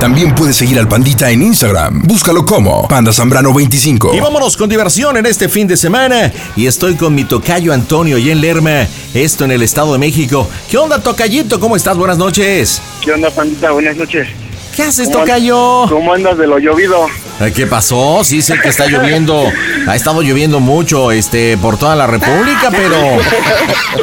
También 0.00 0.34
puedes 0.34 0.56
seguir 0.56 0.78
al 0.78 0.86
Pandita 0.88 1.30
en 1.30 1.42
Instagram. 1.42 2.02
Búscalo 2.02 2.44
como 2.44 2.86
Panda 2.86 3.12
Zambrano 3.12 3.52
25. 3.54 4.14
Y 4.14 4.20
vámonos 4.20 4.56
con 4.56 4.68
diversión 4.68 5.16
en 5.16 5.24
este 5.26 5.48
fin 5.48 5.66
de 5.66 5.76
semana. 5.76 6.30
Y 6.54 6.66
estoy 6.66 6.96
con 6.96 7.14
mi 7.14 7.24
tocayo 7.24 7.72
Antonio 7.72 8.18
y 8.18 8.30
en 8.30 8.40
Lerma, 8.42 8.86
esto 9.14 9.44
en 9.46 9.52
el 9.52 9.62
Estado 9.62 9.94
de 9.94 9.98
México. 9.98 10.48
¿Qué 10.70 10.76
onda, 10.76 11.02
tocayito? 11.02 11.58
¿Cómo 11.58 11.76
estás? 11.76 11.96
Buenas 11.96 12.18
noches. 12.18 12.80
¿Qué 13.02 13.12
onda, 13.12 13.30
Pandita? 13.30 13.70
Buenas 13.70 13.96
noches. 13.96 14.28
¿Qué 14.76 14.82
haces, 14.82 15.08
¿Cómo 15.08 15.20
an- 15.20 15.24
tocayo? 15.26 15.86
¿Cómo 15.88 16.12
andas 16.12 16.36
de 16.36 16.46
lo 16.46 16.58
llovido? 16.58 17.06
¿Qué 17.54 17.66
pasó? 17.66 18.22
Sí 18.22 18.42
sé 18.42 18.60
que 18.60 18.68
está 18.68 18.86
lloviendo. 18.90 19.50
Ha 19.88 19.96
estado 19.96 20.20
lloviendo 20.20 20.60
mucho 20.60 21.10
este, 21.10 21.56
por 21.56 21.78
toda 21.78 21.96
la 21.96 22.06
República, 22.06 22.68
pero. 22.70 22.98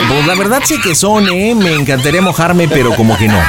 Pues 0.09 0.25
la 0.25 0.33
verdad 0.33 0.61
sé 0.65 0.79
que 0.81 0.95
son, 0.95 1.29
¿eh? 1.29 1.53
Me 1.53 1.75
encantaría 1.75 2.21
mojarme, 2.23 2.67
pero 2.67 2.95
como 2.95 3.15
que 3.15 3.27
no. 3.27 3.37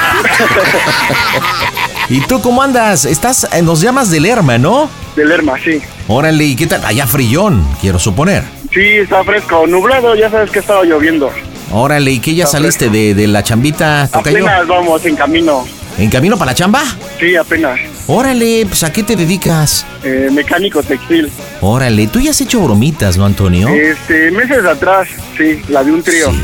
¿Y 2.09 2.21
tú 2.27 2.41
cómo 2.43 2.63
andas? 2.63 3.05
Estás, 3.07 3.49
eh, 3.53 3.63
nos 3.63 3.81
llamas 3.81 4.11
de 4.11 4.21
Lerma, 4.21 4.59
¿no? 4.59 4.91
Del 5.17 5.29
Lerma, 5.29 5.55
sí. 5.63 5.81
Órale, 6.07 6.45
¿y 6.45 6.57
qué 6.57 6.67
tal? 6.67 6.85
Allá 6.85 7.07
frillón, 7.07 7.67
quiero 7.81 7.99
suponer. 7.99 8.45
Sí, 8.73 8.81
está 8.81 9.25
fresco. 9.25 9.67
Nublado, 9.67 10.15
ya 10.15 10.31
sabes 10.31 10.51
que 10.51 10.59
estaba 10.59 10.85
lloviendo. 10.85 11.31
Órale, 11.73 12.11
¿y 12.11 12.19
qué 12.21 12.35
ya 12.35 12.45
Está 12.45 12.59
saliste 12.59 12.91
de, 12.91 13.15
de 13.15 13.27
la 13.27 13.43
chambita, 13.43 14.09
tocayo? 14.13 14.37
Apenas 14.47 14.67
vamos 14.67 15.05
en 15.07 15.17
camino. 15.17 15.65
¿En 15.97 16.11
camino 16.11 16.37
para 16.37 16.51
la 16.51 16.55
chamba? 16.55 16.83
Sí, 17.19 17.37
apenas. 17.37 17.79
Órale, 18.07 18.67
pues 18.67 18.83
¿a 18.83 18.93
qué 18.93 19.03
te 19.03 19.17
dedicas? 19.17 19.87
Eh, 20.03 20.29
mecánico 20.31 20.83
textil. 20.83 21.31
Órale, 21.63 22.07
tú 22.09 22.21
ya 22.21 22.33
has 22.33 22.41
hecho 22.41 22.61
bromitas, 22.61 23.17
¿no, 23.17 23.25
Antonio? 23.25 23.69
Este, 23.69 24.31
meses 24.33 24.65
atrás, 24.67 25.09
sí, 25.39 25.63
la 25.69 25.83
de 25.83 25.93
un 25.93 26.03
trío. 26.03 26.31
Sí. 26.31 26.41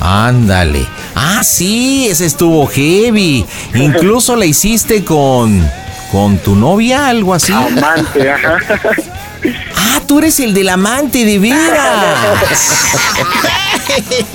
Ándale. 0.00 0.86
Ah, 1.14 1.42
sí, 1.42 2.06
ese 2.08 2.26
estuvo 2.26 2.66
heavy. 2.66 3.44
Incluso 3.74 4.36
la 4.36 4.46
hiciste 4.46 5.04
con. 5.04 5.68
con 6.12 6.38
tu 6.38 6.54
novia, 6.54 7.08
algo 7.08 7.34
así. 7.34 7.52
Amante, 7.52 8.30
ajá. 8.30 8.58
Ah, 9.74 10.02
tú 10.06 10.18
eres 10.18 10.38
el 10.40 10.52
del 10.52 10.68
amante 10.68 11.24
de 11.24 11.38
veras. 11.38 12.18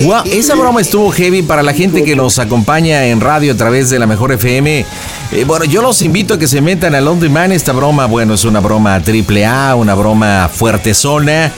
Guau, 0.00 0.24
esa 0.26 0.54
broma 0.54 0.80
estuvo 0.80 1.10
heavy 1.12 1.42
para 1.42 1.62
la 1.62 1.72
gente 1.72 2.02
que 2.02 2.16
nos 2.16 2.38
acompaña 2.38 3.04
en 3.04 3.20
radio 3.20 3.52
a 3.52 3.56
través 3.56 3.88
de 3.90 3.98
la 3.98 4.06
mejor 4.06 4.32
FM. 4.32 4.84
Eh, 5.32 5.44
bueno, 5.46 5.64
yo 5.64 5.82
los 5.82 6.02
invito 6.02 6.34
a 6.34 6.38
que 6.38 6.48
se 6.48 6.60
metan 6.60 6.94
a 6.94 7.00
London 7.00 7.32
Man. 7.32 7.52
Esta 7.52 7.72
broma, 7.72 8.06
bueno, 8.06 8.34
es 8.34 8.44
una 8.44 8.60
broma 8.60 9.00
triple 9.00 9.46
A, 9.46 9.74
una 9.76 9.94
broma 9.94 10.50
fuerte 10.52 10.92
zona. 10.94 11.52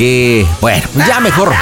Que, 0.00 0.46
bueno, 0.62 0.82
ya 1.06 1.20
mejor. 1.20 1.52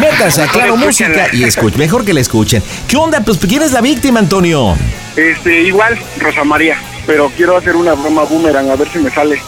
Métanse 0.00 0.42
a 0.42 0.48
Claro 0.48 0.76
Música 0.76 1.28
y 1.32 1.44
escuchen. 1.44 1.78
Mejor 1.78 2.04
que 2.04 2.12
la 2.12 2.18
escuchen. 2.18 2.60
¿Qué 2.88 2.96
onda? 2.96 3.20
Pues, 3.20 3.38
¿quién 3.38 3.62
es 3.62 3.70
la 3.70 3.80
víctima, 3.80 4.18
Antonio? 4.18 4.76
Este, 5.14 5.62
igual, 5.62 5.96
Rosa 6.18 6.42
María. 6.42 6.76
Pero 7.06 7.30
quiero 7.36 7.56
hacer 7.56 7.76
una 7.76 7.92
broma 7.92 8.24
boomerang, 8.24 8.68
a 8.68 8.74
ver 8.74 8.88
si 8.90 8.98
me 8.98 9.12
sale. 9.12 9.40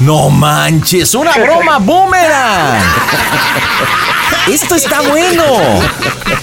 No 0.00 0.28
manches, 0.28 1.14
una 1.14 1.32
broma 1.32 1.78
boomerang. 1.78 2.82
Esto 4.52 4.74
está 4.74 5.00
bueno. 5.00 5.80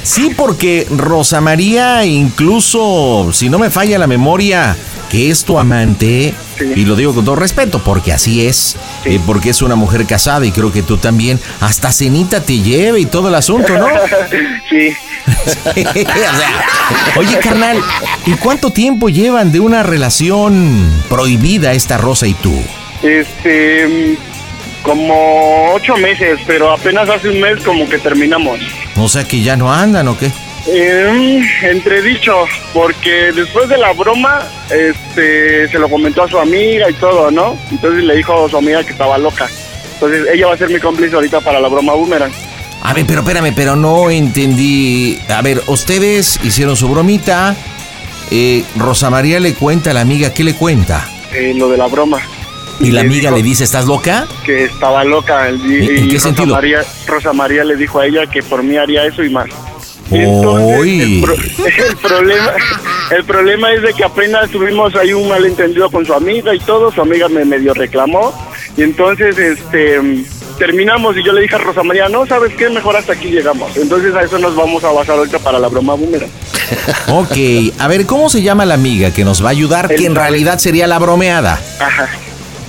Sí, 0.01 0.33
porque 0.35 0.87
Rosa 0.89 1.41
María, 1.41 2.05
incluso 2.05 3.29
si 3.33 3.49
no 3.49 3.59
me 3.59 3.69
falla 3.69 3.99
la 3.99 4.07
memoria, 4.07 4.75
que 5.09 5.29
es 5.29 5.43
tu 5.43 5.57
amante, 5.59 6.33
Sí. 6.57 6.65
y 6.75 6.85
lo 6.85 6.95
digo 6.95 7.13
con 7.15 7.25
todo 7.25 7.35
respeto, 7.35 7.79
porque 7.83 8.11
así 8.13 8.45
es, 8.45 8.75
Sí. 9.03 9.15
eh, 9.15 9.19
porque 9.25 9.49
es 9.49 9.61
una 9.61 9.75
mujer 9.75 10.05
casada 10.05 10.45
y 10.45 10.51
creo 10.51 10.71
que 10.71 10.83
tú 10.83 10.97
también, 10.97 11.39
hasta 11.61 11.91
cenita 11.91 12.41
te 12.41 12.59
lleve 12.59 12.99
y 13.01 13.05
todo 13.05 13.27
el 13.29 13.35
asunto, 13.35 13.77
¿no? 13.77 13.87
Sí. 14.69 14.89
o 15.65 16.03
sea, 16.03 16.65
oye, 17.17 17.37
carnal, 17.39 17.77
¿y 18.25 18.33
cuánto 18.33 18.71
tiempo 18.71 19.09
llevan 19.09 19.51
de 19.51 19.59
una 19.59 19.83
relación 19.83 20.91
prohibida 21.09 21.73
esta 21.73 21.97
Rosa 21.97 22.27
y 22.27 22.33
tú? 22.35 22.53
Este, 23.03 23.87
mm, 23.87 24.83
como 24.83 25.73
ocho 25.73 25.95
meses, 25.97 26.39
pero 26.47 26.71
apenas 26.71 27.09
hace 27.09 27.29
un 27.29 27.41
mes 27.41 27.61
como 27.63 27.87
que 27.89 27.97
terminamos. 27.99 28.59
O 28.95 29.07
sea 29.09 29.23
que 29.23 29.41
ya 29.41 29.55
no 29.55 29.71
andan 29.73 30.07
o 30.07 30.17
qué? 30.17 30.31
Eh, 30.71 31.41
entredicho, 31.63 32.45
porque 32.73 33.31
después 33.33 33.67
de 33.69 33.77
la 33.77 33.91
broma, 33.93 34.39
este, 34.69 35.67
se 35.67 35.79
lo 35.79 35.89
comentó 35.89 36.23
a 36.23 36.27
su 36.27 36.37
amiga 36.37 36.89
y 36.89 36.93
todo, 36.93 37.31
¿no? 37.31 37.57
Entonces 37.71 38.03
le 38.03 38.15
dijo 38.17 38.45
a 38.45 38.49
su 38.49 38.57
amiga 38.57 38.83
que 38.83 38.91
estaba 38.91 39.17
loca. 39.17 39.47
Entonces 39.95 40.27
ella 40.33 40.47
va 40.47 40.53
a 40.53 40.57
ser 40.57 40.69
mi 40.69 40.79
cómplice 40.79 41.15
ahorita 41.15 41.41
para 41.41 41.59
la 41.59 41.67
broma 41.69 41.93
boomerang. 41.93 42.31
A 42.83 42.93
ver, 42.93 43.05
pero 43.07 43.21
espérame, 43.21 43.53
pero 43.55 43.75
no 43.75 44.09
entendí. 44.09 45.19
A 45.27 45.41
ver, 45.41 45.61
ustedes 45.67 46.39
hicieron 46.43 46.75
su 46.77 46.87
bromita. 46.87 47.55
eh, 48.31 48.63
Rosa 48.77 49.09
María 49.09 49.39
le 49.39 49.55
cuenta 49.55 49.89
a 49.91 49.93
la 49.95 50.01
amiga, 50.01 50.33
¿qué 50.33 50.43
le 50.43 50.53
cuenta? 50.53 51.09
eh, 51.33 51.53
lo 51.55 51.67
de 51.69 51.77
la 51.77 51.87
broma. 51.87 52.19
Y 52.79 52.91
la 52.91 53.01
amiga 53.01 53.29
le 53.31 53.43
dice, 53.43 53.63
¿estás 53.65 53.85
loca? 53.85 54.25
que 54.45 54.65
estaba 54.65 55.03
loca. 55.03 55.49
Y, 55.49 55.97
¿En- 55.97 56.07
qué 56.07 56.13
Rosa 56.13 56.19
sentido? 56.27 56.55
María, 56.55 56.79
Rosa 57.07 57.33
María 57.33 57.63
le 57.65 57.75
dijo 57.75 57.99
a 57.99 58.05
ella 58.05 58.25
que 58.27 58.41
por 58.43 58.63
mí 58.63 58.77
haría 58.77 59.05
eso 59.05 59.21
y 59.23 59.29
más. 59.29 59.49
Entonces, 60.11 61.01
el, 61.01 61.21
pro- 61.21 61.35
el 61.35 61.95
problema 61.97 62.51
el 63.11 63.23
problema 63.25 63.73
es 63.73 63.81
de 63.81 63.93
que 63.93 64.03
apenas 64.03 64.49
tuvimos 64.49 64.95
ahí 64.95 65.13
un 65.13 65.27
malentendido 65.27 65.89
con 65.89 66.05
su 66.05 66.13
amiga 66.13 66.53
y 66.55 66.59
todo, 66.59 66.91
su 66.91 67.01
amiga 67.01 67.27
me 67.29 67.45
medio 67.45 67.73
reclamó 67.73 68.33
y 68.77 68.83
entonces 68.83 69.37
este 69.37 69.99
terminamos 70.57 71.15
y 71.17 71.23
yo 71.23 71.31
le 71.31 71.41
dije 71.41 71.55
a 71.55 71.59
Rosa 71.59 71.83
María, 71.83 72.09
no, 72.09 72.25
¿sabes 72.25 72.53
qué? 72.55 72.69
Mejor 72.69 72.95
hasta 72.97 73.13
aquí 73.13 73.29
llegamos. 73.29 73.75
Entonces 73.77 74.13
a 74.13 74.23
eso 74.23 74.37
nos 74.39 74.55
vamos 74.55 74.83
a 74.83 74.91
basar 74.91 75.17
ahorita 75.17 75.39
para 75.39 75.57
la 75.57 75.67
broma 75.69 75.93
boomerang. 75.93 76.29
Ok, 77.07 77.73
a 77.79 77.87
ver, 77.87 78.05
¿cómo 78.05 78.29
se 78.29 78.41
llama 78.41 78.65
la 78.65 78.73
amiga 78.73 79.11
que 79.11 79.23
nos 79.23 79.43
va 79.43 79.47
a 79.47 79.51
ayudar? 79.51 79.87
Que 79.87 80.05
en 80.05 80.15
realidad 80.15 80.59
sería 80.59 80.85
la 80.85 80.99
bromeada. 80.99 81.59
Ajá. 81.79 82.09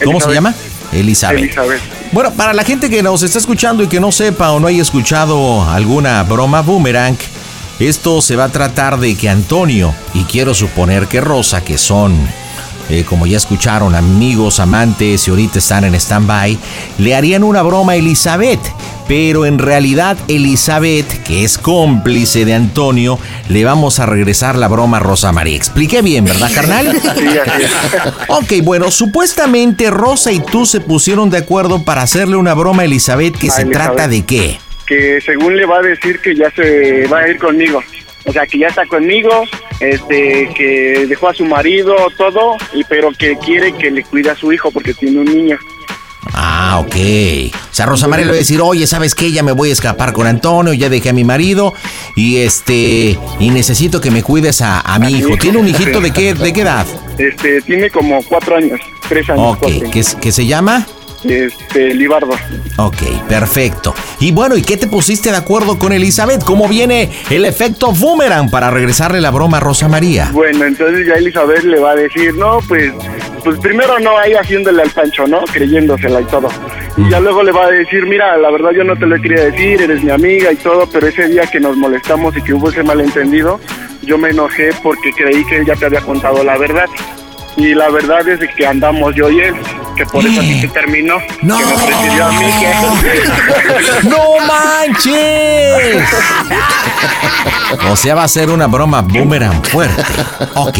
¿Cómo 0.04 0.20
se 0.20 0.32
llama? 0.32 0.54
Elizabeth. 0.92 1.38
Elizabeth. 1.44 1.80
Bueno, 2.12 2.32
para 2.32 2.52
la 2.52 2.64
gente 2.64 2.90
que 2.90 3.02
nos 3.02 3.22
está 3.22 3.38
escuchando 3.38 3.82
y 3.84 3.86
que 3.88 4.00
no 4.00 4.10
sepa 4.10 4.50
o 4.52 4.58
no 4.60 4.66
haya 4.68 4.82
escuchado 4.82 5.62
alguna 5.68 6.22
broma 6.24 6.60
boomerang, 6.62 7.16
esto 7.80 8.20
se 8.22 8.36
va 8.36 8.44
a 8.44 8.48
tratar 8.50 8.98
de 8.98 9.16
que 9.16 9.28
Antonio, 9.28 9.94
y 10.14 10.24
quiero 10.24 10.54
suponer 10.54 11.06
que 11.06 11.20
Rosa, 11.20 11.62
que 11.62 11.78
son, 11.78 12.14
eh, 12.90 13.04
como 13.08 13.26
ya 13.26 13.36
escucharon, 13.38 13.94
amigos, 13.94 14.60
amantes 14.60 15.26
y 15.26 15.30
ahorita 15.30 15.58
están 15.58 15.84
en 15.84 15.94
stand-by, 15.94 16.58
le 16.98 17.14
harían 17.14 17.42
una 17.44 17.62
broma 17.62 17.92
a 17.92 17.96
Elizabeth. 17.96 18.60
Pero 19.08 19.44
en 19.44 19.58
realidad 19.58 20.16
Elizabeth, 20.28 21.24
que 21.24 21.42
es 21.42 21.58
cómplice 21.58 22.44
de 22.44 22.54
Antonio, 22.54 23.18
le 23.48 23.64
vamos 23.64 23.98
a 23.98 24.06
regresar 24.06 24.56
la 24.56 24.68
broma 24.68 24.98
a 24.98 25.00
Rosa 25.00 25.32
María. 25.32 25.56
Expliqué 25.56 26.00
bien, 26.00 26.24
¿verdad, 26.24 26.48
carnal? 26.54 26.96
Ok, 28.28 28.52
bueno, 28.62 28.90
supuestamente 28.92 29.90
Rosa 29.90 30.30
y 30.30 30.38
tú 30.40 30.64
se 30.64 30.80
pusieron 30.80 31.28
de 31.30 31.38
acuerdo 31.38 31.82
para 31.82 32.02
hacerle 32.02 32.36
una 32.36 32.54
broma 32.54 32.82
a 32.82 32.84
Elizabeth 32.84 33.36
que 33.36 33.48
A 33.48 33.52
se 33.52 33.62
Elizabeth. 33.62 33.88
trata 33.94 34.08
de 34.08 34.24
qué. 34.24 34.58
Que 34.90 35.20
según 35.20 35.56
le 35.56 35.66
va 35.66 35.78
a 35.78 35.82
decir 35.82 36.18
que 36.18 36.34
ya 36.34 36.50
se 36.50 37.06
va 37.06 37.20
a 37.20 37.28
ir 37.28 37.38
conmigo. 37.38 37.80
O 38.26 38.32
sea, 38.32 38.44
que 38.44 38.58
ya 38.58 38.66
está 38.66 38.84
conmigo, 38.86 39.30
este, 39.78 40.50
que 40.56 41.06
dejó 41.08 41.28
a 41.28 41.34
su 41.34 41.44
marido, 41.44 41.94
todo, 42.18 42.56
y 42.74 42.82
pero 42.84 43.12
que 43.16 43.38
quiere 43.38 43.72
que 43.72 43.92
le 43.92 44.02
cuide 44.02 44.30
a 44.30 44.34
su 44.34 44.52
hijo 44.52 44.72
porque 44.72 44.92
tiene 44.92 45.20
un 45.20 45.26
niño. 45.26 45.58
Ah, 46.34 46.80
ok. 46.80 46.96
O 47.70 47.74
sea, 47.74 47.86
Rosa 47.86 48.08
María 48.08 48.26
le 48.26 48.32
va 48.32 48.36
a 48.36 48.40
decir, 48.40 48.60
oye, 48.60 48.86
¿sabes 48.88 49.14
qué? 49.14 49.30
Ya 49.30 49.44
me 49.44 49.52
voy 49.52 49.70
a 49.70 49.72
escapar 49.72 50.12
con 50.12 50.26
Antonio, 50.26 50.72
ya 50.72 50.88
dejé 50.88 51.10
a 51.10 51.12
mi 51.12 51.22
marido 51.22 51.72
y 52.16 52.38
este, 52.38 53.16
y 53.38 53.50
necesito 53.50 54.00
que 54.00 54.10
me 54.10 54.24
cuides 54.24 54.60
a, 54.60 54.80
a 54.80 54.98
mi 54.98 55.12
hijo. 55.12 55.36
¿Tiene 55.40 55.58
un 55.58 55.68
hijito 55.68 56.00
de 56.00 56.10
qué, 56.12 56.34
de 56.34 56.52
qué 56.52 56.62
edad? 56.62 56.86
Este, 57.16 57.62
tiene 57.62 57.90
como 57.90 58.22
cuatro 58.24 58.56
años, 58.56 58.80
tres 59.08 59.30
años. 59.30 59.56
Ok, 59.56 59.66
¿qué, 59.92 60.02
qué 60.20 60.32
se 60.32 60.46
llama? 60.46 60.84
Este, 61.24 61.94
Libardo. 61.94 62.32
Ok, 62.76 63.02
perfecto. 63.28 63.94
Y 64.20 64.32
bueno, 64.32 64.56
¿y 64.56 64.62
qué 64.62 64.76
te 64.76 64.86
pusiste 64.86 65.30
de 65.30 65.36
acuerdo 65.36 65.78
con 65.78 65.92
Elizabeth? 65.92 66.42
¿Cómo 66.44 66.68
viene 66.68 67.10
el 67.30 67.44
efecto 67.44 67.92
boomerang 67.92 68.50
para 68.50 68.70
regresarle 68.70 69.20
la 69.20 69.30
broma 69.30 69.58
a 69.58 69.60
Rosa 69.60 69.88
María? 69.88 70.30
Bueno, 70.32 70.64
entonces 70.64 71.06
ya 71.06 71.14
Elizabeth 71.14 71.64
le 71.64 71.78
va 71.78 71.92
a 71.92 71.96
decir, 71.96 72.34
no, 72.34 72.58
pues, 72.66 72.92
pues 73.44 73.58
primero 73.60 73.98
no, 73.98 74.16
ahí 74.18 74.32
haciéndole 74.32 74.82
al 74.82 74.90
pancho, 74.90 75.26
¿no? 75.26 75.40
Creyéndosela 75.52 76.20
y 76.20 76.24
todo. 76.24 76.48
Y 76.96 77.08
ya 77.10 77.20
luego 77.20 77.42
le 77.42 77.52
va 77.52 77.66
a 77.66 77.70
decir, 77.70 78.06
mira, 78.06 78.36
la 78.36 78.50
verdad 78.50 78.70
yo 78.72 78.84
no 78.84 78.96
te 78.96 79.06
lo 79.06 79.20
quería 79.20 79.44
decir, 79.44 79.82
eres 79.82 80.02
mi 80.02 80.10
amiga 80.10 80.52
y 80.52 80.56
todo, 80.56 80.88
pero 80.90 81.06
ese 81.06 81.28
día 81.28 81.42
que 81.42 81.60
nos 81.60 81.76
molestamos 81.76 82.36
y 82.36 82.42
que 82.42 82.54
hubo 82.54 82.70
ese 82.70 82.82
malentendido, 82.82 83.60
yo 84.02 84.18
me 84.18 84.30
enojé 84.30 84.70
porque 84.82 85.12
creí 85.12 85.44
que 85.44 85.60
ella 85.60 85.74
te 85.74 85.86
había 85.86 86.00
contado 86.00 86.42
la 86.42 86.56
verdad. 86.56 86.86
Y 87.56 87.74
la 87.74 87.90
verdad 87.90 88.26
es 88.28 88.40
que 88.54 88.66
andamos 88.66 89.14
yo 89.14 89.28
y 89.30 89.40
él, 89.40 89.54
que 89.96 90.06
por 90.06 90.24
eso 90.24 90.40
así 90.40 90.60
se 90.62 90.68
terminó. 90.68 91.16
No. 91.42 91.58
Que 91.58 91.64
me 91.66 91.72
prefirió 91.74 92.24
a 92.26 92.32
mí 92.32 92.46
que... 92.60 94.08
¡No 94.08 94.18
manches! 94.46 96.04
O 97.90 97.96
sea, 97.96 98.14
va 98.14 98.24
a 98.24 98.28
ser 98.28 98.50
una 98.50 98.66
broma 98.66 99.02
boomerang 99.02 99.62
fuerte. 99.64 100.02
Ok. 100.54 100.78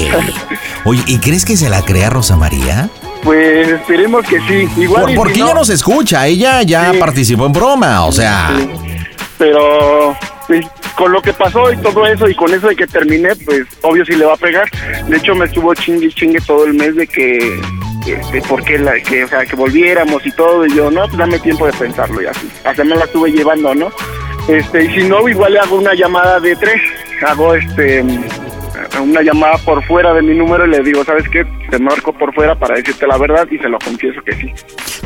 Oye, 0.85 1.03
¿y 1.07 1.19
crees 1.19 1.45
que 1.45 1.57
se 1.57 1.69
la 1.69 1.83
crea 1.83 2.09
Rosa 2.11 2.37
María? 2.37 2.89
Pues 3.23 3.69
esperemos 3.69 4.25
que 4.27 4.39
sí. 4.49 4.69
Igual 4.81 5.05
Por- 5.07 5.15
porque 5.15 5.35
si 5.35 5.41
ella 5.41 5.53
no, 5.53 5.61
nos 5.61 5.69
escucha, 5.71 6.27
ella 6.27 6.63
ya 6.63 6.93
Sí. 6.93 6.99
participó 6.99 7.47
en 7.47 7.53
broma, 7.53 8.05
o 8.07 8.13
sea. 8.13 8.53
Sí. 8.57 8.71
Pero 9.37 10.17
pues, 10.51 10.67
con 10.97 11.13
lo 11.13 11.23
que 11.23 11.33
pasó 11.33 11.73
y 11.73 11.77
todo 11.77 12.05
eso 12.09 12.29
y 12.29 12.35
con 12.35 12.53
eso 12.53 12.67
de 12.67 12.75
que 12.75 12.89
terminé, 12.89 13.37
pues 13.37 13.69
obvio 13.83 14.05
sí 14.05 14.17
le 14.17 14.25
va 14.25 14.35
a 14.35 14.37
pegar. 14.37 14.69
De 15.07 15.17
hecho 15.17 15.33
me 15.33 15.45
estuvo 15.45 15.73
chingue 15.77 16.09
chingue 16.09 16.41
todo 16.41 16.65
el 16.65 16.75
mes 16.75 16.97
de 16.97 17.07
que 17.07 17.39
de 18.33 18.43
por 18.49 18.65
qué 18.65 18.77
la, 18.77 18.95
que, 18.95 19.23
o 19.23 19.29
sea, 19.29 19.47
que 19.47 19.55
volviéramos 19.55 20.27
y 20.27 20.33
todo 20.33 20.67
y 20.67 20.75
yo, 20.75 20.91
no, 20.91 21.07
pues 21.07 21.19
dame 21.19 21.39
tiempo 21.39 21.67
de 21.67 21.73
pensarlo 21.75 22.21
y 22.21 22.27
así. 22.27 22.51
Hasta 22.65 22.83
me 22.83 22.97
la 22.97 23.05
estuve 23.05 23.31
llevando, 23.31 23.77
¿no? 23.77 23.93
Este, 24.49 24.87
y 24.87 24.89
si 24.93 25.09
no, 25.09 25.29
igual 25.29 25.53
le 25.53 25.61
hago 25.61 25.77
una 25.77 25.95
llamada 25.95 26.41
de 26.41 26.57
tres. 26.57 26.83
Hago 27.25 27.55
este 27.55 28.05
una 29.01 29.23
llamada 29.23 29.57
por 29.59 29.85
fuera 29.85 30.13
de 30.15 30.23
mi 30.23 30.35
número 30.35 30.67
y 30.67 30.71
le 30.71 30.81
digo, 30.81 31.05
¿sabes 31.05 31.29
qué? 31.29 31.47
Te 31.71 31.79
marco 31.79 32.13
por 32.13 32.35
fuera 32.35 32.59
para 32.59 32.75
decirte 32.75 33.07
la 33.07 33.19
verdad 33.19 33.47
y 33.49 33.59
se 33.59 33.69
lo 33.69 33.79
confieso 33.79 34.21
que 34.23 34.33
sí. 34.33 34.53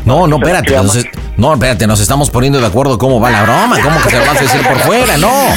No, 0.04 0.26
no, 0.26 0.36
espérate. 0.36 0.70
entonces- 0.74 1.04
no, 1.36 1.52
espérate, 1.52 1.86
nos 1.88 1.98
estamos 2.00 2.30
poniendo 2.30 2.60
de 2.60 2.66
acuerdo 2.66 2.96
cómo 2.96 3.18
va 3.20 3.30
la 3.30 3.42
broma. 3.42 3.80
¿Cómo 3.82 4.00
que 4.02 4.10
se 4.10 4.18
lo 4.18 4.24
vas 4.26 4.36
a 4.36 4.40
decir 4.40 4.60
por 4.62 4.78
fuera? 4.80 5.16
No. 5.16 5.32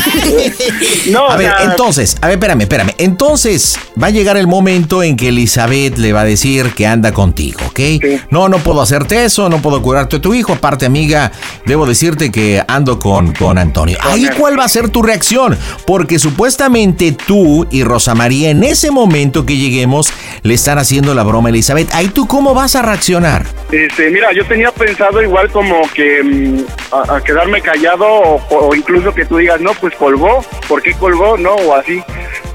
No, 1.11 1.29
A 1.29 1.37
ver, 1.37 1.51
entonces, 1.63 2.17
a 2.21 2.27
ver, 2.27 2.35
espérame, 2.35 2.61
espérame. 2.61 2.93
Entonces, 2.97 3.77
va 4.01 4.07
a 4.07 4.09
llegar 4.09 4.35
el 4.35 4.47
momento 4.47 5.01
en 5.03 5.15
que 5.15 5.29
Elizabeth 5.29 5.97
le 5.97 6.11
va 6.11 6.21
a 6.21 6.23
decir 6.25 6.73
que 6.73 6.85
anda 6.85 7.13
contigo, 7.13 7.59
¿ok? 7.67 7.77
Sí. 7.79 7.99
No, 8.29 8.49
no 8.49 8.57
puedo 8.57 8.81
hacerte 8.81 9.23
eso, 9.23 9.47
no 9.49 9.61
puedo 9.61 9.81
curarte 9.81 10.17
a 10.17 10.21
tu 10.21 10.33
hijo. 10.33 10.53
Aparte, 10.53 10.85
amiga, 10.85 11.31
debo 11.65 11.85
decirte 11.85 12.29
que 12.31 12.61
ando 12.67 12.99
con, 12.99 13.33
con 13.33 13.57
Antonio. 13.57 13.97
Ahí. 14.01 14.27
¿cuál 14.37 14.59
va 14.59 14.65
a 14.65 14.69
ser 14.69 14.89
tu 14.89 15.01
reacción? 15.01 15.57
Porque 15.85 16.19
supuestamente 16.19 17.13
tú 17.13 17.65
y 17.71 17.83
Rosa 17.83 18.13
María, 18.13 18.49
en 18.49 18.63
ese 18.63 18.91
momento 18.91 19.45
que 19.45 19.55
lleguemos, 19.55 20.09
le 20.43 20.53
están 20.55 20.77
haciendo 20.77 21.13
la 21.15 21.23
broma 21.23 21.47
a 21.47 21.51
Elizabeth. 21.51 21.89
Ahí 21.93 22.09
tú, 22.09 22.27
¿cómo 22.27 22.53
vas 22.53 22.75
a 22.75 22.81
reaccionar? 22.81 23.45
Este, 23.71 24.09
mira, 24.09 24.33
yo 24.37 24.45
tenía 24.45 24.71
pensado 24.71 25.19
igual 25.23 25.51
como 25.51 25.81
que 25.95 26.23
mm, 26.23 26.65
a, 26.91 27.19
quedarme 27.23 27.59
callado 27.59 28.05
o, 28.05 28.41
o 28.51 28.75
incluso 28.75 29.11
que 29.11 29.25
tú 29.25 29.37
digas, 29.37 29.59
no, 29.59 29.71
pues 29.73 29.95
colgó, 29.95 30.45
¿por 30.67 30.79
qué 30.83 30.93
colgó? 30.93 31.37
No, 31.37 31.55
o 31.55 31.73
así. 31.73 32.03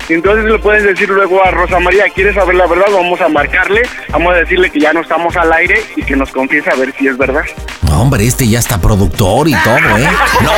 Entonces 0.09 0.45
le 0.45 0.59
puedes 0.59 0.85
decir 0.85 1.09
luego 1.09 1.45
a 1.45 1.51
Rosa 1.51 1.79
María, 1.81 2.05
¿quieres 2.15 2.35
saber 2.35 2.55
la 2.55 2.67
verdad? 2.67 2.87
Vamos 2.93 3.21
a 3.21 3.29
marcarle, 3.29 3.83
vamos 4.11 4.35
a 4.35 4.39
decirle 4.39 4.71
que 4.71 4.81
ya 4.81 4.93
no 4.93 5.01
estamos 5.01 5.37
al 5.37 5.53
aire 5.53 5.83
y 5.97 6.03
que 6.03 6.17
nos 6.17 6.31
confiese 6.31 6.71
a 6.71 6.75
ver 6.75 6.93
si 6.99 7.07
es 7.07 7.17
verdad. 7.17 7.45
No, 7.83 8.03
hombre, 8.03 8.27
este 8.27 8.49
ya 8.49 8.59
está 8.59 8.81
productor 8.81 9.49
y 9.49 9.55
todo, 9.55 9.77
¿eh? 9.77 10.09
No. 10.43 10.51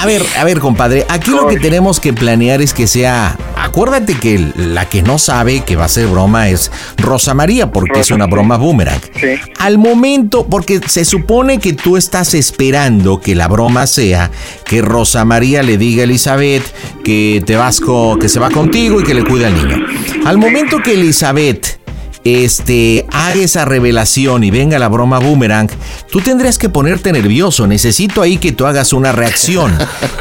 A, 0.00 0.06
ver, 0.06 0.22
a 0.38 0.44
ver, 0.44 0.58
compadre, 0.58 1.06
aquí 1.08 1.30
lo 1.30 1.46
que 1.46 1.58
tenemos 1.58 2.00
que 2.00 2.12
planear 2.12 2.60
es 2.60 2.74
que 2.74 2.86
sea... 2.86 3.36
Acuérdate 3.56 4.14
que 4.14 4.52
la 4.56 4.88
que 4.88 5.02
no 5.02 5.18
sabe 5.18 5.60
que 5.60 5.76
va 5.76 5.84
a 5.84 5.88
ser 5.88 6.06
broma 6.06 6.48
es 6.48 6.72
Rosa 6.96 7.34
María, 7.34 7.70
porque 7.70 8.00
es 8.00 8.10
una 8.10 8.26
broma 8.26 8.56
boomerang. 8.56 9.00
Sí. 9.20 9.38
Al 9.58 9.76
momento, 9.76 10.46
porque 10.46 10.80
se 10.86 11.04
supone 11.04 11.58
que 11.58 11.74
tú 11.74 11.98
estás 11.98 12.32
esperando 12.34 13.20
que 13.20 13.34
la 13.34 13.48
broma 13.48 13.86
sea 13.86 14.30
que 14.64 14.80
Rosa 14.82 15.24
María 15.24 15.62
le 15.62 15.76
diga 15.76 16.00
a 16.00 16.04
Elizabeth 16.04 16.64
que 17.04 17.42
te 17.46 17.56
vas 17.56 17.69
que 18.18 18.28
se 18.28 18.40
va 18.40 18.50
contigo 18.50 19.00
y 19.00 19.04
que 19.04 19.14
le 19.14 19.24
cuida 19.24 19.46
al 19.46 19.54
niño. 19.54 19.86
Al 20.24 20.38
momento 20.38 20.78
que 20.82 20.94
Elizabeth 20.94 21.79
este, 22.24 23.06
haga 23.12 23.40
esa 23.40 23.64
revelación 23.64 24.44
y 24.44 24.50
venga 24.50 24.78
la 24.78 24.88
broma 24.88 25.18
boomerang, 25.18 25.68
tú 26.10 26.20
tendrías 26.20 26.58
que 26.58 26.68
ponerte 26.68 27.12
nervioso. 27.12 27.66
Necesito 27.66 28.22
ahí 28.22 28.38
que 28.38 28.52
tú 28.52 28.66
hagas 28.66 28.92
una 28.92 29.12
reacción. 29.12 29.76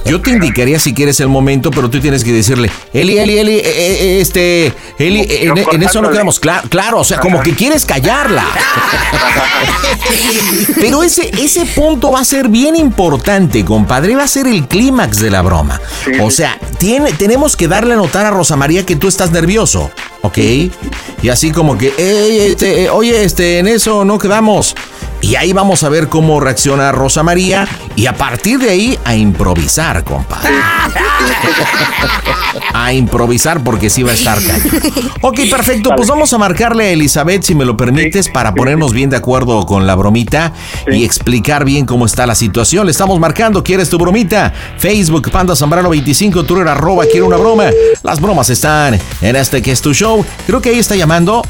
Yo 0.06 0.22
te 0.22 0.32
indicaría 0.32 0.80
si 0.80 0.94
quieres 0.94 1.20
el 1.20 1.28
momento, 1.28 1.72
pero 1.72 1.90
tú 1.90 2.00
tienes 2.00 2.24
que 2.24 2.32
decirle, 2.32 2.72
Eli, 2.94 3.18
Eli, 3.18 3.38
Eli, 3.38 3.54
eh, 3.54 3.64
eh, 3.66 4.22
este, 4.22 4.74
Eli, 4.98 5.22
eh, 5.22 5.48
en, 5.48 5.58
en 5.58 5.84
eso 5.84 6.02
no 6.02 6.10
quedamos. 6.10 6.40
Claro, 6.40 6.68
claro, 6.70 7.00
o 7.00 7.04
sea, 7.04 7.20
como 7.20 7.42
que 7.42 7.54
quieres 7.54 7.86
callarla. 7.86 8.46
Pero 10.76 11.04
ese, 11.04 11.30
ese 11.40 11.66
punto 11.66 12.12
va 12.12 12.22
a 12.22 12.26
ser 12.26 12.48
bien 12.48 12.76
importante, 12.76 13.66
compadre. 13.66 14.16
Va 14.16 14.24
a 14.24 14.28
ser 14.28 14.48
el 14.48 14.68
clímax 14.68 15.20
de 15.20 15.30
la 15.30 15.42
broma. 15.42 15.80
O 16.22 16.32
sea, 16.32 16.58
tiene, 16.78 17.14
tenemos 17.14 17.56
que 17.56 17.68
darle 17.68 17.94
a 17.94 17.98
notar 17.98 18.26
a 18.26 18.32
Rosa 18.32 18.56
María 18.56 18.86
que 18.86 18.96
tú 18.96 19.08
estás 19.08 19.32
nervioso, 19.32 19.92
¿ok? 20.22 20.38
Y 21.22 21.30
así 21.30 21.52
como 21.52 21.78
que, 21.78 21.94
"Ey, 21.98 22.40
este, 22.52 22.84
eh, 22.84 22.90
oye, 22.90 23.24
este, 23.24 23.60
en 23.60 23.68
eso 23.68 24.06
no 24.06 24.18
quedamos. 24.18 24.76
Y 25.22 25.36
ahí 25.36 25.54
vamos 25.54 25.84
a 25.84 25.90
ver 25.90 26.08
cómo 26.08 26.40
reacciona 26.40 26.92
Rosa 26.92 27.24
María 27.24 27.68
y 27.96 28.06
a 28.06 28.14
partir 28.14 28.60
de 28.60 28.70
ahí 28.70 29.00
a 29.04 29.16
improvisar, 29.16 30.04
compadre. 30.04 30.50
A 32.74 32.94
improvisar 32.94 33.64
porque 33.64 33.90
sí 33.90 34.02
va 34.04 34.12
a 34.12 34.14
estar 34.16 34.38
cañón. 34.42 35.12
Ok, 35.22 35.40
perfecto. 35.52 35.92
Pues 35.96 36.08
vamos 36.08 36.34
a 36.34 36.38
marcarle 36.38 36.86
a 36.86 36.90
Elizabeth, 36.92 37.44
si 37.44 37.54
me 37.54 37.66
lo 37.66 37.78
permites, 37.78 38.30
para 38.30 38.54
ponernos 38.54 38.94
bien 38.94 39.10
de 39.10 39.18
acuerdo 39.18 39.66
con 39.66 39.86
la 39.86 39.96
bromita 39.96 40.54
y 40.88 41.04
explicar 41.04 41.66
bien 41.66 41.86
cómo 41.86 42.06
está 42.06 42.26
la 42.26 42.36
situación. 42.36 42.86
Le 42.86 42.92
estamos 42.92 43.20
marcando, 43.20 43.64
¿quieres 43.64 43.90
tu 43.90 43.98
bromita? 43.98 44.54
Facebook, 44.78 45.30
Panda 45.32 45.56
Zambrano 45.56 45.90
25, 45.90 46.44
Twitter, 46.44 46.68
arroba, 46.68 47.06
quiero 47.12 47.28
una 47.28 47.38
broma. 47.38 47.66
Las 48.02 48.20
bromas 48.20 48.50
están 48.50 49.00
en 49.22 49.36
este 49.36 49.62
que 49.62 49.72
es 49.72 49.82
tu 49.82 49.94
show. 49.94 50.26
Creo 50.48 50.62
que 50.62 50.70
ahí 50.70 50.80
está 50.80 50.96
llamando. 50.96 51.44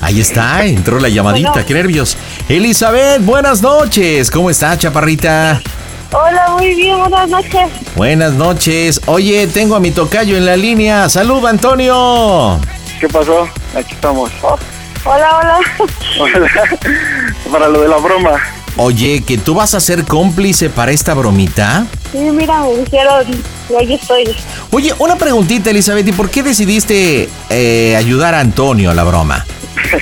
Ahí 0.00 0.20
está, 0.20 0.64
entró 0.64 0.98
la 0.98 1.08
llamadita, 1.08 1.50
Bueno. 1.52 1.66
qué 1.66 1.74
nervios. 1.74 2.16
Elizabeth, 2.48 3.22
buenas 3.24 3.60
noches. 3.62 4.30
¿Cómo 4.30 4.48
está, 4.50 4.76
chaparrita? 4.78 5.60
Hola, 6.12 6.56
muy 6.58 6.74
bien, 6.74 6.98
buenas 6.98 7.28
noches. 7.28 7.70
Buenas 7.94 8.32
noches. 8.32 9.00
Oye, 9.06 9.46
tengo 9.46 9.76
a 9.76 9.80
mi 9.80 9.90
tocayo 9.90 10.36
en 10.36 10.46
la 10.46 10.56
línea. 10.56 11.08
Salud, 11.08 11.44
Antonio. 11.46 12.58
¿Qué 12.98 13.08
pasó? 13.08 13.48
Aquí 13.76 13.94
estamos. 13.94 14.30
Oh, 14.42 14.58
hola, 15.04 15.38
hola. 15.38 15.58
Hola. 16.20 16.50
Para 17.52 17.68
lo 17.68 17.82
de 17.82 17.88
la 17.88 17.96
broma. 17.98 18.30
Oye, 18.76 19.22
que 19.22 19.36
tú 19.36 19.54
vas 19.54 19.74
a 19.74 19.80
ser 19.80 20.04
cómplice 20.04 20.70
para 20.70 20.92
esta 20.92 21.12
bromita. 21.14 21.86
Sí, 22.12 22.18
mira, 22.18 22.62
me 22.62 22.78
dijeron, 22.84 23.26
y 23.68 23.74
ahí 23.74 23.94
estoy. 23.94 24.24
Oye, 24.72 24.94
una 24.98 25.16
preguntita, 25.16 25.70
Elizabeth, 25.70 26.06
¿y 26.08 26.12
por 26.12 26.30
qué 26.30 26.42
decidiste 26.42 27.28
eh, 27.50 27.94
ayudar 27.96 28.34
a 28.34 28.40
Antonio 28.40 28.90
a 28.90 28.94
la 28.94 29.04
broma? 29.04 29.44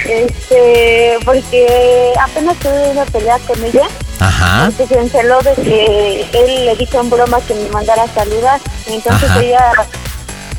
Este, 0.09 1.19
porque 1.25 2.13
apenas 2.21 2.57
tuve 2.59 2.91
una 2.91 3.05
pelea 3.07 3.39
con 3.47 3.63
ella. 3.65 3.87
Ajá. 4.21 4.71
Se 4.71 4.99
enceló 4.99 5.41
de 5.43 5.55
que 5.55 6.27
él 6.33 6.67
le 6.67 6.77
dijo 6.77 7.01
en 7.01 7.11
broma 7.11 7.41
que 7.47 7.55
me 7.55 7.69
mandara 7.71 8.03
a 8.05 8.09
saludar. 8.09 8.61
Entonces 8.87 9.31
Ajá. 9.31 9.41
ella, 9.41 9.73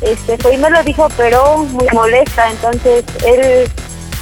este, 0.02 0.38
fue 0.38 0.54
y 0.54 0.58
me 0.58 0.70
lo 0.70 0.82
dijo, 0.82 1.08
pero 1.16 1.58
muy 1.58 1.86
molesta. 1.92 2.50
Entonces 2.50 3.04
él 3.24 3.68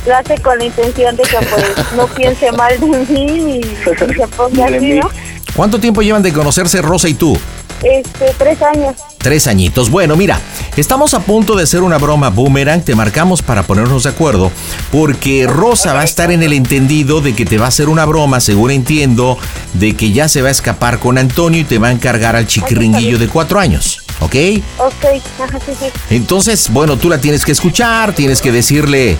lo 0.06 0.16
hace 0.16 0.38
con 0.38 0.58
la 0.58 0.64
intención 0.64 1.16
de 1.16 1.22
que 1.22 1.36
pues 1.50 1.92
no 1.96 2.06
piense 2.08 2.52
mal 2.52 2.78
de 2.78 2.86
mí 2.86 3.60
y, 3.60 3.62
se 3.84 4.28
ponga 4.36 4.66
así. 4.66 4.94
¿no? 4.94 5.10
¿Cuánto 5.54 5.80
tiempo 5.80 6.02
llevan 6.02 6.22
de 6.22 6.32
conocerse 6.32 6.80
Rosa 6.82 7.08
y 7.08 7.14
tú? 7.14 7.36
Este, 7.82 8.34
tres 8.36 8.60
años. 8.62 8.96
Tres 9.18 9.46
añitos. 9.46 9.90
Bueno, 9.90 10.16
mira, 10.16 10.40
estamos 10.76 11.14
a 11.14 11.20
punto 11.20 11.54
de 11.54 11.64
hacer 11.64 11.82
una 11.82 11.98
broma 11.98 12.30
boomerang. 12.30 12.82
Te 12.82 12.94
marcamos 12.94 13.42
para 13.42 13.62
ponernos 13.62 14.04
de 14.04 14.10
acuerdo. 14.10 14.50
Porque 14.90 15.46
Rosa 15.48 15.92
va 15.92 16.00
a 16.00 16.04
estar 16.04 16.30
en 16.32 16.42
el 16.42 16.52
entendido 16.52 17.20
de 17.20 17.34
que 17.34 17.44
te 17.44 17.58
va 17.58 17.66
a 17.66 17.68
hacer 17.68 17.88
una 17.88 18.04
broma, 18.04 18.40
según 18.40 18.70
entiendo, 18.70 19.38
de 19.74 19.94
que 19.94 20.12
ya 20.12 20.28
se 20.28 20.42
va 20.42 20.48
a 20.48 20.52
escapar 20.52 20.98
con 20.98 21.18
Antonio 21.18 21.60
y 21.60 21.64
te 21.64 21.78
va 21.78 21.88
a 21.88 21.92
encargar 21.92 22.36
al 22.36 22.46
chiquiringuillo 22.46 23.18
de 23.18 23.28
cuatro 23.28 23.60
años. 23.60 24.02
¿Ok? 24.20 24.34
Ok, 24.78 25.22
ajá, 25.40 25.58
sí, 25.64 25.72
sí. 25.78 25.86
Entonces, 26.10 26.70
bueno, 26.70 26.96
tú 26.96 27.08
la 27.08 27.20
tienes 27.20 27.44
que 27.44 27.52
escuchar, 27.52 28.12
tienes 28.12 28.40
que 28.40 28.50
decirle 28.50 29.16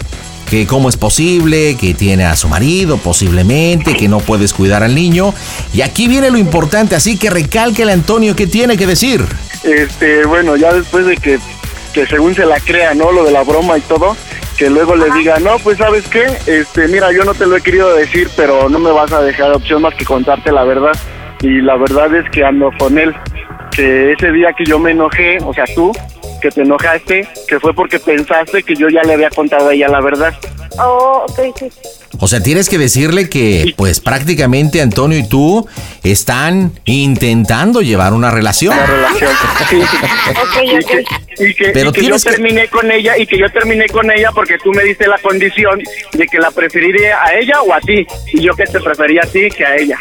que 0.50 0.67
cómo 0.67 0.88
es 0.88 0.97
posible, 0.97 1.76
que 1.76 1.95
tiene 1.95 2.25
a 2.25 2.37
su 2.37 2.49
marido 2.49 2.97
posiblemente, 2.97 3.95
que 3.95 4.09
no 4.09 4.19
puedes 4.21 4.55
cuidar 4.55 4.83
al 4.83 4.95
niño. 4.95 5.35
Y 5.75 5.83
aquí 5.83 6.09
viene 6.09 6.31
lo 6.31 6.38
importante, 6.38 6.95
así 6.95 7.19
que 7.19 7.31
recálquele 7.31 7.93
Antonio 7.93 8.35
qué 8.35 8.47
tiene 8.47 8.76
que 8.76 8.87
decir. 8.87 9.25
Este, 9.62 10.25
bueno, 10.25 10.57
ya 10.57 10.73
después 10.73 11.07
de 11.07 11.17
que, 11.17 11.38
que 11.93 12.07
según 12.07 12.35
se 12.35 12.47
la 12.47 12.61
crea, 12.61 12.95
¿no? 12.95 13.12
Lo 13.12 13.25
de 13.25 13.33
la 13.33 13.43
broma 13.43 13.76
y 13.76 13.83
todo, 13.83 14.17
que 14.57 14.71
luego 14.71 14.97
le 14.97 15.11
diga, 15.12 15.38
no, 15.38 15.59
pues 15.59 15.78
sabes 15.78 16.07
qué, 16.09 16.26
este, 16.47 16.88
mira, 16.88 17.12
yo 17.12 17.25
no 17.25 17.35
te 17.35 17.47
lo 17.47 17.57
he 17.57 17.61
querido 17.61 17.95
decir, 17.95 18.28
pero 18.37 18.69
no 18.69 18.78
me 18.78 18.90
vas 18.90 19.12
a 19.12 19.23
dejar 19.23 19.52
opción 19.52 19.83
más 19.83 19.95
que 19.95 20.05
contarte 20.05 20.50
la 20.50 20.64
verdad. 20.64 20.93
Y 21.40 21.61
la 21.61 21.76
verdad 21.76 22.12
es 22.17 22.28
que 22.31 22.45
ando 22.45 22.71
con 22.78 22.99
él, 22.99 23.14
que 23.71 24.12
ese 24.12 24.33
día 24.33 24.52
que 24.57 24.64
yo 24.64 24.78
me 24.78 24.90
enojé, 24.90 25.38
o 25.45 25.55
sea, 25.55 25.64
tú, 25.75 25.93
que 26.40 26.50
te 26.50 26.62
enojaste, 26.62 27.26
que 27.49 27.61
fue 27.61 27.75
porque 27.75 27.99
pensaste 27.99 28.62
que 28.62 28.75
yo 28.75 28.88
ya 28.88 29.02
le 29.02 29.14
había 29.14 29.30
contado 29.30 29.68
a 29.68 29.75
ella 29.75 29.88
la 29.88 30.00
verdad. 30.00 30.35
Oh, 30.78 31.26
ok, 31.28 31.57
sí. 31.59 31.68
O 32.21 32.26
sea, 32.26 32.42
tienes 32.42 32.68
que 32.68 32.78
decirle 32.78 33.28
que, 33.28 33.75
pues 33.76 34.00
prácticamente 34.00 34.80
Antonio 34.80 35.18
y 35.18 35.28
tú 35.28 35.68
están 36.02 36.73
intentando 36.85 37.80
llevar 37.80 38.12
una 38.12 38.30
relación. 38.30 38.75
Una 38.75 38.87
relación. 38.87 39.30
Sí. 39.68 39.76
Ok, 39.80 40.64
Y 40.64 40.76
ok. 40.76 40.87
que, 41.37 41.45
y 41.49 41.54
que- 41.54 41.71
Pero 41.71 41.90
y 41.90 41.92
que 41.92 42.00
yo 42.00 42.07
tienes 42.16 42.25
que- 42.25 42.30
terminé 42.30 42.68
con 42.68 42.90
ella 42.90 43.18
y 43.18 43.26
que 43.26 43.38
yo 43.38 43.50
terminé 43.52 43.87
con 43.88 44.11
ella 44.11 44.30
porque 44.35 44.57
tú 44.59 44.73
me 44.73 44.83
diste 44.83 45.07
la 45.07 45.18
condición 45.18 45.80
de 46.12 46.26
que 46.26 46.38
la 46.38 46.50
preferiría 46.50 47.23
a 47.23 47.35
ella 47.35 47.61
o 47.62 47.73
a 47.75 47.80
ti. 47.80 48.07
Y 48.33 48.40
yo 48.42 48.54
que 48.54 48.64
te 48.64 48.80
prefería 48.80 49.21
a 49.25 49.26
ti 49.26 49.49
que 49.50 49.64
a 49.66 49.76
ella. 49.76 49.99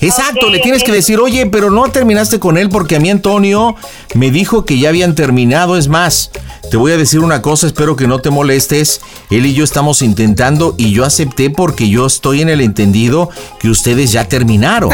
Exacto, 0.00 0.48
le 0.50 0.60
tienes 0.60 0.84
que 0.84 0.92
decir, 0.92 1.18
oye, 1.18 1.46
pero 1.46 1.70
no 1.70 1.88
terminaste 1.88 2.38
con 2.38 2.56
él 2.56 2.68
porque 2.68 2.96
a 2.96 3.00
mí 3.00 3.10
Antonio 3.10 3.74
me 4.14 4.30
dijo 4.30 4.64
que 4.64 4.78
ya 4.78 4.90
habían 4.90 5.14
terminado. 5.14 5.76
Es 5.76 5.88
más, 5.88 6.30
te 6.70 6.76
voy 6.76 6.92
a 6.92 6.96
decir 6.96 7.20
una 7.20 7.42
cosa, 7.42 7.66
espero 7.66 7.96
que 7.96 8.06
no 8.06 8.20
te 8.20 8.30
molestes. 8.30 9.00
Él 9.30 9.46
y 9.46 9.54
yo 9.54 9.64
estamos 9.64 10.02
intentando 10.02 10.74
y 10.78 10.92
yo 10.92 11.04
acepté 11.04 11.50
porque 11.50 11.88
yo 11.88 12.06
estoy 12.06 12.42
en 12.42 12.48
el 12.48 12.60
entendido 12.60 13.30
que 13.60 13.68
ustedes 13.70 14.12
ya 14.12 14.24
terminaron. 14.26 14.90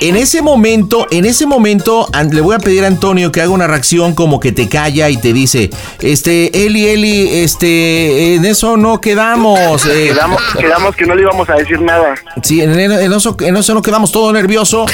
En 0.00 0.16
ese 0.16 0.40
momento, 0.42 1.06
en 1.10 1.24
ese 1.24 1.46
momento, 1.46 2.08
le 2.30 2.40
voy 2.40 2.54
a 2.54 2.58
pedir 2.58 2.84
a 2.84 2.86
Antonio 2.86 3.30
que 3.32 3.40
haga 3.40 3.50
una 3.50 3.66
reacción 3.66 4.14
como 4.14 4.40
que 4.40 4.52
te 4.52 4.68
calla 4.68 5.10
y 5.10 5.16
te 5.16 5.32
dice, 5.32 5.70
este, 6.00 6.64
Eli, 6.66 6.86
Eli, 6.88 7.28
este, 7.42 8.34
en 8.36 8.44
eso 8.44 8.76
no 8.76 9.00
quedamos. 9.00 9.84
eh, 9.86 10.08
Quedamos, 10.08 10.40
quedamos 10.58 10.96
que 10.96 11.06
no 11.06 11.14
le 11.14 11.22
íbamos 11.22 11.48
a 11.50 11.54
decir 11.54 11.80
nada. 11.80 12.14
Sí, 12.42 12.60
en, 12.78 13.12
eso, 13.12 13.36
en 13.40 13.56
eso 13.56 13.74
nos 13.74 13.82
quedamos 13.82 14.12
todo 14.12 14.32
nervioso. 14.32 14.86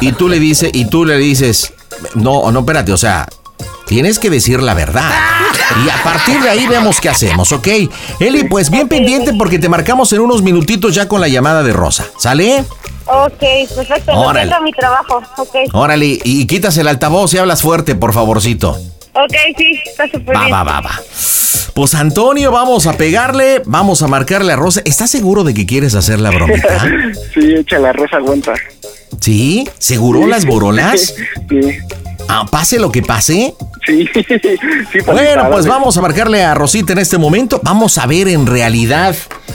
Y 0.00 0.12
tú 0.12 0.28
le 0.28 0.38
dices, 0.38 0.70
y 0.72 0.86
tú 0.86 1.04
le 1.04 1.16
dices, 1.16 1.72
no, 2.14 2.50
no, 2.50 2.60
espérate, 2.60 2.92
o 2.92 2.96
sea, 2.96 3.26
tienes 3.86 4.18
que 4.18 4.30
decir 4.30 4.62
la 4.62 4.74
verdad. 4.74 5.10
Y 5.84 5.88
a 5.88 6.02
partir 6.02 6.40
de 6.40 6.50
ahí 6.50 6.66
vemos 6.66 7.00
qué 7.00 7.08
hacemos, 7.08 7.52
¿ok? 7.52 7.68
Eli, 8.20 8.44
pues 8.44 8.70
bien 8.70 8.88
pendiente 8.88 9.32
porque 9.34 9.58
te 9.58 9.68
marcamos 9.68 10.12
en 10.12 10.20
unos 10.20 10.42
minutitos 10.42 10.94
ya 10.94 11.08
con 11.08 11.20
la 11.20 11.28
llamada 11.28 11.62
de 11.62 11.72
Rosa. 11.72 12.06
¿Sale? 12.18 12.64
Ok, 13.06 13.42
perfecto. 13.74 14.12
Órale. 14.12 14.48
Siento 14.48 14.64
mi 14.64 14.72
trabajo. 14.72 15.22
Ok. 15.38 15.54
Órale, 15.72 16.18
y 16.22 16.46
quitas 16.46 16.76
el 16.76 16.88
altavoz 16.88 17.34
y 17.34 17.38
hablas 17.38 17.62
fuerte, 17.62 17.94
por 17.94 18.12
favorcito. 18.12 18.78
Ok, 19.14 19.34
sí, 19.58 19.80
está 19.86 20.08
súper 20.08 20.34
Va, 20.36 20.40
bien. 20.44 20.52
va, 20.54 20.62
va, 20.64 20.80
va. 20.80 21.00
Pues 21.74 21.94
Antonio, 21.94 22.50
vamos 22.50 22.86
a 22.86 22.94
pegarle, 22.94 23.62
vamos 23.66 24.02
a 24.02 24.06
marcarle 24.08 24.52
a 24.52 24.56
Rosa. 24.56 24.82
¿Estás 24.84 25.10
seguro 25.10 25.44
de 25.44 25.54
que 25.54 25.66
quieres 25.66 25.94
hacer 25.94 26.20
la 26.20 26.30
bromita? 26.30 26.86
Sí, 27.34 27.54
echa 27.54 27.78
la 27.78 27.92
rosa 27.92 28.16
aguanta. 28.16 28.52
¿Sí? 29.20 29.66
¿Seguro 29.78 30.26
las 30.26 30.44
borolas? 30.44 31.14
Sí, 31.48 31.60
Ah, 32.28 32.46
pase 32.50 32.78
lo 32.78 32.92
que 32.92 33.02
pase. 33.02 33.54
Sí, 33.86 34.08
sí. 34.92 34.98
Bueno, 35.06 35.48
pues 35.50 35.66
vamos 35.66 35.96
a 35.96 36.00
marcarle 36.00 36.42
a 36.42 36.54
Rosita 36.54 36.92
en 36.92 36.98
este 36.98 37.18
momento. 37.18 37.60
Vamos 37.62 37.98
a 37.98 38.06
ver 38.06 38.28
en 38.28 38.46
realidad 38.46 39.14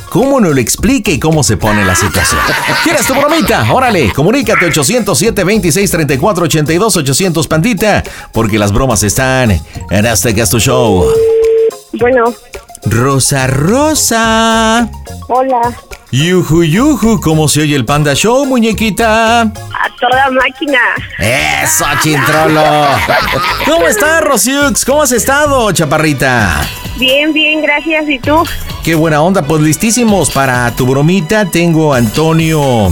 cómo 0.09 0.39
nos 0.39 0.53
lo 0.53 0.61
explica 0.61 1.11
y 1.11 1.19
cómo 1.19 1.43
se 1.43 1.57
pone 1.57 1.85
la 1.85 1.95
situación. 1.95 2.41
¿Quieres 2.83 3.05
tu 3.05 3.13
bromita? 3.13 3.71
Órale, 3.71 4.11
comunícate 4.13 4.65
807 4.65 5.43
26 5.43 5.91
34 5.91 6.45
82 6.45 6.97
800 6.97 7.47
Pandita, 7.47 8.03
porque 8.31 8.57
las 8.57 8.71
bromas 8.71 9.03
están 9.03 9.51
en 9.51 10.05
este 10.05 10.39
es 10.39 10.49
tu 10.49 10.59
show. 10.59 11.05
Bueno, 11.93 12.33
Rosa 12.89 13.47
Rosa. 13.47 14.89
hola. 15.27 15.61
Yuju 16.11 16.63
Yuju, 16.63 17.19
¿cómo 17.19 17.47
se 17.49 17.61
oye 17.61 17.75
el 17.75 17.83
Panda 17.85 18.13
Show, 18.13 18.45
muñequita? 18.45 19.41
A 19.41 19.51
toda 19.99 20.29
máquina. 20.31 20.79
Eso, 21.19 21.85
chintrolo. 22.01 22.63
¿Cómo 23.65 23.87
estás, 23.87 24.23
Rosiux? 24.23 24.85
¿Cómo 24.85 25.01
has 25.01 25.11
estado, 25.11 25.69
chaparrita? 25.73 26.61
Bien, 26.97 27.33
bien, 27.33 27.61
gracias. 27.61 28.07
¿Y 28.07 28.19
tú? 28.19 28.41
Qué 28.83 28.95
buena 28.95 29.21
onda, 29.21 29.41
pues 29.41 29.61
listísimos 29.61 30.29
para 30.31 30.71
tu 30.75 30.85
bromita. 30.87 31.45
Tengo 31.45 31.93
a 31.93 31.97
Antonio, 31.97 32.89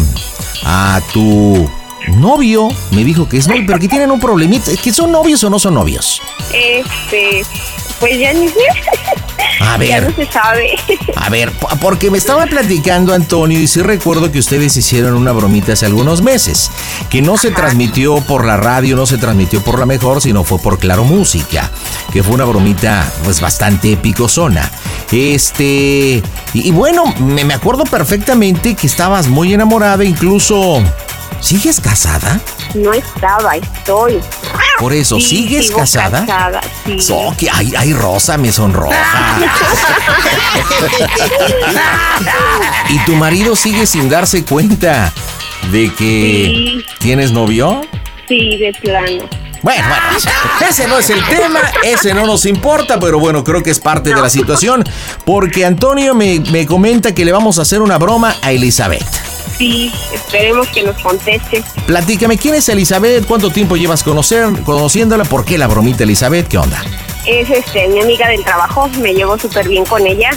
a 0.66 1.00
tu 1.14 1.70
novio. 2.18 2.68
Me 2.92 3.06
dijo 3.06 3.30
que 3.30 3.38
es 3.38 3.48
novio, 3.48 3.64
pero 3.66 3.80
que 3.80 3.88
tienen 3.88 4.12
un 4.12 4.20
problemita. 4.20 4.72
¿Que 4.76 4.92
son 4.92 5.12
novios 5.14 5.42
o 5.46 5.50
no 5.50 5.58
son 5.58 5.74
novios? 5.76 6.22
Este, 6.52 7.46
pues 8.02 8.20
ya 8.20 8.34
ni 8.34 8.50
sé. 8.50 8.60
A 9.62 9.78
Ya 9.78 10.00
ver. 10.00 10.10
no 10.10 10.16
se 10.16 10.32
sabe. 10.32 10.70
A 11.16 11.30
ver, 11.30 11.52
po- 11.52 11.68
porque 11.82 12.12
me 12.12 12.18
estaba 12.18 12.46
platicando 12.46 13.14
Antonio 13.14 13.60
y 13.60 13.68
sí 13.68 13.82
recuerdo 13.82 14.32
que 14.32 14.40
ustedes 14.40 14.76
hicieron 14.78 15.14
una 15.16 15.32
bromita 15.32 15.74
hace 15.74 15.86
algunos 15.86 16.22
meses, 16.22 16.70
que 17.10 17.22
no 17.22 17.38
se 17.38 17.52
transmitió 17.52 18.18
por 18.22 18.46
la 18.46 18.58
radio, 18.58 18.96
no 18.96 19.06
se 19.06 19.18
transmitió 19.18 19.62
por 19.64 19.80
la 19.80 19.86
mejor, 19.86 20.22
sino 20.22 20.44
fue 20.44 20.60
por 20.60 20.78
Claro 20.80 21.04
Música, 21.04 21.72
que 22.14 22.22
fue 22.24 22.36
una 22.36 22.46
bromita 22.46 23.12
pues 23.24 23.42
bastante 23.42 23.94
épicosona. 23.94 24.70
Este, 25.12 26.22
y, 26.54 26.68
y 26.68 26.72
bueno, 26.72 27.06
me, 27.20 27.44
me 27.44 27.54
acuerdo 27.54 27.84
perfectamente 27.86 28.76
que 28.76 28.88
estabas 28.88 29.28
muy 29.28 29.54
enamorada, 29.54 30.04
incluso... 30.04 30.84
¿Sigues 31.42 31.80
casada? 31.80 32.40
No 32.74 32.94
estaba, 32.94 33.56
estoy. 33.56 34.20
Por 34.80 34.94
eso, 34.94 35.20
Sí, 35.20 35.28
¿sigues 35.28 35.68
sigo 35.68 35.80
casada? 35.80 36.22
casada, 36.26 36.62
sí. 36.86 37.00
So, 37.00 37.34
que 37.38 37.50
ay, 37.52 37.74
ay, 37.78 37.94
Rosa, 37.94 38.38
me 38.38 38.52
sonroja. 38.52 38.96
¿Y 42.90 43.00
tu 43.06 43.16
marido 43.16 43.56
sigue 43.56 43.86
sin 43.86 44.10
darse 44.10 44.44
cuenta 44.44 45.14
de 45.72 45.94
que 45.94 46.52
Sí. 46.82 46.86
tienes 47.00 47.32
novio? 47.32 47.82
Sí, 48.28 48.58
de 48.58 48.74
plano. 48.82 49.30
Bueno, 49.62 49.84
bueno, 49.88 50.04
ese 50.70 50.88
no 50.88 51.00
es 51.00 51.10
el 51.10 51.24
tema, 51.26 51.60
ese 51.84 52.14
no 52.14 52.28
nos 52.28 52.46
importa, 52.46 53.00
pero 53.00 53.20
bueno, 53.20 53.44
creo 53.44 53.64
que 53.64 53.72
es 53.72 53.80
parte 53.80 54.14
de 54.14 54.22
la 54.22 54.30
situación, 54.30 54.84
porque 55.26 55.66
Antonio 55.66 56.14
me, 56.14 56.40
me 56.52 56.68
comenta 56.68 57.16
que 57.16 57.26
le 57.26 57.32
vamos 57.32 57.58
a 57.58 57.64
hacer 57.64 57.82
una 57.82 57.98
broma 57.98 58.36
a 58.44 58.52
Elizabeth. 58.52 59.04
Sí, 59.58 59.92
esperemos 60.14 60.68
que 60.70 60.84
nos 60.84 60.98
conteste. 61.02 61.64
Platícame, 61.86 62.38
¿quién 62.38 62.56
es 62.56 62.68
Elizabeth? 62.68 63.26
¿Cuánto 63.26 63.50
tiempo 63.50 63.78
llevas 63.78 64.04
conocer, 64.04 64.48
conociéndola? 64.64 65.24
¿Por 65.24 65.46
qué 65.46 65.58
la 65.58 65.68
bromita 65.68 66.04
Elizabeth? 66.04 66.48
¿Qué 66.48 66.58
onda? 66.58 66.84
Es 67.26 67.50
este 67.50 67.88
mi 67.88 68.02
amiga 68.02 68.28
del 68.28 68.44
trabajo, 68.44 68.88
me 69.00 69.14
llevo 69.14 69.38
súper 69.38 69.68
bien 69.68 69.86
con 69.86 70.06
ella. 70.06 70.32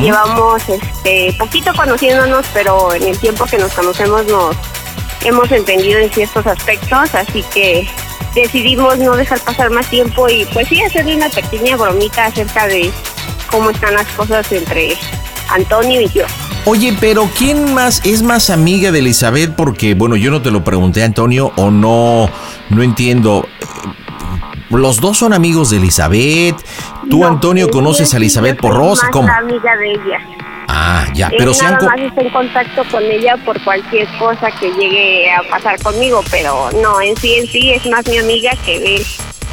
Llevamos 0.00 0.62
este 0.68 1.34
poquito 1.36 1.72
conociéndonos, 1.74 2.46
pero 2.54 2.94
en 2.94 3.02
el 3.02 3.18
tiempo 3.18 3.44
que 3.44 3.58
nos 3.58 3.72
conocemos 3.72 4.24
nos 4.26 4.56
hemos 5.24 5.50
entendido 5.50 5.98
en 5.98 6.12
ciertos 6.12 6.46
aspectos, 6.46 7.12
así 7.14 7.42
que 7.52 7.88
decidimos 8.34 8.98
no 8.98 9.16
dejar 9.16 9.40
pasar 9.40 9.70
más 9.70 9.88
tiempo 9.88 10.28
y 10.28 10.44
pues 10.46 10.68
sí 10.68 10.80
hacerle 10.82 11.16
una 11.16 11.28
pequeña 11.28 11.76
bromita 11.76 12.26
acerca 12.26 12.68
de 12.68 12.92
cómo 13.50 13.70
están 13.70 13.94
las 13.94 14.06
cosas 14.08 14.50
entre 14.52 14.96
Antonio 15.50 16.00
y 16.00 16.08
yo. 16.08 16.24
Oye, 16.66 16.96
pero 17.00 17.28
¿quién 17.36 17.74
más 17.74 18.00
es 18.04 18.22
más 18.22 18.48
amiga 18.50 18.90
de 18.90 19.00
Elizabeth? 19.00 19.54
Porque, 19.54 19.94
bueno, 19.94 20.16
yo 20.16 20.30
no 20.30 20.40
te 20.42 20.50
lo 20.50 20.64
pregunté, 20.64 21.02
Antonio, 21.04 21.52
o 21.56 21.70
no, 21.70 22.28
no 22.70 22.82
entiendo. 22.82 23.46
Los 24.70 25.00
dos 25.00 25.18
son 25.18 25.32
amigos 25.34 25.70
de 25.70 25.76
Elizabeth. 25.76 26.56
Tú, 27.10 27.20
No, 27.20 27.28
Antonio, 27.28 27.68
conoces 27.70 28.12
a 28.14 28.16
Elizabeth 28.16 28.58
por 28.58 28.74
Rosa. 28.74 29.08
¿Cómo? 29.10 29.28
amiga 29.30 29.76
de 29.76 29.90
ella. 29.92 30.20
Ah, 30.66 31.04
ya, 31.14 31.28
Él 31.28 31.34
pero 31.38 31.52
se 31.54 31.64
han... 31.66 31.74
nada 31.74 31.86
co- 31.86 31.90
más 31.94 32.00
está 32.00 32.20
en 32.22 32.30
contacto 32.30 32.82
con 32.90 33.02
ella 33.04 33.36
por 33.44 33.62
cualquier 33.62 34.08
cosa 34.18 34.50
que 34.58 34.72
llegue 34.72 35.30
a 35.30 35.42
pasar 35.50 35.78
conmigo, 35.82 36.24
pero 36.30 36.70
no, 36.82 37.00
en 37.02 37.14
sí, 37.18 37.34
en 37.34 37.46
sí 37.46 37.70
es 37.72 37.84
más 37.86 38.04
mi 38.08 38.16
amiga 38.16 38.52
que 38.64 38.96
él. 38.96 39.06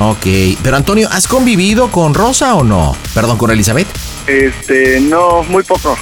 Ok, 0.03 0.25
pero 0.63 0.77
Antonio, 0.77 1.07
¿has 1.11 1.27
convivido 1.27 1.91
con 1.91 2.15
Rosa 2.15 2.55
o 2.55 2.63
no? 2.63 2.97
Perdón, 3.13 3.37
con 3.37 3.51
Elizabeth. 3.51 3.87
Este, 4.25 4.99
no, 4.99 5.43
muy 5.43 5.61
poco. 5.61 5.95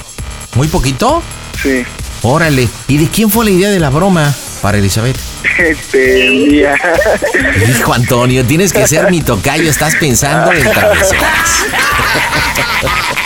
¿Muy 0.56 0.70
poquito? 0.70 1.22
Sí. 1.62 1.84
Órale. 2.22 2.70
¿Y 2.88 2.98
de 2.98 3.10
quién 3.10 3.30
fue 3.30 3.44
la 3.44 3.52
idea 3.52 3.70
de 3.70 3.78
la 3.78 3.90
broma 3.90 4.34
para 4.62 4.78
Elizabeth? 4.78 5.18
Este, 5.58 6.30
mía. 6.30 6.76
Hijo 7.70 7.94
Antonio, 7.94 8.46
tienes 8.46 8.72
que 8.72 8.88
ser 8.88 9.12
mi 9.12 9.20
tocayo, 9.20 9.70
estás 9.70 9.94
pensando 9.98 10.54
en 10.54 10.72
travesuras. 10.72 11.66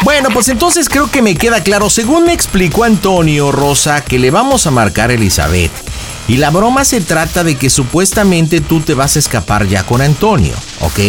Bueno, 0.02 0.30
pues 0.34 0.50
entonces 0.50 0.90
creo 0.90 1.12
que 1.12 1.22
me 1.22 1.36
queda 1.36 1.62
claro, 1.62 1.92
según 1.92 2.26
me 2.26 2.34
explicó 2.34 2.84
Antonio 2.84 3.52
Rosa, 3.52 4.04
que 4.04 4.18
le 4.18 4.32
vamos 4.32 4.66
a 4.66 4.72
marcar 4.72 5.12
a 5.12 5.14
Elizabeth. 5.14 5.72
Y 6.28 6.38
la 6.38 6.50
broma 6.52 6.86
se 6.86 7.02
trata 7.02 7.44
de 7.44 7.56
que 7.56 7.70
supuestamente 7.70 8.62
tú 8.62 8.80
te 8.80 8.94
vas 8.94 9.16
a 9.16 9.20
escapar 9.20 9.68
ya 9.68 9.84
con 9.84 10.02
Antonio, 10.02 10.56
¿ok? 10.80 11.00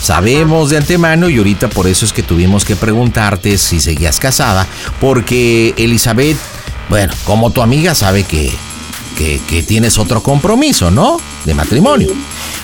Sabemos 0.00 0.70
de 0.70 0.78
antemano 0.78 1.28
y 1.28 1.36
ahorita 1.36 1.68
por 1.68 1.86
eso 1.86 2.06
es 2.06 2.12
que 2.12 2.22
tuvimos 2.22 2.64
que 2.64 2.74
preguntarte 2.74 3.58
si 3.58 3.80
seguías 3.80 4.18
casada, 4.18 4.66
porque 4.98 5.74
Elizabeth, 5.76 6.38
bueno, 6.88 7.12
como 7.24 7.50
tu 7.50 7.60
amiga 7.60 7.94
sabe 7.94 8.24
que, 8.24 8.50
que, 9.18 9.40
que 9.46 9.62
tienes 9.62 9.98
otro 9.98 10.22
compromiso, 10.22 10.90
¿no? 10.90 11.20
De 11.44 11.52
matrimonio. 11.52 12.08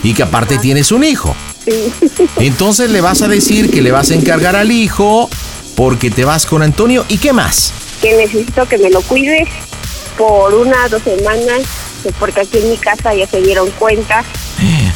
Y 0.01 0.13
que 0.13 0.23
aparte 0.23 0.57
tienes 0.57 0.91
un 0.91 1.03
hijo. 1.03 1.35
Entonces 2.37 2.89
le 2.89 3.01
vas 3.01 3.21
a 3.21 3.27
decir 3.27 3.69
que 3.69 3.83
le 3.83 3.91
vas 3.91 4.09
a 4.09 4.15
encargar 4.15 4.55
al 4.55 4.71
hijo 4.71 5.29
porque 5.75 6.09
te 6.09 6.25
vas 6.25 6.47
con 6.47 6.63
Antonio. 6.63 7.05
¿Y 7.07 7.19
qué 7.19 7.33
más? 7.33 7.71
Que 8.01 8.15
necesito 8.15 8.67
que 8.67 8.79
me 8.79 8.89
lo 8.89 9.01
cuides 9.01 9.47
por 10.17 10.53
una 10.53 10.87
dos 10.89 11.01
semanas, 11.03 11.61
porque 12.19 12.41
aquí 12.41 12.57
en 12.57 12.69
mi 12.69 12.77
casa 12.77 13.13
ya 13.13 13.27
se 13.27 13.41
dieron 13.41 13.69
cuenta 13.71 14.23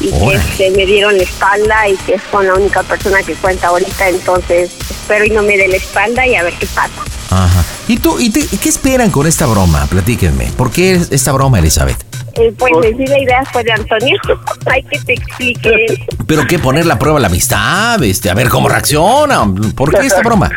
y 0.00 0.10
que 0.10 0.34
este, 0.34 0.70
me 0.72 0.86
dieron 0.86 1.16
la 1.16 1.22
espalda 1.22 1.88
y 1.88 1.96
que 1.98 2.14
es 2.14 2.22
con 2.30 2.46
la 2.46 2.54
única 2.54 2.82
persona 2.82 3.22
que 3.22 3.34
cuenta 3.34 3.68
ahorita, 3.68 4.08
entonces 4.08 4.70
espero 4.90 5.24
y 5.24 5.30
no 5.30 5.42
me 5.42 5.56
dé 5.56 5.68
la 5.68 5.76
espalda 5.76 6.26
y 6.26 6.34
a 6.34 6.42
ver 6.42 6.54
qué 6.54 6.66
pasa. 6.66 7.02
Ajá. 7.30 7.64
¿Y 7.88 7.96
tú, 7.98 8.18
y, 8.18 8.30
qué 8.30 8.68
esperan 8.68 9.10
con 9.10 9.26
esta 9.26 9.46
broma? 9.46 9.86
Platíquenme. 9.86 10.50
¿Por 10.56 10.70
qué 10.70 11.00
esta 11.10 11.32
broma, 11.32 11.58
Elizabeth? 11.58 11.96
Eh, 12.34 12.52
pues 12.56 12.72
sí, 12.96 13.06
la 13.06 13.18
idea 13.18 13.44
fue 13.52 13.62
de 13.64 13.72
Antonio. 13.72 14.16
Hay 14.66 14.82
que 14.84 14.98
te 15.00 15.12
explique. 15.14 16.06
¿Pero 16.26 16.46
qué? 16.46 16.58
¿Poner 16.58 16.86
la 16.86 16.98
prueba 16.98 17.20
la 17.20 17.28
amistad? 17.28 18.02
Este, 18.02 18.30
a 18.30 18.34
ver 18.34 18.48
cómo 18.48 18.68
reacciona. 18.68 19.44
¿Por 19.76 19.90
qué 19.94 20.06
esta 20.06 20.22
broma? 20.22 20.50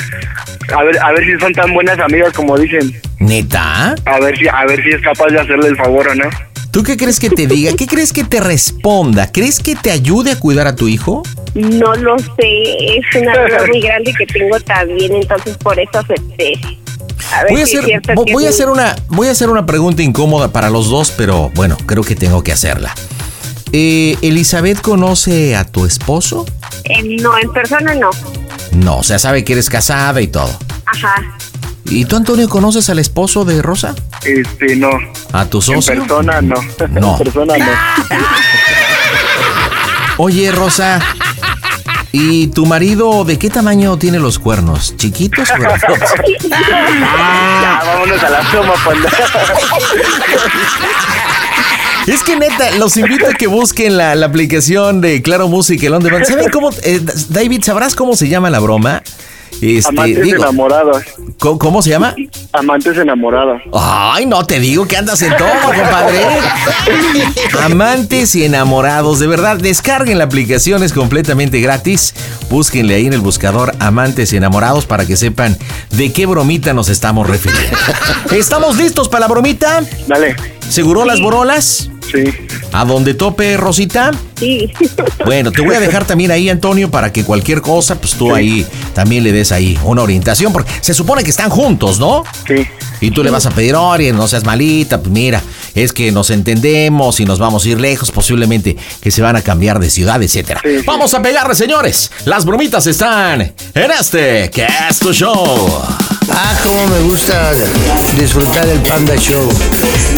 A 0.73 0.83
ver, 0.83 0.97
a 0.99 1.11
ver 1.11 1.25
si 1.25 1.39
son 1.39 1.53
tan 1.53 1.73
buenas 1.73 1.99
amigas 1.99 2.33
como 2.33 2.57
dicen. 2.57 2.99
¿Neta? 3.19 3.95
A 4.05 4.19
ver 4.19 4.37
si, 4.37 4.47
a 4.47 4.65
ver 4.65 4.81
si 4.83 4.89
es 4.89 5.01
capaz 5.01 5.27
de 5.27 5.39
hacerle 5.39 5.69
el 5.69 5.77
favor 5.77 6.07
o 6.07 6.15
no. 6.15 6.29
¿Tú 6.71 6.83
qué 6.83 6.97
crees 6.97 7.21
que 7.21 7.29
te 7.29 7.47
diga? 7.47 7.71
¿Qué 7.77 7.87
crees 7.87 8.11
que 8.11 8.25
te 8.25 8.41
responda? 8.41 9.31
¿Crees 9.31 9.61
que 9.61 9.75
te 9.75 9.91
ayude 9.91 10.31
a 10.31 10.39
cuidar 10.39 10.67
a 10.67 10.75
tu 10.75 10.89
hijo? 10.89 11.23
No 11.53 11.95
lo 11.95 12.19
sé, 12.19 12.97
es 12.97 13.21
una 13.21 13.31
duda 13.31 13.65
muy 13.65 13.79
grande 13.79 14.13
que 14.13 14.25
tengo 14.25 14.59
también, 14.59 15.15
entonces 15.15 15.55
por 15.57 15.79
eso 15.79 15.99
acepté. 15.99 16.51
A 17.31 17.43
voy, 17.49 17.61
a 17.61 17.63
hacer, 17.63 18.01
voy, 18.15 18.45
a 18.45 18.49
hacer 18.49 18.69
una, 18.69 18.95
voy 19.07 19.27
a 19.27 19.31
hacer 19.31 19.49
una 19.49 19.65
pregunta 19.65 20.03
incómoda 20.03 20.49
para 20.49 20.69
los 20.69 20.89
dos, 20.89 21.11
pero 21.15 21.51
bueno, 21.55 21.77
creo 21.85 22.03
que 22.03 22.15
tengo 22.15 22.43
que 22.43 22.51
hacerla. 22.51 22.93
Eh, 23.71 24.17
¿Elizabeth 24.21 24.79
conoce 24.81 25.55
a 25.55 25.65
tu 25.65 25.85
esposo? 25.85 26.45
Eh, 26.83 27.03
no, 27.21 27.37
en 27.37 27.51
persona 27.51 27.93
no. 27.93 28.09
No, 28.71 28.97
o 28.97 29.03
sea, 29.03 29.19
sabe 29.19 29.43
que 29.43 29.53
eres 29.53 29.69
casada 29.69 30.21
y 30.21 30.27
todo. 30.27 30.49
Ajá. 30.85 31.37
¿Y 31.85 32.05
tú, 32.05 32.15
Antonio, 32.15 32.49
conoces 32.49 32.89
al 32.89 32.99
esposo 32.99 33.45
de 33.45 33.61
Rosa? 33.61 33.93
Este, 34.23 34.75
no. 34.75 34.89
¿A 35.33 35.45
tu 35.45 35.61
socio? 35.61 35.93
En 35.93 35.99
persona, 35.99 36.41
no. 36.41 36.55
No. 36.89 37.11
En 37.17 37.17
persona, 37.17 37.57
no. 37.57 37.65
Oye, 40.17 40.51
Rosa, 40.51 40.99
¿y 42.15 42.47
tu 42.47 42.65
marido 42.65 43.25
de 43.25 43.37
qué 43.37 43.49
tamaño 43.49 43.97
tiene 43.97 44.19
los 44.19 44.39
cuernos? 44.39 44.95
¿Chiquitos 44.95 45.49
o 45.51 45.57
ya, 46.49 47.81
vámonos 47.85 48.23
a 48.23 48.29
la 48.29 48.39
toma, 48.51 48.73
panda. 48.85 49.09
Es 52.07 52.23
que 52.23 52.37
neta, 52.37 52.71
los 52.77 52.95
invito 52.95 53.27
a 53.27 53.33
que 53.33 53.47
busquen 53.47 53.97
la, 53.97 54.13
aplicación 54.25 55.01
de 55.01 55.21
Claro 55.21 55.49
Música, 55.49 55.87
el 55.87 55.93
On 55.93 56.01
Demand. 56.01 56.23
¿Saben 56.23 56.49
cómo, 56.53 56.69
eh, 56.83 57.01
David, 57.29 57.63
sabrás 57.63 57.95
cómo 57.95 58.15
se 58.15 58.29
llama 58.29 58.49
la 58.49 58.59
broma? 58.59 59.03
Este, 59.61 59.89
Amantes 59.89 60.33
enamorados. 60.33 61.03
¿cómo, 61.37 61.81
se 61.81 61.89
llama? 61.89 62.15
Amantes 62.57 62.97
enamorados. 62.97 63.61
Ay, 63.73 64.25
no 64.25 64.45
te 64.45 64.59
digo 64.59 64.87
que 64.87 64.97
andas 64.97 65.21
en 65.21 65.35
todo, 65.37 65.49
compadre. 65.65 66.25
Amantes 67.63 68.35
y 68.35 68.45
enamorados, 68.45 69.19
de 69.19 69.27
verdad, 69.27 69.57
descarguen 69.57 70.17
la 70.17 70.23
aplicación, 70.25 70.83
es 70.83 70.93
completamente 70.93 71.59
gratis. 71.59 72.13
Búsquenle 72.49 72.95
ahí 72.95 73.07
en 73.07 73.13
el 73.13 73.21
buscador 73.21 73.73
Amantes 73.79 74.31
y 74.33 74.37
enamorados 74.37 74.85
para 74.85 75.05
que 75.05 75.17
sepan 75.17 75.57
de 75.91 76.13
qué 76.13 76.25
bromita 76.25 76.73
nos 76.73 76.89
estamos 76.89 77.27
refiriendo. 77.27 77.77
¿Estamos 78.31 78.77
listos 78.77 79.09
para 79.09 79.21
la 79.21 79.27
bromita? 79.27 79.83
Dale. 80.07 80.35
¿Seguro 80.69 81.05
las 81.05 81.19
borolas? 81.21 81.89
Sí. 82.11 82.23
¿A 82.71 82.85
dónde 82.85 83.13
tope, 83.13 83.57
Rosita? 83.57 84.11
Sí. 84.37 84.71
Bueno, 85.25 85.51
te 85.51 85.61
voy 85.61 85.73
a 85.73 85.79
dejar 85.79 86.05
también 86.05 86.29
ahí, 86.29 86.49
Antonio, 86.49 86.91
para 86.91 87.11
que 87.11 87.23
cualquier 87.23 87.61
cosa, 87.61 87.95
pues 87.99 88.13
tú 88.13 88.35
ahí 88.35 88.63
también 88.93 89.23
le 89.23 89.31
des 89.31 89.51
ahí 89.51 89.75
una 89.83 90.03
orientación, 90.03 90.53
porque 90.53 90.69
se 90.81 90.93
supone 90.93 91.23
que 91.23 91.31
están 91.31 91.49
juntos, 91.49 91.99
¿no? 91.99 92.23
Sí. 92.45 92.67
Y 93.01 93.11
tú 93.11 93.23
le 93.23 93.29
vas 93.29 93.45
a 93.45 93.51
pedir, 93.51 93.75
oye, 93.75 94.11
no 94.13 94.27
seas 94.27 94.43
malita, 94.45 94.99
pues 94.99 95.11
mira, 95.11 95.41
es 95.73 95.93
que 95.93 96.11
nos 96.11 96.29
entendemos 96.29 97.19
y 97.19 97.25
nos 97.25 97.39
vamos 97.39 97.65
a 97.65 97.69
ir 97.69 97.79
lejos, 97.79 98.11
posiblemente 98.11 98.75
que 99.01 99.11
se 99.11 99.21
van 99.21 99.35
a 99.35 99.41
cambiar 99.41 99.79
de 99.79 99.89
ciudad, 99.89 100.21
etcétera. 100.21 100.61
Vamos 100.85 101.13
a 101.13 101.21
pegarle, 101.21 101.55
señores. 101.55 102.11
Las 102.25 102.45
bromitas 102.45 102.87
están 102.87 103.41
en 103.41 103.91
este 103.91 104.49
que 104.49 104.67
es 104.89 104.99
tu 104.99 105.13
show. 105.13 105.83
Ah, 106.31 106.57
cómo 106.63 106.87
me 106.87 106.99
gusta 107.01 107.51
disfrutar 108.17 108.67
el 108.67 108.79
Panda 108.81 109.15
Show. 109.15 109.47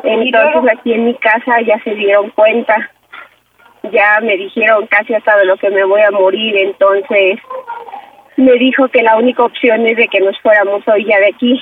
Entonces 0.03 0.72
aquí 0.72 0.92
en 0.92 1.05
mi 1.07 1.14
casa 1.14 1.61
ya 1.61 1.79
se 1.85 1.94
dieron 1.94 2.31
cuenta. 2.31 2.90
Ya 3.92 4.20
me 4.20 4.36
dijeron 4.36 4.86
casi 4.88 5.14
hasta 5.14 5.36
de 5.38 5.46
lo 5.46 5.56
que 5.56 5.70
me 5.70 5.84
voy 5.84 6.02
a 6.02 6.10
morir, 6.10 6.56
entonces 6.56 7.38
me 8.36 8.52
dijo 8.52 8.88
que 8.88 9.02
la 9.02 9.16
única 9.16 9.44
opción 9.44 9.86
es 9.86 9.96
de 9.96 10.08
que 10.08 10.20
nos 10.20 10.38
fuéramos 10.40 10.86
hoy 10.88 11.04
ya 11.04 11.18
de 11.18 11.28
aquí. 11.28 11.52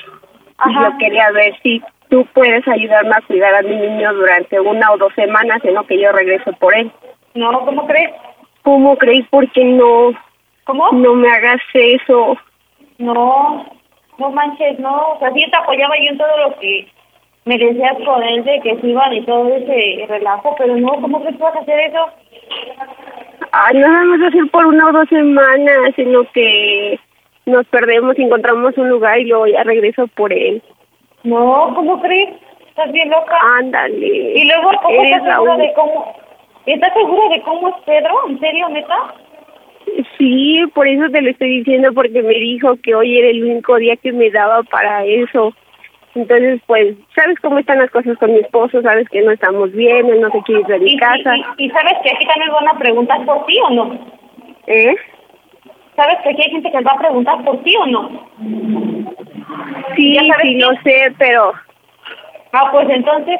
Y 0.65 0.73
yo 0.73 0.97
quería 0.99 1.31
ver 1.31 1.53
si 1.63 1.81
tú 2.09 2.25
puedes 2.33 2.67
ayudarme 2.67 3.15
a 3.15 3.21
cuidar 3.21 3.55
a 3.55 3.61
mi 3.61 3.75
niño 3.75 4.13
durante 4.13 4.59
una 4.59 4.91
o 4.91 4.97
dos 4.97 5.13
semanas 5.13 5.63
en 5.63 5.75
lo 5.75 5.85
que 5.85 5.99
yo 5.99 6.11
regreso 6.11 6.51
por 6.53 6.75
él. 6.75 6.91
No, 7.33 7.65
¿cómo 7.65 7.87
crees? 7.87 8.11
¿Cómo 8.63 8.97
crees? 8.97 9.25
Porque 9.29 9.63
no. 9.63 10.11
¿Cómo? 10.65 10.91
No 10.91 11.15
me 11.15 11.29
hagas 11.29 11.61
eso. 11.73 12.37
No, 12.97 13.65
no 14.17 14.29
manches, 14.31 14.77
no. 14.79 15.13
O 15.13 15.19
sea, 15.19 15.31
sí 15.31 15.45
te 15.49 15.57
apoyaba 15.57 15.95
yo 15.97 16.11
en 16.11 16.17
todo 16.17 16.37
lo 16.49 16.59
que 16.59 16.87
me 17.49 17.57
decías 17.57 17.97
con 18.05 18.21
él 18.21 18.43
de 18.43 18.59
que 18.61 18.79
se 18.79 18.87
iban 18.87 19.11
y 19.11 19.25
todo 19.25 19.51
ese 19.55 20.05
relajo, 20.07 20.55
pero 20.55 20.77
no, 20.77 21.01
¿cómo 21.01 21.19
crees 21.19 21.35
que 21.35 21.41
vas 21.41 21.55
a 21.55 21.59
hacer 21.61 21.79
eso? 21.79 22.05
Ay, 23.51 23.79
no 23.79 23.91
vamos 23.91 24.21
a 24.21 24.27
hacer 24.27 24.51
por 24.51 24.67
una 24.67 24.87
o 24.87 24.91
dos 24.91 25.09
semanas, 25.09 25.93
sino 25.95 26.25
que 26.31 26.99
nos 27.47 27.65
perdemos 27.69 28.19
y 28.19 28.21
encontramos 28.21 28.77
un 28.77 28.89
lugar 28.89 29.17
y 29.17 29.25
luego 29.25 29.47
ya 29.47 29.63
regreso 29.63 30.05
por 30.09 30.31
él. 30.31 30.61
No, 31.23 31.73
¿cómo 31.73 31.99
crees? 32.01 32.29
Estás 32.67 32.91
bien 32.91 33.09
loca. 33.09 33.35
Ándale. 33.57 34.33
Y 34.35 34.45
luego, 34.45 34.69
¿cómo 34.83 35.03
estás 35.03 35.23
segura 35.23 35.57
de 35.57 35.73
cómo? 35.73 36.15
¿Estás 36.67 36.93
segura 36.93 37.29
de 37.29 37.41
cómo 37.41 37.69
es 37.69 37.75
Pedro? 37.83 38.29
¿En 38.29 38.39
serio, 38.39 38.69
neta? 38.69 39.15
Sí, 40.19 40.61
por 40.75 40.87
eso 40.87 41.09
te 41.11 41.23
lo 41.23 41.31
estoy 41.31 41.49
diciendo, 41.49 41.93
porque 41.95 42.21
me 42.21 42.35
dijo 42.35 42.75
que 42.83 42.93
hoy 42.93 43.17
era 43.17 43.29
el 43.29 43.43
único 43.43 43.77
día 43.77 43.95
que 43.95 44.11
me 44.11 44.29
daba 44.29 44.61
para 44.61 45.03
eso. 45.03 45.51
Entonces, 46.15 46.59
pues, 46.65 46.95
¿sabes 47.15 47.39
cómo 47.39 47.59
están 47.59 47.77
las 47.79 47.91
cosas 47.91 48.17
con 48.17 48.33
mi 48.33 48.39
esposo? 48.39 48.81
¿Sabes 48.81 49.07
que 49.09 49.21
no 49.21 49.31
estamos 49.31 49.71
bien? 49.71 50.07
Él 50.09 50.21
no 50.21 50.31
se 50.31 50.41
quiere 50.43 50.61
ir 50.61 50.67
de 50.67 50.79
mi 50.79 50.97
casa. 50.97 51.35
y, 51.37 51.65
y 51.65 51.69
sabes 51.69 51.93
que 52.03 52.09
aquí 52.09 52.25
también 52.25 52.51
van 52.51 52.67
a 52.67 52.79
preguntar 52.79 53.25
por 53.25 53.45
ti 53.45 53.57
o 53.59 53.69
no. 53.71 53.99
¿Eh? 54.67 54.95
¿Sabes 55.95 56.15
que 56.23 56.29
aquí 56.29 56.41
hay 56.43 56.51
gente 56.51 56.71
que 56.71 56.81
va 56.81 56.91
a 56.93 56.99
preguntar 56.99 57.43
por 57.43 57.61
ti 57.63 57.75
o 57.75 57.85
no? 57.87 58.29
Sí, 59.95 60.13
¿Ya 60.15 60.21
sabes 60.25 60.41
sí, 60.43 60.53
qué? 60.53 60.59
no 60.59 60.69
sé, 60.83 61.13
pero 61.17 61.53
Ah, 62.51 62.69
pues 62.71 62.89
entonces, 62.89 63.39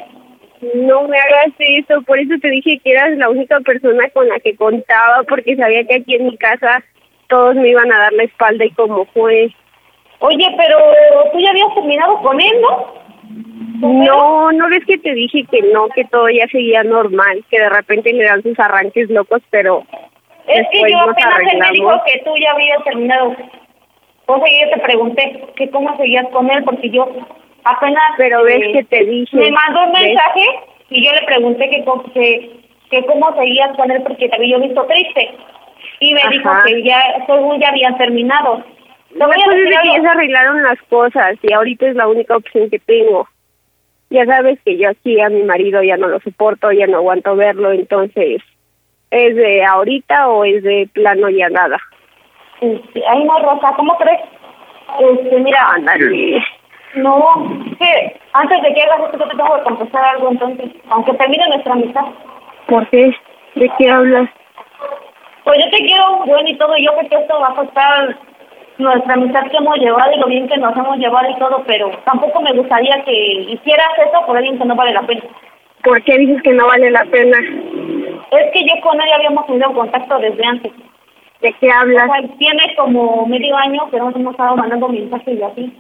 no 0.75 1.03
me 1.07 1.17
hagas 1.17 1.53
eso. 1.57 2.01
Por 2.03 2.19
eso 2.19 2.33
te 2.41 2.49
dije 2.49 2.79
que 2.83 2.91
eras 2.91 3.17
la 3.17 3.29
única 3.29 3.59
persona 3.61 4.07
con 4.13 4.27
la 4.29 4.39
que 4.39 4.55
contaba, 4.55 5.23
porque 5.27 5.55
sabía 5.55 5.83
que 5.85 5.95
aquí 5.95 6.15
en 6.15 6.25
mi 6.27 6.37
casa 6.37 6.83
todos 7.27 7.55
me 7.55 7.69
iban 7.69 7.91
a 7.91 7.97
dar 7.97 8.13
la 8.13 8.23
espalda 8.23 8.65
y 8.65 8.71
como 8.71 9.05
fue. 9.05 9.51
Oye, 10.19 10.55
pero 10.57 10.77
tú 11.31 11.39
ya 11.39 11.49
habías 11.49 11.73
terminado 11.75 12.17
con 12.21 12.39
él, 12.39 12.61
¿no? 12.61 12.99
No, 13.81 14.51
no 14.51 14.69
ves 14.69 14.83
que 14.85 14.97
te 14.97 15.13
dije 15.13 15.45
que 15.49 15.61
no, 15.73 15.87
que 15.89 16.03
todo 16.05 16.29
ya 16.29 16.47
seguía 16.47 16.83
normal, 16.83 17.43
que 17.49 17.59
de 17.59 17.69
repente 17.69 18.11
le 18.11 18.25
dan 18.25 18.43
sus 18.43 18.59
arranques 18.59 19.09
locos, 19.09 19.41
pero 19.49 19.83
Es 20.47 20.67
que 20.71 20.81
yo 20.91 20.99
apenas 20.99 21.39
él 21.51 21.59
me 21.59 21.71
dijo 21.71 21.91
que 22.05 22.21
tú 22.25 22.31
ya 22.41 22.51
habías 22.51 22.83
terminado. 22.83 23.35
O 24.25 24.37
sea, 24.37 24.65
yo 24.65 24.71
te 24.71 24.81
pregunté 24.81 25.43
que 25.55 25.69
cómo 25.69 25.95
seguías 25.97 26.27
con 26.29 26.49
él, 26.51 26.63
porque 26.63 26.89
yo 26.89 27.07
apenas... 27.63 28.03
Pero 28.17 28.43
ves 28.43 28.61
eh, 28.61 28.71
que 28.73 28.83
te 28.83 29.05
dije. 29.05 29.37
Me 29.37 29.51
mandó 29.51 29.85
un 29.85 29.93
¿ves? 29.93 30.03
mensaje 30.03 30.45
y 30.89 31.05
yo 31.05 31.13
le 31.13 31.21
pregunté 31.21 31.69
que, 31.69 31.85
que, 32.13 32.51
que 32.91 33.05
cómo 33.05 33.33
seguías 33.35 33.75
con 33.77 33.89
él, 33.91 34.03
porque 34.03 34.27
te 34.27 34.35
había 34.35 34.57
visto 34.57 34.85
triste. 34.85 35.31
Y 36.01 36.13
me 36.13 36.21
dijo 36.31 36.49
que 36.65 36.83
ya, 36.83 37.01
según 37.25 37.59
ya 37.59 37.69
habían 37.69 37.97
terminado. 37.97 38.63
Te 39.13 39.17
voy 39.25 39.31
a 39.31 39.35
Después 39.35 39.55
decir 39.57 39.65
de 39.65 39.69
que 39.71 39.77
algo. 39.89 39.95
ya 39.95 40.01
se 40.01 40.07
arreglaron 40.07 40.63
las 40.63 40.81
cosas 40.83 41.35
y 41.41 41.53
ahorita 41.53 41.87
es 41.87 41.95
la 41.95 42.07
única 42.07 42.35
opción 42.37 42.69
que 42.69 42.79
tengo. 42.79 43.27
Ya 44.11 44.25
sabes 44.25 44.59
que 44.65 44.77
yo 44.77 44.89
aquí 44.89 45.19
a 45.21 45.29
mi 45.29 45.43
marido 45.43 45.83
ya 45.83 45.97
no 45.97 46.07
lo 46.07 46.19
soporto, 46.19 46.71
ya 46.71 46.87
no 46.87 46.97
aguanto 46.97 47.35
verlo, 47.35 47.71
entonces, 47.71 48.41
¿es 49.11 49.35
de 49.35 49.63
ahorita 49.63 50.29
o 50.29 50.45
es 50.45 50.63
de 50.63 50.89
plano 50.93 51.29
ya 51.29 51.49
nada? 51.49 51.77
Este, 52.61 53.03
ay, 53.07 53.23
no, 53.23 53.39
Rosa, 53.39 53.73
¿cómo 53.75 53.95
crees? 53.97 54.19
Este, 54.99 55.37
mira, 55.39 55.69
Ándale. 55.75 56.43
no, 56.95 57.19
que 57.77 58.19
antes 58.33 58.61
de 58.63 58.73
que 58.73 58.81
hagas 58.81 59.13
esto, 59.13 59.27
te 59.27 59.37
tengo 59.37 59.55
que 59.57 59.63
confesar 59.63 60.03
algo, 60.15 60.31
entonces, 60.31 60.71
aunque 60.89 61.13
termine 61.13 61.47
nuestra 61.49 61.73
amistad. 61.73 62.05
¿Por 62.67 62.87
qué? 62.89 63.11
¿De 63.55 63.71
qué 63.77 63.89
hablas? 63.91 64.29
Pues 65.43 65.59
yo 65.63 65.69
te 65.69 65.85
quiero, 65.85 66.17
bueno, 66.25 66.49
y 66.49 66.57
todo, 66.57 66.75
yo 66.77 66.95
creo 66.97 67.09
que 67.09 67.15
esto 67.15 67.39
va 67.39 67.47
a 67.47 67.51
afectar 67.51 68.17
nuestra 68.79 69.13
amistad 69.13 69.43
que 69.51 69.57
hemos 69.57 69.77
llevado 69.77 70.11
y 70.15 70.19
lo 70.19 70.27
bien 70.27 70.47
que 70.47 70.57
nos 70.57 70.75
hemos 70.75 70.97
llevado 70.97 71.29
y 71.29 71.35
todo, 71.37 71.63
pero 71.67 71.91
tampoco 72.05 72.41
me 72.41 72.53
gustaría 72.53 73.03
que 73.03 73.11
hicieras 73.51 73.89
eso 73.97 74.25
por 74.25 74.37
alguien 74.37 74.57
que 74.57 74.65
no 74.65 74.75
vale 74.75 74.93
la 74.93 75.01
pena. 75.03 75.21
¿Por 75.83 76.01
qué 76.03 76.17
dices 76.17 76.41
que 76.43 76.53
no 76.53 76.65
vale 76.67 76.89
la 76.89 77.03
pena? 77.05 77.37
Es 78.31 78.51
que 78.53 78.61
yo 78.63 78.81
con 78.81 78.99
él 78.99 79.07
habíamos 79.15 79.45
tenido 79.47 79.71
contacto 79.73 80.17
desde 80.19 80.45
antes. 80.45 80.71
¿De 81.41 81.53
qué 81.59 81.67
O 81.69 81.73
hablas? 81.73 82.05
sea, 82.05 82.37
tiene 82.37 82.63
como 82.77 83.25
medio 83.27 83.55
año 83.57 83.89
que 83.89 83.97
nos 83.97 84.15
hemos 84.15 84.31
estado 84.31 84.55
mandando 84.57 84.89
mensajes 84.89 85.39
y 85.39 85.43
así. 85.43 85.73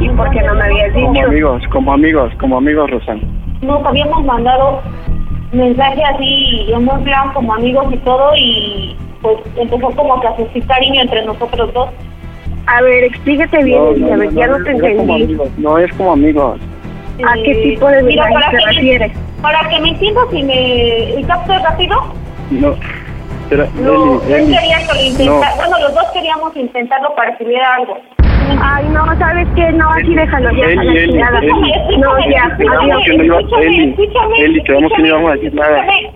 ¿Y 0.00 0.08
por 0.10 0.30
qué 0.30 0.40
no 0.42 0.54
me 0.54 0.62
habías 0.64 0.92
Como 0.92 1.12
dicho? 1.12 1.26
amigos, 1.26 1.62
como 1.70 1.92
amigos, 1.92 2.32
como 2.40 2.56
amigos, 2.58 2.90
Rosana. 2.90 3.22
Nos 3.62 3.84
habíamos 3.86 4.24
mandado 4.24 4.80
mensajes 5.52 6.02
así 6.14 6.66
en 6.72 6.88
un 6.88 7.04
plan 7.04 7.32
como 7.32 7.54
amigos 7.54 7.86
y 7.92 7.96
todo 7.98 8.32
y 8.36 8.96
pues 9.22 9.36
empezó 9.56 9.90
como 9.96 10.20
que 10.20 10.26
a 10.28 10.36
suscitar 10.36 10.76
cariño 10.78 11.02
entre 11.02 11.24
nosotros 11.24 11.72
dos. 11.72 11.88
A 12.66 12.80
ver, 12.82 13.04
explícate 13.04 13.64
bien, 13.64 13.82
Elizabeth, 13.96 14.30
ya 14.34 14.46
no 14.46 14.56
te 14.62 14.70
es 14.70 14.76
como 14.80 14.86
entendí. 14.86 15.24
amigos, 15.24 15.48
no 15.58 15.78
es 15.78 15.92
como 15.94 16.12
amigos. 16.12 16.60
¿A 17.26 17.34
qué 17.34 17.50
Eh, 17.52 17.62
tipo 17.74 17.88
de 17.88 18.02
mira, 18.04 18.26
para 18.32 18.50
te 18.50 18.56
que 18.56 18.64
me- 18.64 18.72
refieres? 18.72 19.12
Para 19.42 19.68
que 19.68 19.80
me 19.80 19.88
entiendas 19.90 20.24
y 20.32 20.42
me 20.44 21.20
y 21.20 21.24
captes 21.24 21.62
rápido, 21.62 21.96
No, 22.50 22.74
pero 23.50 23.66
no, 23.80 24.22
Eli, 24.22 24.32
él 24.32 24.40
Eli, 24.44 24.56
quería 24.56 24.78
que 24.78 24.94
lo 24.94 25.02
intenta- 25.02 25.54
bueno, 25.56 25.78
los 25.80 25.94
dos 25.94 26.04
queríamos 26.12 26.56
intentarlo 26.56 27.14
para 27.16 27.36
que 27.36 27.44
hubiera 27.44 27.74
algo. 27.74 27.98
Ay, 28.62 28.84
no, 28.90 29.04
¿sabes 29.18 29.48
qué? 29.56 29.72
No, 29.72 29.88
así 29.90 30.14
déjalo, 30.14 30.50
ya, 30.52 30.64
Eli, 30.66 30.78
a 30.78 30.84
la 30.84 30.92
Eli, 30.92 31.10
chingada. 31.10 31.38
Eli. 31.40 31.98
No, 31.98 32.18
ya, 32.30 32.56
Te 32.56 32.64
adiós. 32.68 33.02
que 33.04 33.16
no 33.18 33.38
escúchame, 33.40 33.66
Eli, 33.66 33.90
escúchame, 33.90 34.38
Eli, 34.40 34.62
quedamos 34.62 34.92
que 34.92 35.02
no 35.02 35.06
íbamos 35.08 35.30
a 35.30 35.34
decir 35.34 35.54
nada. 35.54 35.84
escúchame. 35.86 36.12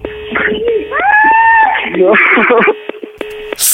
no. 1.98 2.12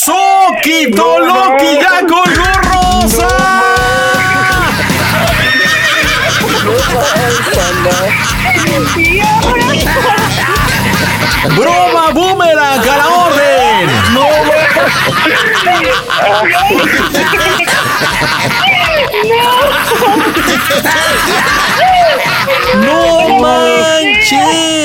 ¡Soquito 0.05 1.21
Loki 1.21 1.79
ya 1.81 2.01
colgó 2.01 2.51
Rosa! 2.73 3.29
¡Broma 11.57 12.11
boomerang 12.11 12.88
a 12.88 12.97
la 12.97 13.09
orden! 13.09 13.87
¡No 22.81 23.38
manches! 23.38 24.83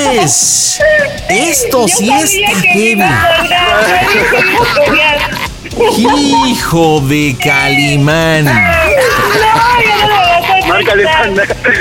Esto 1.30 1.88
sí 1.88 2.12
está 2.12 2.60
heavy. 2.62 3.04
Hijo 6.50 7.02
de 7.02 7.36
Calimán. 7.44 8.48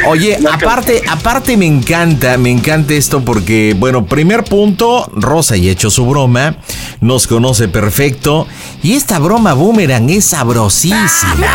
Oye, 0.06 0.38
aparte, 0.50 1.02
aparte 1.08 1.56
me 1.56 1.66
encanta, 1.66 2.36
me 2.36 2.50
encanta 2.50 2.94
esto 2.94 3.24
porque, 3.24 3.74
bueno, 3.76 4.06
primer 4.06 4.44
punto, 4.44 5.10
Rosa 5.14 5.56
y 5.56 5.68
hecho 5.68 5.90
su 5.90 6.06
broma, 6.06 6.56
nos 7.00 7.26
conoce 7.26 7.68
perfecto 7.68 8.46
y 8.82 8.94
esta 8.94 9.18
broma 9.18 9.54
boomerang 9.54 10.08
es 10.10 10.26
sabrosísima. 10.26 11.46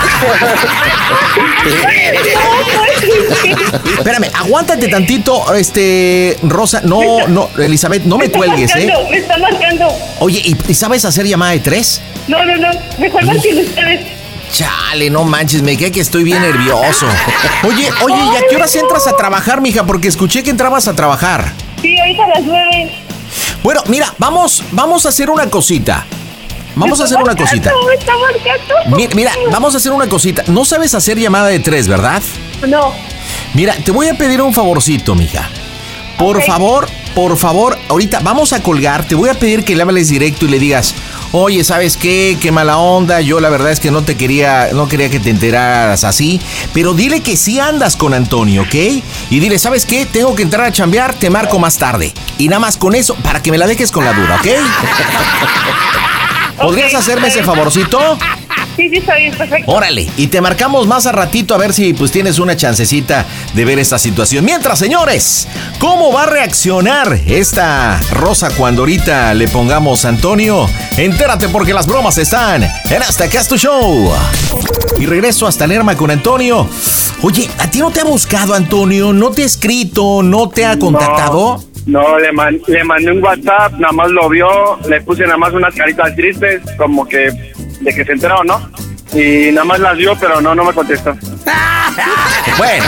Espérame, 3.98 4.30
aguántate 4.34 4.88
tantito, 4.88 5.54
este, 5.54 6.38
Rosa, 6.44 6.82
no, 6.84 7.28
no, 7.28 7.50
Elizabeth, 7.58 8.04
no 8.04 8.18
me 8.18 8.30
cuelgues, 8.30 8.76
¿eh? 8.76 8.92
Me 9.10 9.18
está 9.18 9.38
marcando. 9.38 9.88
Oye, 10.20 10.42
¿y, 10.44 10.56
y 10.68 10.74
sabes 10.74 11.06
hacer 11.06 11.26
llamada 11.26 11.52
de 11.54 11.60
tres? 11.60 12.02
No, 12.28 12.44
no, 12.46 12.58
no. 12.58 12.70
Mejor 13.00 13.26
marquen 13.26 13.60
ustedes. 13.60 14.21
Chale, 14.52 15.10
no 15.10 15.24
manches, 15.24 15.62
me 15.62 15.78
queda 15.78 15.92
que 15.92 16.02
estoy 16.02 16.24
bien 16.24 16.42
nervioso. 16.42 17.08
Oye, 17.64 17.90
oye, 18.04 18.16
¿y 18.34 18.36
a 18.36 18.48
qué 18.50 18.56
horas 18.58 18.76
entras 18.76 19.08
a 19.08 19.16
trabajar, 19.16 19.62
mija? 19.62 19.86
Porque 19.86 20.08
escuché 20.10 20.44
que 20.44 20.50
entrabas 20.50 20.88
a 20.88 20.96
trabajar. 20.96 21.54
Sí, 21.82 21.98
ahorita 21.98 22.24
a 22.26 22.28
las 22.28 22.44
nueve. 22.44 22.92
Bueno, 23.64 23.82
mira, 23.88 24.14
vamos, 24.18 24.64
vamos 24.72 25.06
a 25.06 25.10
hacer 25.10 25.30
una 25.30 25.48
cosita. 25.50 26.06
Vamos 26.76 27.00
a 27.02 27.06
hacer 27.06 27.18
una 27.18 27.36
cosita. 27.36 27.72
Me 27.88 27.94
está 27.96 28.14
marcando. 28.18 28.96
Mi- 28.98 29.08
Mira, 29.16 29.32
vamos 29.52 29.74
a 29.74 29.78
hacer 29.78 29.92
una 29.92 30.08
cosita. 30.08 30.44
No 30.48 30.66
sabes 30.66 30.94
hacer 30.96 31.18
llamada 31.18 31.48
de 31.48 31.60
tres, 31.60 31.88
¿verdad? 31.88 32.22
No. 32.68 32.94
Mira, 33.54 33.76
te 33.84 33.92
voy 33.92 34.08
a 34.08 34.14
pedir 34.16 34.42
un 34.42 34.54
favorcito, 34.54 35.16
mija. 35.16 35.48
Por 36.18 36.42
favor, 36.44 36.88
por 37.16 37.36
favor, 37.38 37.78
ahorita 37.90 38.20
vamos 38.22 38.54
a 38.54 38.62
colgar. 38.62 39.06
Te 39.06 39.16
voy 39.16 39.30
a 39.30 39.34
pedir 39.34 39.64
que 39.66 39.76
le 39.76 39.82
hables 39.84 40.08
directo 40.10 40.46
y 40.46 40.50
le 40.50 40.60
digas, 40.60 40.94
oye, 41.32 41.64
¿sabes 41.64 41.98
qué? 41.98 42.38
Qué 42.40 42.52
mala 42.52 42.78
onda. 42.78 43.22
Yo 43.22 43.40
la 43.40 43.50
verdad 43.50 43.72
es 43.72 43.80
que 43.80 43.92
no 43.92 44.04
te 44.04 44.18
quería, 44.18 44.70
no 44.74 44.88
quería 44.88 45.10
que 45.10 45.20
te 45.20 45.30
enteraras 45.30 46.04
así. 46.04 46.40
Pero 46.74 46.94
dile 46.94 47.22
que 47.22 47.38
sí 47.38 47.60
andas 47.60 47.96
con 47.96 48.14
Antonio, 48.14 48.64
¿ok? 48.64 48.76
Y 49.30 49.40
dile, 49.40 49.60
¿sabes 49.60 49.86
qué? 49.86 50.06
Tengo 50.06 50.36
que 50.36 50.44
entrar 50.44 50.66
a 50.66 50.72
chambear, 50.72 51.14
te 51.14 51.30
marco 51.30 51.60
más 51.60 51.78
tarde. 51.78 52.14
Y 52.38 52.48
nada 52.48 52.60
más 52.60 52.78
con 52.78 52.96
eso, 52.96 53.16
para 53.16 53.42
que 53.42 53.52
me 53.52 53.58
la 53.58 53.68
dejes 53.68 53.92
con 53.92 54.06
la 54.06 54.14
duda, 54.14 54.36
¿ok? 54.36 54.48
¿Podrías 56.62 56.94
hacerme 56.94 57.30
ese 57.30 57.44
favorcito? 57.44 58.18
Sí, 58.82 58.90
sí, 58.90 58.98
está 58.98 59.16
bien, 59.16 59.32
perfecto. 59.36 59.72
Órale, 59.72 60.08
y 60.18 60.26
te 60.26 60.42
marcamos 60.42 60.88
más 60.88 61.06
a 61.06 61.12
ratito 61.12 61.54
a 61.54 61.60
ver 61.60 61.72
si 61.72 61.94
pues 61.94 62.12
tienes 62.12 62.40
una 62.40 62.56
chancecita 62.56 63.28
de 63.54 63.64
ver 63.64 63.78
esta 63.78 64.00
situación. 64.00 64.44
Mientras, 64.44 64.80
señores, 64.80 65.48
¿cómo 65.78 66.12
va 66.12 66.24
a 66.24 66.26
reaccionar 66.26 67.20
esta 67.28 68.00
Rosa 68.12 68.50
cuando 68.58 68.82
ahorita 68.82 69.36
le 69.36 69.48
pongamos 69.50 70.04
Antonio? 70.06 70.68
Entérate 70.98 71.48
porque 71.50 71.76
las 71.76 71.86
bromas 71.86 72.18
están 72.18 72.64
en 72.64 73.04
Hasta 73.04 73.26
Acá 73.26 73.42
es 73.42 73.48
tu 73.48 73.56
Show. 73.56 74.12
Y 75.00 75.06
regreso 75.06 75.46
hasta 75.46 75.68
Lerma 75.68 75.96
con 75.96 76.10
Antonio. 76.10 76.68
Oye, 77.22 77.52
¿a 77.60 77.70
ti 77.70 77.78
no 77.78 77.92
te 77.92 78.00
ha 78.02 78.04
buscado 78.06 78.56
Antonio? 78.56 79.14
¿No 79.14 79.30
te 79.30 79.44
ha 79.44 79.46
escrito? 79.46 80.24
¿No 80.24 80.50
te 80.50 80.66
ha 80.66 80.80
contactado? 80.80 81.64
No, 81.86 82.18
le, 82.20 82.32
man- 82.32 82.60
le 82.68 82.84
mandé 82.84 83.12
un 83.12 83.24
WhatsApp, 83.24 83.74
nada 83.80 83.92
más 83.92 84.10
lo 84.12 84.30
vio, 84.30 84.48
le 84.88 85.02
puse 85.02 85.24
nada 85.24 85.38
más 85.38 85.52
unas 85.52 85.74
caritas 85.74 86.16
tristes, 86.16 86.62
como 86.78 87.08
que 87.08 87.51
de 87.82 87.94
que 87.94 88.06
se 88.06 88.12
enteró, 88.12 88.44
¿no? 88.44 88.70
Y 89.14 89.52
nada 89.52 89.66
más 89.66 89.80
las 89.80 89.98
vio, 89.98 90.16
pero 90.20 90.40
no, 90.40 90.56
no 90.56 90.64
me 90.64 90.74
contestó. 90.74 91.16
Bueno, 92.58 92.84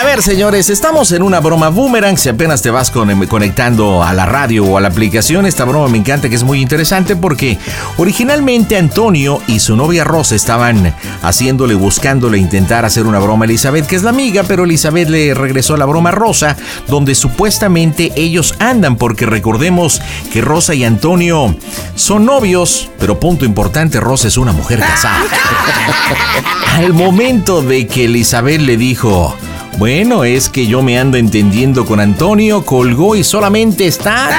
A 0.00 0.04
ver, 0.04 0.22
señores, 0.22 0.68
estamos 0.70 1.10
en 1.12 1.22
una 1.22 1.40
broma 1.40 1.68
boomerang. 1.68 2.16
Si 2.18 2.28
apenas 2.28 2.62
te 2.62 2.70
vas 2.70 2.90
con- 2.90 3.26
conectando 3.26 4.02
a 4.02 4.12
la 4.12 4.26
radio 4.26 4.64
o 4.64 4.78
a 4.78 4.80
la 4.80 4.88
aplicación, 4.88 5.46
esta 5.46 5.64
broma 5.64 5.88
me 5.88 5.98
encanta 5.98 6.28
que 6.28 6.34
es 6.34 6.42
muy 6.44 6.60
interesante 6.60 7.16
porque 7.16 7.58
originalmente 7.96 8.76
Antonio 8.76 9.40
y 9.46 9.60
su 9.60 9.76
novia 9.76 10.04
Rosa 10.04 10.34
estaban 10.34 10.94
haciéndole, 11.22 11.74
buscándole 11.74 12.38
intentar 12.38 12.84
hacer 12.84 13.06
una 13.06 13.18
broma 13.18 13.44
a 13.44 13.46
Elizabeth, 13.46 13.86
que 13.86 13.96
es 13.96 14.02
la 14.02 14.10
amiga, 14.10 14.42
pero 14.44 14.64
Elizabeth 14.64 15.08
le 15.08 15.34
regresó 15.34 15.76
la 15.76 15.86
broma 15.86 16.10
a 16.10 16.12
Rosa, 16.12 16.56
donde 16.88 17.14
supuestamente 17.14 18.12
ellos 18.16 18.54
andan, 18.58 18.96
porque 18.96 19.26
recordemos 19.26 20.00
que 20.32 20.40
Rosa 20.40 20.74
y 20.74 20.84
Antonio 20.84 21.54
son 21.94 22.24
novios, 22.26 22.90
pero 22.98 23.18
punto 23.18 23.44
importante, 23.44 24.00
Rosa 24.00 24.28
es 24.28 24.36
una 24.36 24.52
mujer 24.52 24.80
casada. 24.80 25.20
Al 26.74 26.92
momento 26.92 27.62
de 27.62 27.86
que 27.86 28.08
Elizabeth 28.18 28.60
le 28.60 28.76
dijo, 28.76 29.36
bueno, 29.76 30.22
es 30.22 30.48
que 30.48 30.68
yo 30.68 30.82
me 30.82 30.96
ando 31.00 31.16
entendiendo 31.16 31.84
con 31.84 31.98
Antonio, 31.98 32.64
colgó 32.64 33.16
y 33.16 33.24
solamente 33.24 33.88
está 33.88 34.30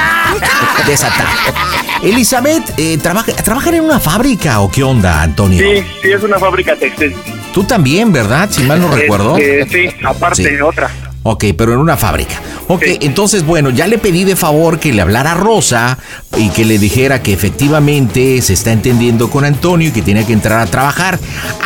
desatada. 0.87 1.29
Elizabeth, 2.01 2.63
eh, 2.77 2.97
trabaja, 2.97 3.33
¿trabajan 3.33 3.73
en 3.73 3.83
una 3.83 3.99
fábrica 3.99 4.61
o 4.61 4.71
qué 4.71 4.81
onda, 4.81 5.21
Antonio? 5.21 5.59
Sí, 5.59 5.83
sí, 6.01 6.07
es 6.09 6.23
una 6.23 6.39
fábrica 6.39 6.77
textil. 6.77 7.13
Tú 7.53 7.65
también, 7.65 8.13
¿verdad? 8.13 8.47
Si 8.49 8.63
mal 8.63 8.79
no 8.79 8.87
recuerdo. 8.89 9.35
Este, 9.35 9.89
sí, 9.89 9.95
aparte, 10.05 10.55
Sí. 10.55 10.61
otra. 10.61 10.89
Ok, 11.23 11.43
pero 11.57 11.73
en 11.73 11.79
una 11.79 11.97
fábrica. 11.97 12.35
Ok, 12.67 12.81
entonces, 13.01 13.45
bueno, 13.45 13.69
ya 13.69 13.85
le 13.85 13.99
pedí 13.99 14.23
de 14.23 14.35
favor 14.35 14.79
que 14.79 14.91
le 14.91 15.01
hablara 15.01 15.33
a 15.33 15.35
Rosa 15.35 15.99
y 16.35 16.49
que 16.49 16.65
le 16.65 16.79
dijera 16.79 17.21
que 17.21 17.31
efectivamente 17.31 18.41
se 18.41 18.53
está 18.53 18.71
entendiendo 18.71 19.29
con 19.29 19.45
Antonio 19.45 19.89
y 19.89 19.91
que 19.91 20.01
tiene 20.01 20.25
que 20.25 20.33
entrar 20.33 20.59
a 20.59 20.65
trabajar. 20.65 21.19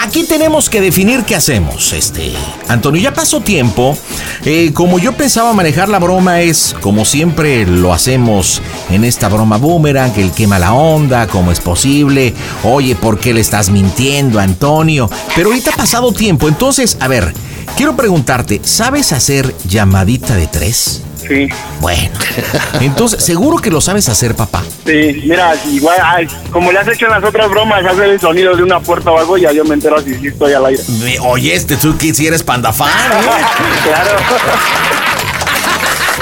Aquí 0.03 0.25
tenemos 0.25 0.69
que 0.69 0.81
definir 0.81 1.23
qué 1.23 1.35
hacemos. 1.35 1.93
Este, 1.93 2.33
Antonio, 2.67 3.01
ya 3.01 3.13
pasó 3.13 3.39
tiempo. 3.39 3.97
Eh, 4.43 4.71
como 4.73 4.99
yo 4.99 5.13
pensaba 5.13 5.53
manejar 5.53 5.87
la 5.87 5.99
broma 5.99 6.41
es, 6.41 6.75
como 6.81 7.05
siempre 7.05 7.65
lo 7.65 7.93
hacemos 7.93 8.61
en 8.89 9.05
esta 9.05 9.29
broma 9.29 9.57
boomerang, 9.57 10.11
el 10.17 10.31
quema 10.31 10.59
la 10.59 10.73
onda, 10.73 11.27
cómo 11.27 11.53
es 11.53 11.61
posible. 11.61 12.33
Oye, 12.63 12.95
¿por 12.95 13.19
qué 13.19 13.33
le 13.33 13.39
estás 13.39 13.69
mintiendo, 13.69 14.39
Antonio? 14.39 15.09
Pero 15.33 15.49
ahorita 15.49 15.71
ha 15.71 15.77
pasado 15.77 16.11
tiempo, 16.11 16.49
entonces, 16.49 16.97
a 16.99 17.07
ver, 17.07 17.33
quiero 17.77 17.95
preguntarte, 17.95 18.61
¿sabes 18.63 19.11
hacer 19.13 19.55
llamadita 19.65 20.35
de 20.35 20.47
tres? 20.47 20.88
Sí, 21.29 21.47
Bueno, 21.79 22.09
entonces, 22.81 23.23
¿seguro 23.23 23.57
que 23.57 23.69
lo 23.69 23.79
sabes 23.81 24.09
hacer, 24.09 24.33
papá? 24.35 24.63
sí, 24.83 25.21
mira, 25.27 25.53
igual, 25.71 25.97
ay, 26.03 26.27
como 26.51 26.71
le 26.71 26.79
has 26.79 26.87
hecho 26.87 27.05
en 27.05 27.11
las 27.11 27.23
otras 27.23 27.47
bromas, 27.51 27.85
hacer 27.85 28.05
el 28.09 28.19
sonido 28.19 28.55
de 28.55 28.63
una 28.63 28.79
puerta 28.79 29.11
o 29.11 29.19
algo, 29.19 29.37
ya 29.37 29.51
yo 29.51 29.63
me 29.63 29.75
entero 29.75 30.01
si 30.01 30.15
sí 30.15 30.27
estoy 30.29 30.53
al 30.53 30.65
aire. 30.65 30.81
Me- 31.03 31.19
Oye, 31.19 31.53
este 31.53 31.77
tú 31.77 31.95
que 31.97 32.15
si 32.15 32.25
eres 32.25 32.41
pandafán, 32.41 32.89
¿eh? 32.89 33.27
claro. 33.83 34.11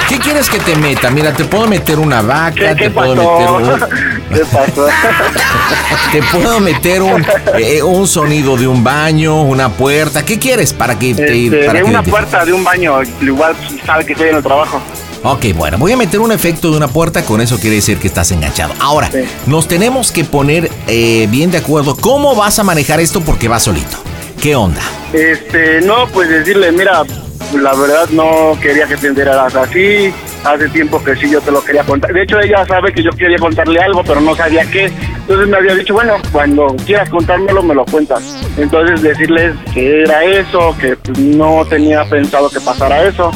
¿Qué 0.08 0.18
quieres 0.20 0.50
que 0.50 0.60
te 0.60 0.76
meta? 0.76 1.10
Mira, 1.10 1.34
te 1.34 1.44
puedo 1.46 1.68
meter 1.68 2.00
una 2.00 2.22
vaca, 2.22 2.54
¿Qué, 2.76 2.84
te 2.86 2.90
puedo 2.90 3.14
pasó? 3.16 3.60
meter 3.60 3.74
un, 3.74 3.80
¿Qué 4.34 4.46
pasó? 4.46 4.88
te 6.12 6.24
puedo 6.24 6.60
meter 6.62 7.02
un, 7.02 7.26
eh, 7.60 7.84
un 7.84 8.08
sonido 8.08 8.56
de 8.56 8.68
un 8.68 8.84
baño, 8.84 9.42
una 9.42 9.70
puerta. 9.70 10.24
¿Qué 10.24 10.40
quieres 10.40 10.72
para 10.74 10.98
que 10.98 11.14
te 11.14 11.46
Este, 11.46 11.58
para 11.66 11.74
de 11.80 11.84
que 11.86 11.90
una 11.90 12.04
te- 12.04 12.10
puerta 12.10 12.46
de 12.46 12.54
un 12.54 12.64
baño, 12.64 12.94
igual 13.22 13.56
sabe 13.86 14.06
que 14.06 14.14
estoy 14.14 14.30
en 14.30 14.38
el 14.38 14.44
trabajo. 14.44 14.82
Ok, 15.24 15.48
bueno, 15.56 15.78
voy 15.78 15.92
a 15.92 15.98
meter 15.98 16.20
un 16.22 16.32
efecto 16.32 16.72
de 16.72 16.78
una 16.78 16.88
puerta, 16.88 17.24
con 17.26 17.42
eso 17.42 17.60
quiere 17.60 17.76
decir 17.78 17.98
que 17.98 18.08
estás 18.08 18.32
enganchado. 18.32 18.74
Ahora, 18.80 19.10
Sí. 19.12 19.20
nos 19.48 19.68
tenemos 19.68 20.12
que 20.12 20.24
poner 20.24 20.72
eh, 20.88 21.28
bien 21.30 21.52
de 21.52 21.58
acuerdo 21.58 21.98
cómo 21.98 22.34
vas 22.36 22.60
a 22.60 22.64
manejar 22.64 23.00
esto 23.02 23.20
porque 23.22 23.48
vas 23.50 23.64
solito. 23.64 23.98
¿Qué 24.42 24.56
onda? 24.56 24.82
Este, 25.12 25.82
no, 25.82 26.08
pues 26.14 26.30
decirle, 26.30 26.72
mira, 26.72 27.02
la 27.54 27.74
verdad 27.74 28.10
no 28.12 28.58
quería 28.62 28.88
que 28.88 28.98
te 28.98 29.08
enteraras 29.08 29.56
así. 29.56 30.14
Hace 30.44 30.70
tiempo 30.70 31.04
que 31.04 31.16
sí 31.16 31.30
yo 31.30 31.42
te 31.42 31.52
lo 31.52 31.64
quería 31.64 31.84
contar. 31.84 32.14
De 32.14 32.24
hecho, 32.24 32.40
ella 32.40 32.66
sabe 32.66 32.94
que 32.94 33.04
yo 33.04 33.12
quería 33.12 33.38
contarle 33.38 33.80
algo, 33.80 34.04
pero 34.04 34.22
no 34.22 34.36
sabía 34.36 34.66
qué. 34.70 34.86
Entonces 34.86 35.48
me 35.48 35.58
había 35.58 35.76
dicho, 35.76 35.94
bueno, 35.94 36.16
cuando 36.32 36.68
quieras 36.86 37.10
contármelo, 37.10 37.64
me 37.64 37.76
lo 37.76 37.86
cuentas. 37.86 38.24
Entonces 38.58 39.02
decirles 39.02 39.56
que 39.74 40.04
era 40.04 40.24
eso, 40.24 40.76
que 40.80 40.98
no 41.20 41.66
tenía 41.66 42.06
pensado 42.06 42.50
que 42.50 42.62
pasara 42.62 43.04
eso. 43.04 43.32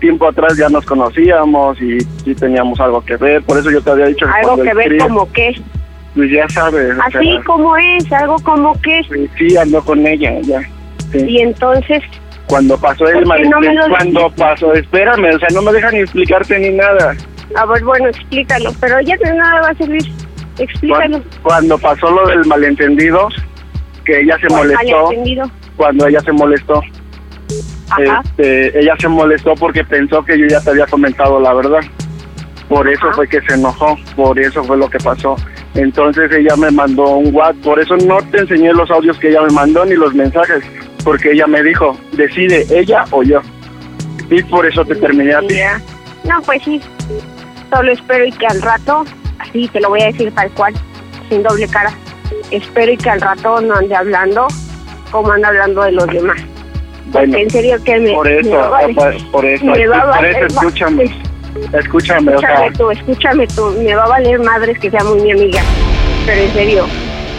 tiempo 0.00 0.28
atrás 0.28 0.56
ya 0.56 0.68
nos 0.68 0.84
conocíamos 0.84 1.80
y 1.80 2.00
sí 2.00 2.34
teníamos 2.34 2.78
algo 2.80 3.04
que 3.04 3.16
ver, 3.16 3.42
por 3.42 3.58
eso 3.58 3.70
yo 3.70 3.80
te 3.82 3.90
había 3.90 4.06
dicho 4.06 4.26
que 4.26 4.32
Algo 4.32 4.62
que 4.62 4.74
ver 4.74 4.98
como 4.98 5.30
qué. 5.32 5.54
Pues 6.14 6.30
ya 6.30 6.48
sabes, 6.48 6.96
o 6.96 7.02
Así 7.02 7.32
sea, 7.32 7.42
como 7.44 7.76
es, 7.76 8.12
algo 8.12 8.36
como 8.44 8.80
que. 8.80 9.00
pues 9.08 9.28
sí, 9.36 9.56
ando 9.56 9.82
con 9.84 10.06
ella, 10.06 10.32
ya. 10.42 10.60
Sí. 11.10 11.18
Y 11.26 11.40
entonces, 11.40 12.02
Cuando 12.46 12.78
pasó 12.78 13.04
¿Por 13.04 13.16
el 13.16 13.20
qué 13.20 13.26
malentendido, 13.26 13.88
no 13.88 13.88
cuando 13.94 14.20
dijiste? 14.20 14.42
pasó, 14.42 14.72
espérame, 14.74 15.34
o 15.34 15.38
sea, 15.38 15.48
no 15.52 15.62
me 15.62 15.72
dejan 15.72 15.94
ni 15.94 16.00
explicarte 16.00 16.58
ni 16.58 16.70
nada. 16.76 17.16
a 17.56 17.66
ver, 17.66 17.82
bueno, 17.84 18.08
explícalo. 18.08 18.70
Pero 18.80 19.00
ya 19.00 19.16
de 19.16 19.34
nada 19.34 19.60
va 19.62 19.68
a 19.70 19.74
servir. 19.74 20.02
Explícalo. 20.58 21.18
Cuando, 21.18 21.22
cuando 21.42 21.78
pasó 21.78 22.10
lo 22.10 22.26
del 22.28 22.44
malentendido, 22.46 23.28
que 24.04 24.20
ella 24.20 24.38
se 24.40 24.46
¿Cuál 24.46 24.68
molestó, 24.68 25.02
malentendido? 25.04 25.50
cuando 25.76 26.06
ella 26.06 26.20
se 26.20 26.32
molestó. 26.32 26.80
Este, 27.98 28.78
ella 28.78 28.94
se 28.98 29.08
molestó 29.08 29.54
porque 29.54 29.84
pensó 29.84 30.24
que 30.24 30.38
yo 30.38 30.46
ya 30.46 30.60
te 30.60 30.70
había 30.70 30.86
comentado 30.86 31.40
la 31.40 31.52
verdad. 31.52 31.80
Por 32.68 32.88
eso 32.88 33.06
Ajá. 33.06 33.16
fue 33.16 33.28
que 33.28 33.40
se 33.42 33.54
enojó, 33.54 33.96
por 34.16 34.38
eso 34.38 34.64
fue 34.64 34.76
lo 34.76 34.88
que 34.88 34.98
pasó. 34.98 35.36
Entonces 35.74 36.30
ella 36.32 36.56
me 36.56 36.70
mandó 36.70 37.16
un 37.16 37.34
WhatsApp, 37.34 37.62
por 37.62 37.80
eso 37.80 37.96
no 37.96 38.18
te 38.30 38.38
enseñé 38.38 38.72
los 38.72 38.90
audios 38.90 39.18
que 39.18 39.28
ella 39.28 39.42
me 39.42 39.52
mandó 39.52 39.84
ni 39.84 39.94
los 39.94 40.14
mensajes, 40.14 40.64
porque 41.02 41.32
ella 41.32 41.46
me 41.46 41.62
dijo, 41.62 41.98
decide 42.12 42.66
ella 42.70 43.04
o 43.10 43.22
yo. 43.22 43.40
Y 44.30 44.42
por 44.44 44.66
eso 44.66 44.84
te 44.84 44.94
terminé 44.94 45.34
a 45.34 45.40
ti. 45.40 45.56
No, 46.24 46.40
pues 46.42 46.62
sí. 46.62 46.80
Solo 47.70 47.92
espero 47.92 48.24
y 48.24 48.32
que 48.32 48.46
al 48.46 48.62
rato, 48.62 49.04
así 49.38 49.68
te 49.68 49.80
lo 49.80 49.90
voy 49.90 50.02
a 50.02 50.06
decir 50.06 50.32
tal 50.34 50.50
cual, 50.52 50.74
sin 51.28 51.42
doble 51.42 51.68
cara. 51.68 51.92
Espero 52.50 52.92
y 52.92 52.96
que 52.96 53.10
al 53.10 53.20
rato 53.20 53.60
no 53.60 53.74
ande 53.74 53.94
hablando 53.94 54.46
como 55.10 55.30
anda 55.30 55.48
hablando 55.48 55.82
de 55.82 55.92
los 55.92 56.06
demás. 56.08 56.40
Bueno, 57.14 57.38
en 57.38 57.50
serio 57.50 57.82
que 57.84 57.98
me. 58.00 58.12
por 58.12 58.28
me 58.28 58.40
eso, 58.40 58.50
va 58.50 58.66
a 58.66 58.70
valer- 58.82 58.94
por- 58.94 59.30
por 59.30 59.44
eso, 59.46 59.64
me 59.64 59.86
va 59.86 59.96
a 59.96 60.00
por 60.02 60.10
valer 60.10 60.36
eso, 60.36 60.46
escúchame. 60.46 61.04
madres. 61.04 61.12
Escúchame, 61.72 62.34
o 62.34 62.38
sea, 62.40 62.50
Escúchame 62.66 62.72
tú, 62.76 62.90
escúchame 62.90 63.46
tú. 63.46 63.66
Me 63.82 63.94
va 63.94 64.04
a 64.04 64.08
valer 64.08 64.38
madres 64.40 64.78
que 64.80 64.90
sea 64.90 65.04
muy 65.04 65.20
mi 65.22 65.30
amiga. 65.32 65.62
Pero 66.26 66.40
en 66.42 66.52
serio, 66.52 66.86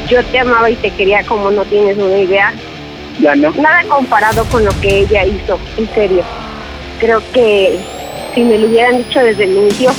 yo 0.10 0.24
te 0.24 0.40
amaba 0.40 0.70
y 0.70 0.76
te 0.78 0.90
quería 0.92 1.24
como 1.26 1.52
no 1.52 1.64
tienes 1.66 1.98
una 1.98 2.18
idea. 2.18 2.54
ya 3.20 3.36
no. 3.36 3.52
Nada 3.52 3.84
comparado 3.90 4.46
con 4.46 4.64
lo 4.64 4.72
que 4.82 5.00
ella 5.00 5.26
hizo, 5.26 5.60
en 5.78 5.88
serio. 5.94 6.24
Creo 7.00 7.22
que 7.34 7.78
si 8.34 8.44
me 8.44 8.58
lo 8.58 8.68
hubieran 8.68 8.98
dicho 9.00 9.20
desde 9.20 9.44
el 9.44 9.52
inicio, 9.58 9.92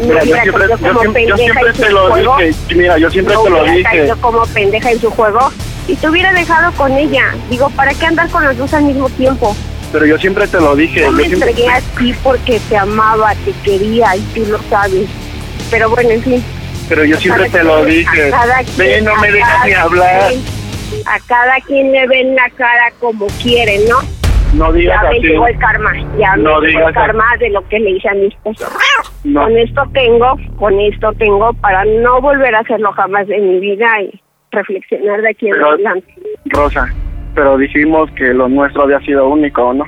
Mira, 0.00 0.24
yo 0.24 0.34
siempre, 0.34 0.62
yo 0.62 0.68
yo 0.68 1.72
te 1.74 1.90
lo 1.90 2.08
juego. 2.10 2.36
dije. 2.38 2.54
Mira, 2.74 2.98
yo 2.98 3.10
siempre 3.10 3.34
te 3.44 3.50
lo 3.50 3.64
dije. 3.64 4.12
como 4.20 4.42
pendeja 4.46 4.90
en 4.90 5.00
su 5.00 5.10
juego 5.10 5.50
y 5.88 5.96
te 5.96 6.08
hubiera 6.08 6.32
dejado 6.32 6.72
con 6.72 6.92
ella. 6.92 7.34
Digo, 7.50 7.70
¿para 7.70 7.92
qué 7.94 8.06
andar 8.06 8.28
con 8.30 8.44
los 8.44 8.56
dos 8.56 8.72
al 8.74 8.84
mismo 8.84 9.08
tiempo? 9.10 9.54
Pero 9.92 10.06
yo 10.06 10.18
siempre 10.18 10.46
te 10.48 10.58
lo 10.60 10.74
dije. 10.74 11.00
Yo 11.00 11.06
Yo 11.06 11.12
me 11.12 11.24
siempre, 11.24 11.50
entregué 11.50 11.70
a 11.70 11.80
ti 11.98 12.14
porque 12.22 12.60
te 12.68 12.76
amaba, 12.76 13.34
te 13.44 13.52
quería 13.64 14.16
y 14.16 14.20
tú 14.34 14.46
lo 14.46 14.58
sabes. 14.70 15.08
Pero 15.70 15.90
bueno, 15.90 16.10
en 16.10 16.22
fin. 16.22 16.44
pero 16.88 17.04
yo 17.04 17.16
siempre 17.18 17.48
te 17.50 17.62
lo 17.64 17.84
dije. 17.84 18.28
A 18.28 18.30
cada 18.30 18.58
Ve, 18.58 18.64
quien- 18.74 19.04
no 19.04 19.16
me 19.16 19.30
dejas 19.32 19.66
ni 19.66 19.72
hablar. 19.72 20.28
quien- 20.28 20.62
A 21.06 21.18
cada 21.26 21.54
quien 21.66 21.90
le 21.92 22.06
ven 22.06 22.34
la 22.34 22.48
cara 22.50 22.92
como 23.00 23.26
quiere, 23.42 23.78
¿no? 23.88 23.96
No 24.54 24.70
digas 24.72 25.00
Ya 25.02 25.08
me 25.10 25.16
así. 25.16 25.26
llegó 25.28 25.46
el 25.46 25.58
karma, 25.58 25.92
ya 26.18 26.36
No 26.36 26.60
me 26.60 26.68
llegó 26.68 26.88
el 26.88 26.94
karma 26.94 27.24
de 27.40 27.48
lo 27.50 27.66
que 27.68 27.78
le 27.80 27.90
hice 27.92 28.08
a 28.10 28.14
mi 28.14 28.26
esposo. 28.26 28.66
No. 29.24 29.42
Con 29.44 29.56
esto 29.56 29.82
tengo, 29.94 30.36
con 30.58 30.78
esto 30.80 31.12
tengo 31.18 31.52
para 31.54 31.84
no 31.86 32.20
volver 32.20 32.54
a 32.54 32.60
hacerlo 32.60 32.92
jamás 32.92 33.26
en 33.30 33.48
mi 33.48 33.60
vida 33.60 33.86
y 34.02 34.20
reflexionar 34.52 35.20
de 35.22 35.30
aquí 35.30 35.48
en 35.48 35.54
adelante. 35.62 36.14
Rosa, 36.46 36.86
pero 37.34 37.56
dijimos 37.58 38.10
que 38.12 38.32
lo 38.34 38.48
nuestro 38.48 38.82
había 38.82 39.00
sido 39.00 39.28
único, 39.28 39.72
¿no? 39.74 39.84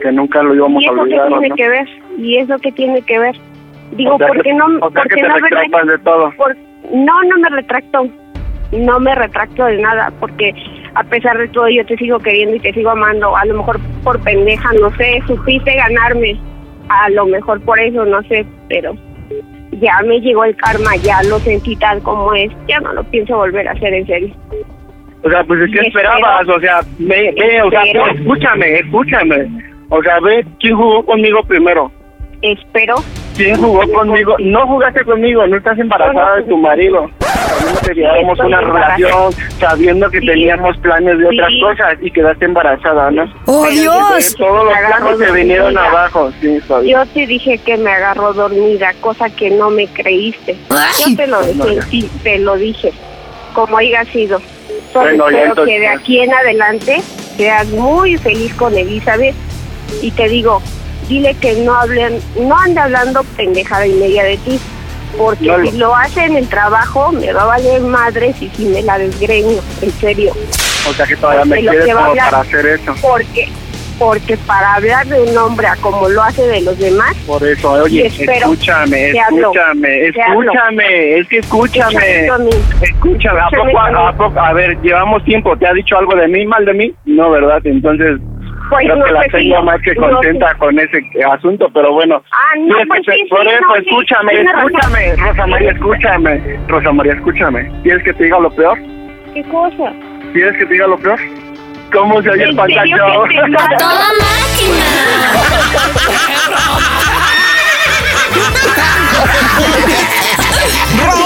Que 0.00 0.10
nunca 0.12 0.42
lo 0.42 0.54
íbamos 0.54 0.82
¿Y 0.82 0.86
a 0.86 0.88
eso 0.88 0.94
qué 0.96 1.00
olvidar, 1.00 1.28
tiene 1.28 1.48
¿no? 1.48 1.56
que 1.56 1.68
ver? 1.68 1.88
¿Y 2.18 2.36
eso 2.38 2.56
qué 2.58 2.72
tiene 2.72 3.02
que 3.02 3.18
ver? 3.18 3.36
Digo, 3.92 4.14
O 4.14 4.18
sea 4.18 4.26
¿por 4.28 4.36
qué 4.38 4.42
que- 4.42 4.54
no, 4.54 4.64
o 4.66 4.90
sea 4.90 5.02
por 5.02 5.02
que 5.02 5.14
qué 5.16 5.22
te 5.22 5.28
no 5.28 5.34
retractas 5.36 5.86
de 5.86 5.98
todo. 5.98 6.32
por- 6.36 6.56
no, 6.92 7.22
no 7.22 7.38
me 7.38 7.48
retracto. 7.50 8.06
No 8.72 8.98
me 9.00 9.14
retracto 9.14 9.66
de 9.66 9.76
nada, 9.82 10.10
porque 10.18 10.54
a 10.94 11.04
pesar 11.04 11.36
de 11.36 11.46
todo 11.48 11.68
yo 11.68 11.84
te 11.84 11.96
sigo 11.98 12.18
queriendo 12.18 12.56
y 12.56 12.60
te 12.60 12.72
sigo 12.72 12.88
amando. 12.90 13.36
A 13.36 13.44
lo 13.44 13.54
mejor 13.58 13.78
por 14.02 14.18
pendeja, 14.22 14.70
no 14.80 14.90
sé, 14.96 15.20
supiste 15.26 15.74
ganarme. 15.76 16.36
A 16.88 17.10
lo 17.10 17.26
mejor 17.26 17.60
por 17.60 17.78
eso, 17.78 18.04
no 18.06 18.22
sé, 18.24 18.46
pero 18.70 18.94
ya 19.72 20.00
me 20.04 20.20
llegó 20.20 20.44
el 20.44 20.54
karma, 20.56 20.96
ya 20.96 21.22
lo 21.24 21.38
sentí 21.40 21.76
tal 21.76 22.00
como 22.02 22.32
es. 22.34 22.50
Ya 22.68 22.80
no 22.80 22.92
lo 22.92 23.02
pienso 23.04 23.36
volver 23.36 23.66
a 23.68 23.72
hacer 23.72 23.92
en 23.94 24.06
serio. 24.06 24.34
O 25.24 25.30
sea, 25.30 25.44
pues 25.44 25.60
es 25.60 25.70
que 25.70 25.84
Y 25.84 25.86
esperabas, 25.88 26.40
espero- 26.40 26.56
o 26.56 26.60
sea, 26.60 26.80
ve, 26.98 27.34
ve, 27.38 27.62
o 27.62 27.70
sea, 27.70 27.82
ve, 27.82 28.02
escúchame, 28.20 28.78
escúchame. 28.80 29.48
O 29.88 30.02
sea, 30.02 30.18
ve, 30.20 30.44
¿quién 30.60 30.76
jugó 30.76 31.04
conmigo 31.04 31.42
primero? 31.44 31.90
Espero. 32.42 32.96
¿Quién 33.36 33.56
jugó 33.56 33.80
conmigo? 33.92 34.34
No 34.40 34.66
jugaste 34.66 35.04
conmigo, 35.04 35.46
no 35.46 35.56
estás 35.56 35.78
embarazada 35.78 36.36
de 36.36 36.42
tu 36.44 36.56
marido. 36.56 37.08
Sabiendo 37.48 37.80
que 37.80 37.94
llevábamos 37.94 38.38
una 38.40 38.58
embarazada. 38.60 38.96
relación, 38.96 39.34
sabiendo 39.60 40.10
que 40.10 40.20
Sí. 40.20 40.26
teníamos 40.26 40.76
planes 40.78 41.18
de 41.18 41.26
otras 41.26 41.48
Sí. 41.50 41.60
cosas 41.60 41.98
y 42.02 42.10
quedaste 42.10 42.44
embarrazada, 42.44 43.10
¿no? 43.10 43.24
¡Oh, 43.46 43.62
Pero 43.68 43.80
Dios! 43.82 44.34
Todos 44.36 44.64
los 44.64 44.74
planes 44.74 45.18
se 45.18 45.32
vinieron 45.32 45.78
abajo, 45.78 46.32
sí, 46.40 46.56
estoy. 46.56 46.90
Yo 46.90 47.04
te 47.06 47.26
dije 47.26 47.58
que 47.58 47.76
me 47.76 47.90
agarró 47.92 48.32
dormida, 48.32 48.92
cosa 49.00 49.28
que 49.30 49.50
no 49.50 49.70
me 49.70 49.86
creíste. 49.88 50.56
Ay. 50.70 51.10
Yo 51.10 51.16
te 51.16 51.26
lo 51.26 51.42
dije, 51.42 51.82
sí, 51.90 52.10
te 52.22 52.38
lo 52.38 52.56
dije, 52.56 52.92
como 53.54 53.78
haya 53.78 54.04
sido. 54.06 54.40
Solo 54.92 55.04
Bueno, 55.06 55.26
espero 55.28 55.46
entonces- 55.48 55.74
que 55.74 55.80
de 55.80 55.88
aquí 55.88 56.20
en 56.20 56.34
adelante 56.34 57.02
seas 57.36 57.66
muy 57.68 58.16
feliz 58.18 58.52
con 58.54 58.76
Elizabeth 58.76 59.34
y 60.02 60.10
te 60.10 60.28
digo, 60.28 60.60
dile 61.08 61.34
que 61.40 61.54
no 61.54 61.74
hablen, 61.74 62.20
no 62.38 62.56
ande 62.58 62.80
hablando 62.80 63.22
pendejada 63.36 63.86
y 63.86 63.92
media 63.94 64.22
de 64.24 64.36
ti, 64.38 64.60
porque 65.16 65.46
No 65.46 65.62
si 65.70 65.76
lo 65.78 65.94
hace 65.96 66.24
en 66.24 66.36
el 66.36 66.48
trabajo 66.48 67.12
me 67.12 67.32
va 67.32 67.42
a 67.42 67.46
valer 67.46 67.80
madres 67.82 68.40
y 68.40 68.48
si 68.50 68.64
me 68.66 68.82
la 68.82 68.98
desgreño, 68.98 69.60
en 69.80 69.90
serio. 69.92 70.32
O 70.88 70.92
sea, 70.92 71.06
que 71.06 71.16
todavía 71.16 71.44
me 71.44 71.56
Porque 71.56 71.62
lo 71.62 71.70
quieres 71.72 71.94
como 71.94 72.06
hablar- 72.06 72.30
para 72.30 72.42
hacer 72.42 72.66
eso. 72.66 72.94
Porque 73.00 73.48
porque 73.98 74.36
para 74.38 74.74
hablar 74.74 75.06
de 75.06 75.20
un 75.22 75.36
hombre 75.38 75.66
a 75.68 75.76
como 75.76 76.08
lo 76.08 76.22
hace 76.24 76.42
de 76.44 76.62
los 76.62 76.76
demás, 76.76 77.14
Por 77.24 77.46
eso, 77.46 77.70
oye, 77.70 78.06
escúchame, 78.06 79.10
escúchame, 79.10 80.06
escúchame, 80.08 81.18
es 81.18 81.28
que 81.28 81.38
escúchame, 81.38 81.90
Escúchame 82.00 82.28
a 82.30 82.38
mí. 82.38 82.50
escúchame, 82.82 83.40
¿a 83.40 83.44
Escúchame 83.44 83.72
poco, 83.72 83.78
a 83.78 84.08
a, 84.08 84.12
poco, 84.16 84.40
a 84.40 84.52
ver, 84.54 84.76
llevamos 84.82 85.22
tiempo, 85.24 85.56
¿te 85.56 85.68
ha 85.68 85.72
dicho 85.72 85.96
algo 85.96 86.16
de 86.16 86.26
mí, 86.26 86.44
mal 86.46 86.64
de 86.64 86.72
mí? 86.74 86.92
No, 87.04 87.30
¿verdad? 87.30 87.60
Entonces, 87.64 88.18
Pues 88.72 88.84
creo 88.86 88.96
no 88.96 89.04
que 89.04 89.12
la 89.12 89.22
sé 89.22 89.26
si- 89.30 89.36
tengo 89.50 89.62
más 89.62 89.80
que 89.82 89.94
contenta 89.94 90.54
con 90.54 90.78
ese 90.78 90.98
asunto, 91.30 91.68
pero 91.74 91.92
bueno. 91.92 92.22
Ah, 92.32 92.56
no, 92.58 92.76
pues 92.88 93.00
que- 93.06 93.12
sí, 93.12 93.24
por 93.28 93.42
sí, 93.42 93.48
eso, 93.50 93.60
no, 93.60 93.74
sí, 93.74 93.80
escúchame, 93.86 94.32
escúchame, 94.32 95.16
Rosa 95.16 95.46
María, 95.46 95.70
escúchame, 95.72 96.58
Rosa 96.68 96.92
María, 96.92 97.12
escúchame. 97.14 97.70
¿Quieres 97.82 98.02
que 98.04 98.12
te 98.14 98.24
diga 98.24 98.38
lo 98.40 98.50
peor? 98.50 98.78
¿Qué 99.34 99.42
cosa? 99.44 99.92
¿Quieres 100.32 100.56
que 100.56 100.64
te 100.66 100.72
diga 100.72 100.86
lo 100.86 100.96
peor? 100.98 101.18
¿Cómo 101.92 102.22
se 102.22 102.30
oye 102.30 102.44
el 102.44 102.54
mata? 102.54 102.72
¡Toda 103.78 104.08
máquina! 104.18 105.12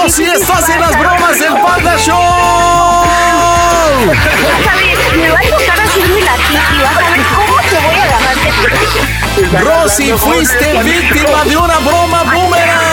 Rosy, 0.03 0.23
estás 0.23 0.69
en 0.69 0.79
las 0.79 0.97
bromas 0.99 1.39
del 1.39 1.53
Panda 1.53 1.97
Show. 1.97 3.56
Me 3.97 5.31
va 5.31 5.39
a 5.39 5.41
tocar 5.41 5.79
hacerme 5.81 6.21
la 6.21 6.35
titi, 6.35 6.77
vas 6.83 6.97
a 6.97 7.09
ver 7.09 7.25
cómo 7.35 7.57
te 7.67 7.77
voy 7.79 7.95
a 7.95 8.03
agarrar. 8.03 9.63
Rosy, 9.63 10.11
fuiste 10.17 10.83
víctima 10.83 11.43
de 11.45 11.57
una 11.57 11.79
broma 11.79 12.23
boomerang. 12.23 12.86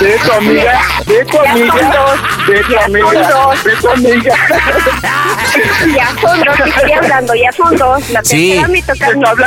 De 0.00 0.18
tu 0.18 0.32
amiga, 0.32 0.80
de 1.06 1.24
tu 1.24 1.38
amiga, 1.40 1.72
son 1.72 1.90
dos, 1.90 2.46
de 2.46 2.62
tu 2.62 2.72
ya 2.72 2.80
son 2.80 2.96
amiga, 2.96 3.28
dos. 3.30 3.64
de 3.64 3.76
tu 3.76 3.88
amiga. 3.88 4.34
Ya 5.94 6.08
son 6.20 6.44
dos, 6.44 6.60
estoy 6.66 6.92
hablando, 6.92 7.34
ya 7.34 7.52
son 7.52 7.76
dos. 7.76 8.10
La 8.10 8.24
Sí. 8.24 8.62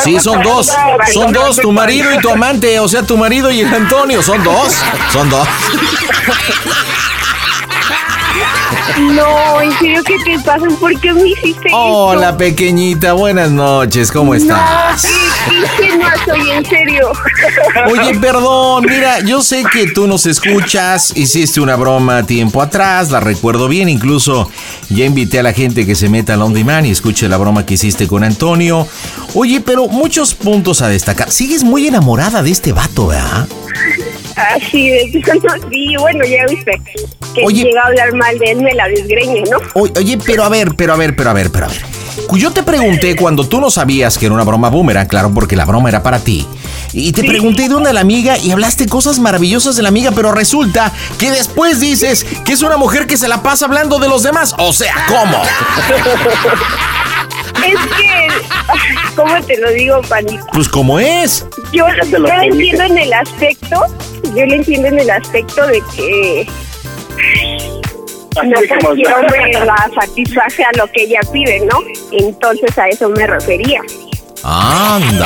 Sí, 0.03 0.19
son 0.19 0.41
dos. 0.41 0.71
Son 1.13 1.31
dos, 1.31 1.57
tu 1.57 1.71
marido 1.71 2.11
y 2.13 2.19
tu 2.19 2.29
amante. 2.29 2.79
O 2.79 2.87
sea, 2.87 3.03
tu 3.03 3.17
marido 3.17 3.51
y 3.51 3.61
el 3.61 3.73
Antonio. 3.73 4.21
Son 4.21 4.43
dos. 4.43 4.75
Son 5.11 5.29
dos. 5.29 5.47
No, 8.97 9.61
en 9.61 9.71
serio, 9.79 10.01
¿qué 10.03 10.15
te 10.25 10.39
pasa? 10.43 10.65
¿Por 10.79 10.99
qué 10.99 11.13
me 11.13 11.29
hiciste 11.29 11.69
Hola, 11.73 12.27
esto? 12.27 12.37
pequeñita. 12.37 13.13
Buenas 13.13 13.51
noches. 13.51 14.11
¿Cómo 14.11 14.33
estás? 14.35 15.05
No, 15.47 15.97
no 15.97 16.09
soy, 16.25 16.49
en 16.51 16.65
serio. 16.65 17.11
Oye, 17.89 18.17
perdón, 18.19 18.85
mira, 18.87 19.19
yo 19.21 19.41
sé 19.41 19.63
que 19.71 19.87
tú 19.87 20.07
nos 20.07 20.25
escuchas, 20.25 21.15
hiciste 21.15 21.61
una 21.61 21.75
broma 21.75 22.23
tiempo 22.25 22.61
atrás, 22.61 23.11
la 23.11 23.19
recuerdo 23.19 23.67
bien, 23.67 23.89
incluso 23.89 24.49
ya 24.89 25.05
invité 25.05 25.39
a 25.39 25.43
la 25.43 25.53
gente 25.53 25.85
que 25.85 25.95
se 25.95 26.09
meta 26.09 26.33
al 26.33 26.41
On 26.41 26.53
Demand 26.53 26.85
y 26.85 26.91
escuche 26.91 27.27
la 27.29 27.37
broma 27.37 27.65
que 27.65 27.75
hiciste 27.75 28.07
con 28.07 28.23
Antonio. 28.23 28.87
Oye, 29.33 29.61
pero 29.61 29.87
muchos 29.87 30.33
puntos 30.33 30.81
a 30.81 30.87
destacar. 30.89 31.31
Sigues 31.31 31.63
muy 31.63 31.87
enamorada 31.87 32.41
de 32.43 32.51
este 32.51 32.73
vato, 32.73 33.07
¿verdad? 33.07 33.47
Así 34.55 34.89
de 34.89 35.19
plano, 35.23 35.67
sí, 35.69 35.95
bueno, 35.99 36.25
ya 36.25 36.45
viste 36.49 36.71
que 37.35 37.43
Oye. 37.45 37.63
llega 37.63 37.81
a 37.81 37.87
hablar 37.87 38.13
mal 38.13 38.37
de 38.39 38.51
él, 38.51 38.61
me 38.61 38.73
la 38.73 38.87
desgreñe, 38.87 39.43
¿no? 39.49 39.57
Oye, 39.73 39.93
oye, 39.97 40.17
pero 40.25 40.43
a 40.43 40.49
ver, 40.49 40.75
pero 40.75 40.93
a 40.93 40.97
ver, 40.97 41.15
pero 41.15 41.29
a 41.29 41.33
ver, 41.33 41.51
pero 41.51 41.65
a 41.65 41.69
ver. 41.69 41.81
Yo 42.33 42.51
te 42.51 42.63
pregunté 42.63 43.15
cuando 43.15 43.47
tú 43.47 43.59
no 43.59 43.69
sabías 43.69 44.17
que 44.17 44.25
era 44.25 44.35
una 44.35 44.43
broma 44.43 44.69
boomerang, 44.69 45.07
claro, 45.07 45.33
porque 45.33 45.55
la 45.55 45.65
broma 45.65 45.89
era 45.89 46.03
para 46.03 46.19
ti. 46.19 46.45
Y 46.93 47.11
te 47.11 47.23
pregunté 47.23 47.63
de 47.63 47.69
dónde 47.69 47.93
la 47.93 48.01
amiga 48.01 48.37
y 48.37 48.51
hablaste 48.51 48.87
cosas 48.87 49.19
maravillosas 49.19 49.75
de 49.75 49.83
la 49.83 49.89
amiga, 49.89 50.11
pero 50.11 50.31
resulta 50.31 50.91
que 51.17 51.31
después 51.31 51.79
dices 51.79 52.25
que 52.45 52.53
es 52.53 52.61
una 52.61 52.77
mujer 52.77 53.07
que 53.07 53.17
se 53.17 53.27
la 53.27 53.43
pasa 53.43 53.65
hablando 53.65 53.99
de 53.99 54.09
los 54.09 54.23
demás. 54.23 54.55
O 54.57 54.73
sea, 54.73 54.95
¿cómo? 55.07 55.41
Es 57.65 57.79
que, 57.97 58.27
¿cómo 59.15 59.41
te 59.43 59.57
lo 59.57 59.71
digo, 59.71 60.01
panita? 60.01 60.45
Pues 60.53 60.69
¿cómo 60.69 60.99
es? 60.99 61.45
Yo, 61.73 61.85
lo 62.17 62.41
entiendo 62.41 62.83
en 62.83 62.97
el 62.97 63.13
aspecto, 63.13 63.85
yo 64.35 64.45
lo 64.45 64.53
entiendo 64.53 64.87
en 64.87 64.99
el 64.99 65.09
aspecto 65.09 65.67
de 65.67 65.81
que 65.95 66.47
no 68.43 68.55
cualquier 68.81 69.13
hombre 69.13 69.51
la 69.65 69.89
satisface 69.99 70.63
a 70.63 70.71
lo 70.77 70.87
que 70.91 71.03
ella 71.03 71.19
pide, 71.31 71.59
¿no? 71.61 71.79
Entonces 72.11 72.77
a 72.77 72.87
eso 72.87 73.09
me 73.09 73.27
refería. 73.27 73.81
Ándale. 74.43 75.25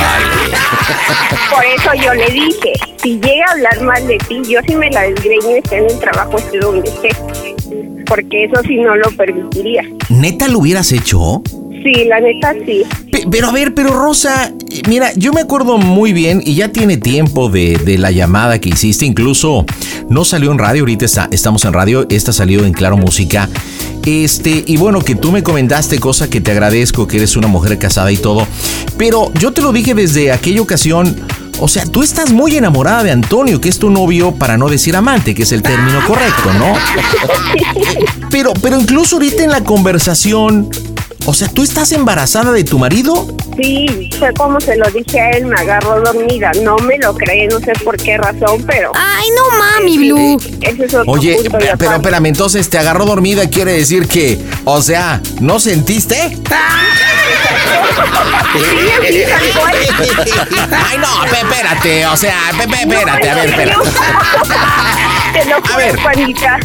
Por 1.50 1.64
eso 1.64 1.90
yo 2.02 2.14
le 2.14 2.26
dije, 2.30 2.72
si 3.00 3.20
llega 3.20 3.44
a 3.46 3.52
hablar 3.52 3.80
mal 3.82 4.06
de 4.08 4.18
ti, 4.18 4.42
yo 4.48 4.60
sí 4.66 4.74
me 4.74 4.90
la 4.90 5.02
desgreño, 5.02 5.56
esté 5.56 5.78
en 5.78 5.90
el 5.90 5.98
trabajo, 6.00 6.36
esté 6.36 6.58
donde 6.58 6.88
esté. 6.88 7.10
Porque 8.06 8.44
eso 8.44 8.60
sí 8.66 8.76
no 8.76 8.96
lo 8.96 9.10
permitiría. 9.12 9.82
¿Neta 10.08 10.48
lo 10.48 10.58
hubieras 10.58 10.90
hecho? 10.92 11.42
Sí, 11.84 12.04
la 12.06 12.18
neta 12.18 12.54
sí. 12.64 12.82
Pe- 13.12 13.26
Pero 13.30 13.48
a 13.48 13.52
ver, 13.52 13.74
pero 13.74 13.90
Rosa, 13.90 14.50
eh, 14.70 14.82
mira, 14.88 15.12
yo 15.16 15.32
me 15.34 15.42
acuerdo 15.42 15.76
muy 15.78 16.12
bien 16.14 16.40
y 16.44 16.54
ya 16.54 16.68
tiene 16.72 16.96
tiempo 16.96 17.50
de, 17.50 17.76
de 17.76 17.98
la 17.98 18.10
llamada 18.10 18.58
que 18.58 18.70
hiciste, 18.70 19.04
incluso 19.04 19.66
no 20.08 20.24
salió 20.24 20.50
en 20.50 20.58
radio, 20.58 20.82
ahorita 20.82 21.04
está- 21.04 21.28
estamos 21.30 21.64
en 21.66 21.74
radio, 21.74 22.06
esta 22.08 22.32
salió 22.32 22.64
en 22.64 22.72
Claro 22.72 22.96
Música. 22.96 23.48
Este, 24.06 24.64
y 24.66 24.76
bueno, 24.78 25.00
que 25.00 25.14
tú 25.14 25.30
me 25.32 25.42
comentaste, 25.42 25.98
cosa 25.98 26.28
que 26.28 26.40
te 26.40 26.50
agradezco, 26.52 27.06
que 27.06 27.18
eres 27.18 27.36
una 27.36 27.48
mujer 27.48 27.78
casada 27.78 28.10
y 28.12 28.16
todo, 28.16 28.46
pero 28.98 29.30
yo 29.38 29.52
te 29.52 29.60
lo 29.62 29.72
dije 29.72 29.94
desde 29.94 30.30
aquella 30.32 30.60
ocasión, 30.60 31.16
o 31.58 31.68
sea, 31.68 31.84
tú 31.86 32.02
estás 32.02 32.30
muy 32.32 32.54
enamorada 32.56 33.02
de 33.02 33.10
Antonio, 33.12 33.60
que 33.62 33.68
es 33.70 33.78
tu 33.78 33.88
novio, 33.90 34.32
para 34.32 34.58
no 34.58 34.68
decir 34.68 34.94
amante, 34.96 35.34
que 35.34 35.44
es 35.44 35.52
el 35.52 35.62
término 35.62 36.00
correcto, 36.06 36.52
¿no? 36.58 36.74
Pero, 38.30 38.52
pero 38.60 38.80
incluso 38.80 39.16
ahorita 39.16 39.44
en 39.44 39.50
la 39.50 39.62
conversación, 39.62 40.68
o 41.26 41.32
sea, 41.34 41.48
¿tú 41.48 41.62
estás 41.62 41.92
embarazada 41.92 42.52
de 42.52 42.64
tu 42.64 42.78
marido? 42.78 43.26
Sí, 43.60 44.10
fue 44.18 44.32
como 44.34 44.60
se 44.60 44.76
lo 44.76 44.84
dije 44.90 45.20
a 45.20 45.30
él, 45.30 45.46
me 45.46 45.56
agarró 45.58 46.00
dormida. 46.00 46.50
No 46.62 46.76
me 46.78 46.98
lo 46.98 47.14
cree, 47.14 47.46
no 47.48 47.58
sé 47.60 47.72
por 47.84 47.96
qué 47.96 48.16
razón, 48.18 48.62
pero... 48.66 48.92
Ay, 48.94 49.28
no 49.36 49.58
mami, 49.58 49.98
Blue. 49.98 50.36
Ese 50.60 50.84
es 50.84 50.94
otro 50.94 51.10
Oye, 51.12 51.34
punto 51.36 51.50
de 51.58 51.58
pero 51.60 51.72
aparte. 51.74 51.94
espérame, 51.96 52.26
entonces 52.26 52.68
te 52.68 52.78
agarró 52.78 53.06
dormida, 53.06 53.48
quiere 53.48 53.72
decir 53.72 54.06
que, 54.08 54.38
o 54.64 54.82
sea, 54.82 55.20
¿no 55.40 55.60
sentiste? 55.60 56.36
Ay, 59.64 60.98
no, 60.98 61.08
pe- 61.30 61.40
espérate, 61.40 62.06
o 62.06 62.16
sea, 62.16 62.34
pe- 62.58 62.68
pe- 62.68 62.80
espérate, 62.82 63.30
a 63.30 63.34
ver, 63.34 63.48
espérate. 63.50 63.80
Te 65.34 65.44
lo 65.46 65.56
A 65.56 65.60
juro, 65.62 65.76
ver. 65.78 65.96
Juanita. 66.00 66.58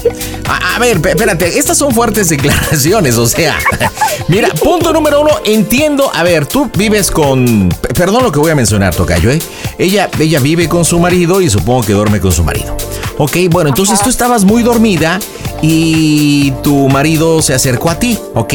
A, 0.47 0.75
a 0.75 0.79
ver, 0.79 1.01
pe- 1.01 1.09
espérate, 1.09 1.57
estas 1.57 1.77
son 1.77 1.91
fuertes 1.93 2.29
declaraciones, 2.29 3.17
o 3.17 3.25
sea. 3.27 3.57
Mira, 4.27 4.48
punto 4.61 4.91
número 4.93 5.21
uno, 5.21 5.31
entiendo, 5.45 6.09
a 6.13 6.23
ver, 6.23 6.45
tú 6.45 6.69
vives 6.75 7.11
con, 7.11 7.69
pe- 7.81 7.93
perdón 7.93 8.23
lo 8.23 8.31
que 8.31 8.39
voy 8.39 8.51
a 8.51 8.55
mencionar, 8.55 8.95
Tocayo, 8.95 9.29
¿eh? 9.31 9.41
Ella, 9.77 10.09
ella 10.19 10.39
vive 10.39 10.67
con 10.67 10.85
su 10.85 10.99
marido 10.99 11.41
y 11.41 11.49
supongo 11.49 11.83
que 11.83 11.93
duerme 11.93 12.19
con 12.19 12.31
su 12.31 12.43
marido. 12.43 12.75
Ok, 13.17 13.37
bueno, 13.49 13.69
entonces 13.69 13.99
tú 14.01 14.09
estabas 14.09 14.43
muy 14.45 14.63
dormida 14.63 15.19
y 15.61 16.51
tu 16.63 16.87
marido 16.89 17.41
se 17.41 17.53
acercó 17.53 17.89
a 17.89 17.99
ti, 17.99 18.17
¿ok? 18.33 18.53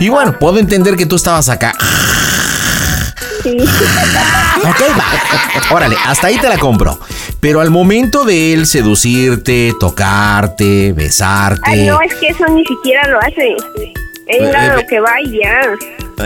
Y 0.00 0.08
bueno, 0.08 0.38
puedo 0.38 0.58
entender 0.58 0.96
que 0.96 1.06
tú 1.06 1.16
estabas 1.16 1.48
acá. 1.48 1.72
Sí. 3.42 3.56
Ok, 3.60 4.82
va. 4.98 5.74
Órale, 5.74 5.96
hasta 6.06 6.26
ahí 6.28 6.38
te 6.38 6.48
la 6.48 6.58
compro. 6.58 6.98
Pero 7.40 7.60
al 7.60 7.70
momento 7.70 8.24
de 8.24 8.52
él 8.52 8.66
seducirte, 8.66 9.72
tocarte, 9.78 10.92
besarte. 10.92 11.70
Ay, 11.70 11.86
no, 11.86 12.00
es 12.02 12.12
que 12.16 12.28
eso 12.28 12.44
ni 12.48 12.64
siquiera 12.64 13.06
lo 13.08 13.18
hace. 13.20 13.54
Él 14.28 14.44
Eh, 14.44 14.52
a 14.56 14.66
eh, 14.66 14.76
lo 14.76 14.86
que 14.86 15.00
va 15.00 15.12
y 15.24 15.40
ya. 15.40 15.60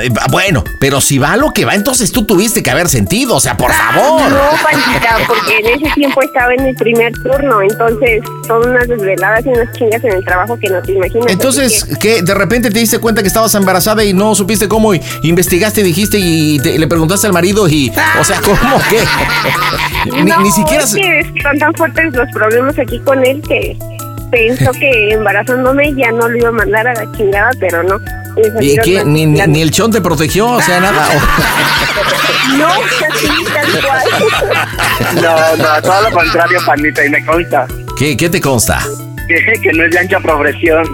Eh, 0.02 0.08
va- 0.10 0.24
Bueno, 0.30 0.64
pero 0.80 1.00
si 1.00 1.18
va 1.18 1.32
a 1.32 1.36
lo 1.36 1.52
que 1.52 1.64
va, 1.66 1.74
entonces 1.74 2.10
tú 2.12 2.24
tuviste 2.24 2.62
que 2.62 2.70
haber 2.70 2.88
sentido, 2.88 3.36
o 3.36 3.40
sea, 3.40 3.56
por 3.56 3.70
favor. 3.72 4.22
No, 4.30 4.38
Panchita, 4.62 5.18
porque 5.26 5.58
en 5.58 5.66
ese 5.66 5.94
tiempo 5.94 6.22
estaba 6.22 6.52
en 6.54 6.60
el 6.66 6.74
primer 6.76 7.12
turno, 7.12 7.60
entonces 7.60 8.22
son 8.46 8.70
unas 8.70 8.88
desveladas 8.88 9.44
y 9.44 9.50
unas 9.50 9.70
chingas 9.76 10.02
en 10.02 10.12
el 10.14 10.24
trabajo 10.24 10.58
que 10.58 10.68
no 10.70 10.80
te 10.82 10.92
imaginas. 10.92 11.26
Entonces, 11.28 11.82
así 11.84 11.94
¿qué? 12.00 12.22
¿De 12.22 12.34
repente 12.34 12.70
te 12.70 12.78
diste 12.78 12.98
cuenta 12.98 13.20
que 13.22 13.28
estabas 13.28 13.54
embarazada 13.54 14.02
y 14.02 14.14
no 14.14 14.34
supiste 14.34 14.66
cómo? 14.66 14.94
Y 14.94 15.00
investigaste, 15.22 15.82
dijiste 15.82 16.18
y 16.18 16.58
te- 16.60 16.78
le 16.78 16.86
preguntaste 16.86 17.26
al 17.26 17.32
marido 17.34 17.68
y... 17.68 17.92
O 18.18 18.24
sea, 18.24 18.40
¿cómo 18.40 18.80
qué? 18.88 18.96
que- 18.96 20.10
Ni, 20.22 20.22
no, 20.30 20.40
ni 20.40 20.50
siquiera... 20.50 20.82
es 20.84 20.94
que 20.94 21.20
están 21.20 21.58
tan 21.58 21.72
fuertes 21.74 22.12
los 22.14 22.28
problemas 22.32 22.76
aquí 22.78 22.98
con 23.00 23.24
él 23.24 23.40
que 23.46 23.76
pensó 24.32 24.72
que 24.80 25.10
embarazándome 25.12 25.94
ya 25.94 26.10
no 26.10 26.28
lo 26.28 26.36
iba 26.36 26.48
a 26.48 26.52
mandar 26.52 26.88
a 26.88 26.94
la 26.94 27.12
chingada, 27.16 27.50
pero 27.60 27.84
no. 27.84 28.00
¿Y 28.60 28.76
qué? 28.78 29.04
¿Ni, 29.04 29.26
ni, 29.26 29.38
las- 29.38 29.48
ni 29.48 29.60
el 29.62 29.70
chón 29.70 29.92
te 29.92 30.00
protegió? 30.00 30.48
O 30.48 30.60
sea, 30.60 30.80
nada. 30.80 31.06
No, 32.58 32.66
así, 32.68 33.28
tal 33.54 33.82
cual. 33.82 34.02
No, 35.22 35.56
no, 35.56 35.82
todo 35.82 36.02
lo 36.02 36.10
contrario, 36.16 36.58
panita, 36.66 37.04
y 37.04 37.08
me 37.10 37.24
consta 37.24 37.66
¿Qué, 37.98 38.16
¿Qué 38.16 38.28
te 38.28 38.40
consta? 38.40 38.80
que, 39.28 39.60
que 39.62 39.72
no 39.72 39.84
es 39.84 39.90
de 39.92 39.98
ancha 40.00 40.18
progresión. 40.20 40.84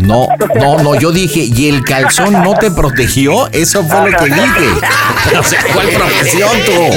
No, 0.00 0.26
no, 0.54 0.82
no, 0.82 0.94
yo 0.94 1.12
dije, 1.12 1.40
¿y 1.40 1.68
el 1.68 1.84
calzón 1.84 2.32
no 2.32 2.54
te 2.54 2.70
protegió? 2.70 3.48
Eso 3.48 3.84
fue 3.84 4.10
lo 4.10 4.18
que 4.18 4.24
dije. 4.26 4.42
O 5.38 5.42
sea, 5.42 5.64
¿cuál 5.72 5.88
profesión 5.88 6.50
tú? 6.66 6.72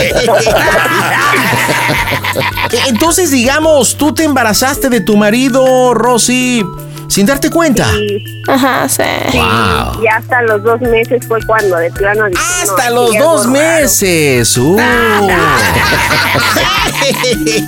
Entonces, 2.88 3.32
digamos, 3.32 3.98
tú 3.98 4.14
te 4.14 4.24
embarazaste 4.24 4.90
de 4.90 5.02
tu 5.02 5.16
marido, 5.16 5.94
Rosy, 5.94 6.66
sin 7.08 7.26
darte 7.26 7.50
cuenta. 7.50 7.90
Sí, 7.92 8.42
Ajá, 8.48 8.88
sí. 8.90 9.04
sí, 9.32 9.38
Wow. 9.38 10.04
y 10.04 10.08
hasta 10.08 10.42
los 10.44 10.64
dos 10.64 10.82
meses 10.82 11.26
fue 11.28 11.40
cuando 11.46 11.78
de 11.78 11.92
plano 11.92 12.26
dije, 12.28 12.42
Hasta 12.64 12.90
los 12.90 13.18
dos 13.18 13.48
meses. 13.48 14.58
Uh. 14.58 14.78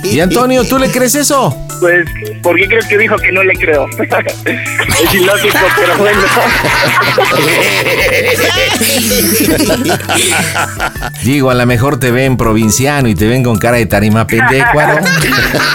Y 0.02 0.18
Antonio, 0.20 0.64
¿tú 0.64 0.78
le 0.78 0.90
crees 0.90 1.14
eso? 1.14 1.54
Pues, 1.80 2.04
¿por 2.42 2.56
qué 2.56 2.66
crees 2.66 2.86
que 2.86 2.98
dijo 2.98 3.16
que 3.16 3.30
no 3.30 3.44
le 3.44 3.54
creo? 3.54 3.86
es 3.98 5.14
ilógico, 5.14 5.58
pero 5.76 5.96
bueno. 5.98 6.20
Digo, 11.22 11.50
a 11.50 11.54
lo 11.54 11.66
mejor 11.66 12.00
te 12.00 12.10
ven 12.10 12.36
provinciano 12.36 13.08
y 13.08 13.14
te 13.14 13.28
ven 13.28 13.44
con 13.44 13.58
cara 13.58 13.76
de 13.76 13.86
tarima 13.86 14.26
pendecuaro. 14.26 14.98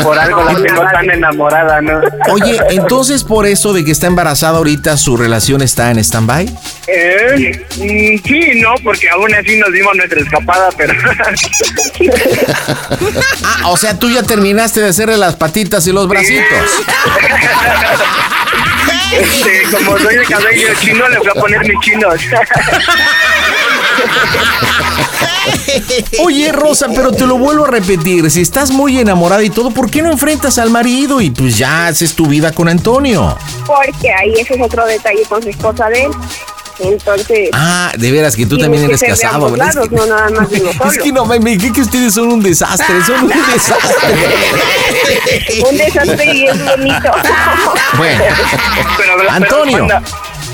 Por 0.04 0.20
algo 0.20 0.44
la 0.44 0.56
tengo 0.56 0.82
tan 0.92 1.10
enamorada, 1.10 1.80
¿no? 1.82 2.02
Oye, 2.32 2.60
entonces 2.72 3.24
por 3.24 3.46
eso 3.46 3.53
de 3.54 3.86
que 3.86 3.92
está 3.92 4.08
embarazada 4.08 4.58
ahorita, 4.58 4.98
su 4.98 5.16
relación 5.16 5.62
está 5.62 5.92
en 5.92 6.00
stand-by. 6.00 6.50
Eh, 6.88 7.64
mm, 7.78 8.18
sí, 8.28 8.60
no, 8.60 8.74
porque 8.84 9.08
aún 9.10 9.32
así 9.36 9.58
nos 9.58 9.72
dimos 9.72 9.96
nuestra 9.96 10.20
escapada, 10.20 10.70
pero... 10.76 10.94
Ah, 13.46 13.70
o 13.70 13.78
sea, 13.78 14.00
tú 14.00 14.10
ya 14.10 14.24
terminaste 14.24 14.82
de 14.82 14.90
hacerle 14.90 15.18
las 15.18 15.36
patitas 15.36 15.86
y 15.88 15.92
los 15.92 16.08
bracitos. 16.08 16.44
este, 19.14 19.64
como 19.72 20.00
soy 20.00 20.18
de 20.18 20.26
cabello 20.26 20.68
chino, 20.82 21.08
le 21.10 21.20
voy 21.20 21.28
a 21.28 21.34
poner 21.34 21.60
mis 21.62 21.80
chinos. 21.82 22.16
Oye, 26.24 26.52
Rosa, 26.52 26.88
pero 26.96 27.12
te 27.12 27.26
lo 27.26 27.38
vuelvo 27.38 27.66
a 27.66 27.70
repetir. 27.70 28.30
Si 28.32 28.42
estás 28.42 28.72
muy 28.72 29.00
enamorada 29.00 29.44
y 29.44 29.50
todo, 29.50 29.72
¿por 29.72 29.90
qué 29.90 30.02
no 30.02 30.12
enfrentas 30.12 30.58
al 30.58 30.70
marido 30.70 31.22
y 31.22 31.30
pues 31.32 31.58
ya 31.58 31.88
haces 31.88 32.14
tu 32.16 32.26
vida 32.28 32.52
con 32.52 32.68
Antonio? 32.70 33.38
Porque 33.66 34.12
ahí 34.12 34.34
ese 34.40 34.56
es 34.56 34.62
otro 34.62 34.86
detalle 34.86 35.24
con 35.28 35.42
su 35.42 35.50
esposa 35.50 35.88
de 35.90 36.04
él. 36.06 36.12
Entonces, 36.80 37.50
Ah, 37.54 37.92
de 37.96 38.12
veras 38.12 38.36
que 38.36 38.48
tú 38.48 38.58
también 38.58 38.84
eres 38.86 39.00
casado, 39.02 39.52
¿verdad? 39.52 39.70
Es 39.70 39.90
que- 39.90 39.96
no 39.96 40.06
nada 40.08 40.30
más 40.32 40.52
Es 40.52 40.98
que 40.98 41.12
no, 41.12 41.24
me, 41.26 41.40
me 41.40 41.56
que 41.58 41.82
ustedes 41.82 42.14
son 42.16 42.30
un 42.30 42.42
desastre, 42.42 42.96
son 43.06 43.26
un 43.26 43.30
desastre. 43.54 44.16
Un 45.70 45.78
desastre 45.78 46.34
y 46.34 46.48
es 46.48 46.66
bonito. 46.66 47.12
Bueno, 47.98 48.24
Pero, 48.98 49.14
pero, 49.18 49.32
Antonio, 49.32 49.88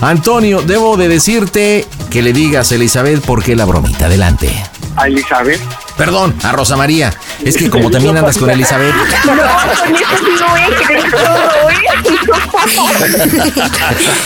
Antonio, 0.02 0.62
debo 0.62 0.96
de 0.98 1.08
decirte 1.08 1.86
que 2.10 2.22
le 2.22 2.34
digas 2.34 2.72
a 2.72 2.76
Elizabeth 2.76 3.22
por 3.22 3.44
qué 3.44 3.56
la 3.56 3.66
bromita. 3.66 4.06
Adelante. 4.06 4.50
¿A 5.00 5.08
Elizabeth? 5.08 5.62
Perdón, 5.98 6.36
a 6.44 6.52
Rosa 6.52 6.76
María. 6.76 7.14
Es 7.44 7.56
que 7.56 7.70
como 7.70 7.90
también 7.90 8.18
andas 8.18 8.38
con 8.38 8.50
Elizabeth. 8.50 8.94
No, 9.26 9.32
con 9.34 9.96
eso 9.96 10.18
sí 10.18 10.26
no 10.42 10.48
todo, 11.24 11.70
¿eh? 11.70 11.76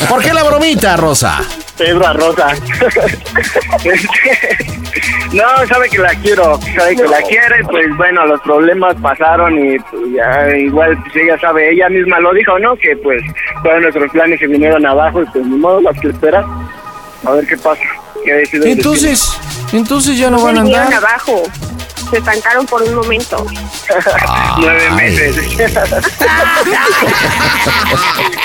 ¿Por 0.09 0.23
qué 0.23 0.33
la 0.33 0.43
bromita, 0.43 0.97
Rosa? 0.97 1.41
Pedro 1.77 2.07
a 2.07 2.13
Rosa. 2.13 2.47
no, 5.33 5.67
sabe 5.67 5.89
que 5.89 5.97
la 5.99 6.15
quiero, 6.15 6.59
sabe 6.75 6.95
que 6.95 7.03
la 7.03 7.21
quiere, 7.21 7.63
pues 7.69 7.95
bueno, 7.97 8.25
los 8.25 8.41
problemas 8.41 8.95
pasaron 9.01 9.57
y 9.57 9.77
pues, 9.79 10.01
ya 10.15 10.55
igual 10.57 10.97
pues 11.03 11.15
ella 11.15 11.39
sabe, 11.39 11.71
ella 11.71 11.89
misma 11.89 12.19
lo 12.19 12.33
dijo, 12.33 12.57
¿no? 12.59 12.75
Que 12.77 12.95
pues 12.97 13.21
todos 13.63 13.81
nuestros 13.81 14.11
planes 14.11 14.39
se 14.39 14.47
vinieron 14.47 14.85
abajo 14.85 15.21
y 15.21 15.25
pues 15.25 15.45
ni 15.45 15.57
modo, 15.57 15.81
las 15.81 15.99
que 15.99 16.09
espera. 16.09 16.43
A 17.25 17.31
ver 17.31 17.47
qué 17.47 17.57
pasa. 17.57 17.81
qué 18.23 18.47
Entonces, 18.71 19.31
entonces 19.71 20.17
ya 20.17 20.29
no 20.29 20.39
Se 20.39 20.43
van 20.45 20.57
a 20.57 20.61
andar. 20.61 20.93
abajo. 20.93 21.43
Se 22.13 22.19
estancaron 22.19 22.67
por 22.67 22.83
un 22.83 22.93
momento. 22.93 23.43
Nueve 24.59 24.91
meses. 24.91 25.35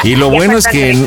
Y 0.04 0.16
lo 0.16 0.30
bueno 0.30 0.56
es 0.56 0.66
que 0.66 1.06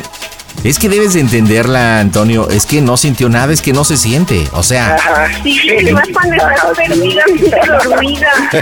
es 0.64 0.78
que 0.78 0.89
debes 0.89 1.16
de 1.16 1.22
entenderla, 1.22 1.99
Antonio. 1.99 2.47
Es 2.49 2.68
que 2.68 2.82
no 2.82 2.97
sintió 2.97 3.30
nada, 3.30 3.51
es 3.51 3.64
que 3.64 3.74
no 3.74 3.84
se 3.84 3.97
siente. 3.97 4.47
O 4.51 4.62
sea, 4.62 4.95
Sí, 5.41 5.59
y 5.59 5.91
más 5.91 6.07
cuando 6.14 6.36
estás 6.36 6.66
perdidamente 6.78 7.59
dormida. 7.84 8.32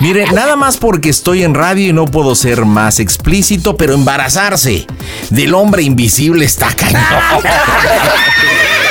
Mire, 0.00 0.26
nada 0.32 0.56
más 0.56 0.76
porque 0.76 1.08
estoy 1.08 1.44
en 1.44 1.54
radio 1.54 1.90
y 1.90 1.92
no 1.92 2.06
puedo 2.06 2.34
ser 2.34 2.64
más 2.64 2.98
explícito, 2.98 3.76
pero 3.76 3.94
embarazarse 3.94 4.88
del 5.30 5.54
hombre 5.54 5.84
invisible 5.84 6.44
está 6.44 6.74
cañón. 6.74 7.04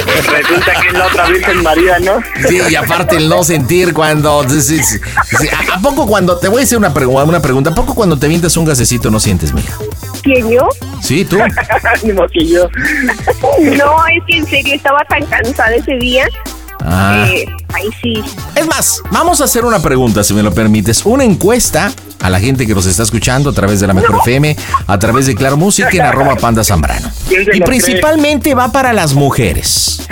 Resulta 0.00 0.72
que 0.80 0.88
es 0.88 0.92
la 0.94 1.06
otra 1.06 1.26
Virgen 1.28 1.62
María, 1.62 1.98
¿no? 1.98 2.20
Sí, 2.48 2.60
y 2.70 2.74
aparte 2.74 3.16
el 3.16 3.28
no 3.28 3.44
sentir 3.44 3.92
cuando. 3.92 4.48
sí, 4.48 4.60
sí, 4.62 4.82
sí. 4.82 4.98
¿A, 5.48 5.74
a 5.76 5.80
poco 5.80 6.06
cuando. 6.06 6.38
Te 6.38 6.48
voy 6.48 6.62
a 6.62 6.64
hacer 6.64 6.78
una, 6.78 6.92
pregu- 6.94 7.22
una 7.28 7.40
pregunta. 7.42 7.70
¿A 7.70 7.74
poco 7.74 7.94
cuando 7.94 8.18
te 8.18 8.28
vientes 8.28 8.56
un 8.56 8.64
gasecito 8.64 9.10
no 9.10 9.20
sientes, 9.20 9.52
mija? 9.52 9.74
¿Quién 10.22 10.48
yo? 10.50 10.68
Sí, 11.02 11.24
tú. 11.24 11.38
Ni 12.04 12.12
modo 12.12 12.26
que 12.32 12.46
yo. 12.46 12.68
No, 13.76 14.06
es 14.06 14.22
que 14.26 14.36
en 14.38 14.46
serio 14.46 14.74
estaba 14.74 15.04
tan 15.08 15.24
cansada 15.26 15.74
ese 15.74 15.96
día. 15.96 16.26
Ah. 16.84 17.26
Eh, 17.28 17.46
ahí 17.72 17.88
sí. 18.02 18.22
Es 18.54 18.66
más, 18.66 19.02
vamos 19.10 19.40
a 19.40 19.44
hacer 19.44 19.64
una 19.64 19.80
pregunta, 19.80 20.24
si 20.24 20.34
me 20.34 20.42
lo 20.42 20.52
permites. 20.52 21.04
Una 21.04 21.24
encuesta 21.24 21.92
a 22.20 22.30
la 22.30 22.40
gente 22.40 22.66
que 22.66 22.74
nos 22.74 22.86
está 22.86 23.02
escuchando 23.02 23.50
a 23.50 23.52
través 23.52 23.80
de 23.80 23.86
la 23.86 23.94
Mejor 23.94 24.20
FM, 24.22 24.56
a 24.86 24.98
través 24.98 25.26
de 25.26 25.34
Claro 25.34 25.56
Música 25.56 25.90
en 25.92 26.00
arroba 26.02 26.36
Panda 26.36 26.64
Zambrano. 26.64 27.10
¿Quién 27.28 27.44
se 27.44 27.56
Y 27.56 27.60
principalmente 27.60 28.54
va 28.54 28.70
para 28.70 28.92
las 28.92 29.14
mujeres. 29.14 30.06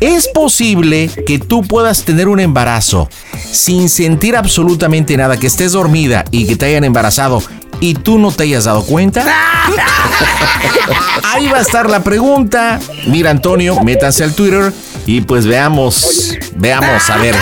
¿Es 0.00 0.28
posible 0.28 1.10
que 1.26 1.38
tú 1.38 1.62
puedas 1.62 2.04
tener 2.04 2.28
un 2.28 2.40
embarazo 2.40 3.08
sin 3.52 3.88
sentir 3.88 4.36
absolutamente 4.36 5.16
nada, 5.16 5.36
que 5.36 5.46
estés 5.46 5.72
dormida 5.72 6.24
y 6.30 6.46
que 6.46 6.56
te 6.56 6.66
hayan 6.66 6.84
embarazado 6.84 7.42
y 7.80 7.94
tú 7.94 8.18
no 8.18 8.32
te 8.32 8.44
hayas 8.44 8.64
dado 8.64 8.82
cuenta? 8.84 9.24
Ahí 11.24 11.48
va 11.48 11.58
a 11.58 11.60
estar 11.60 11.90
la 11.90 12.02
pregunta. 12.02 12.80
Mira, 13.06 13.30
Antonio, 13.30 13.80
métanse 13.82 14.24
al 14.24 14.34
Twitter 14.34 14.72
y 15.06 15.20
pues 15.20 15.46
veamos, 15.46 16.36
veamos, 16.56 17.10
a 17.10 17.16
ver. 17.18 17.34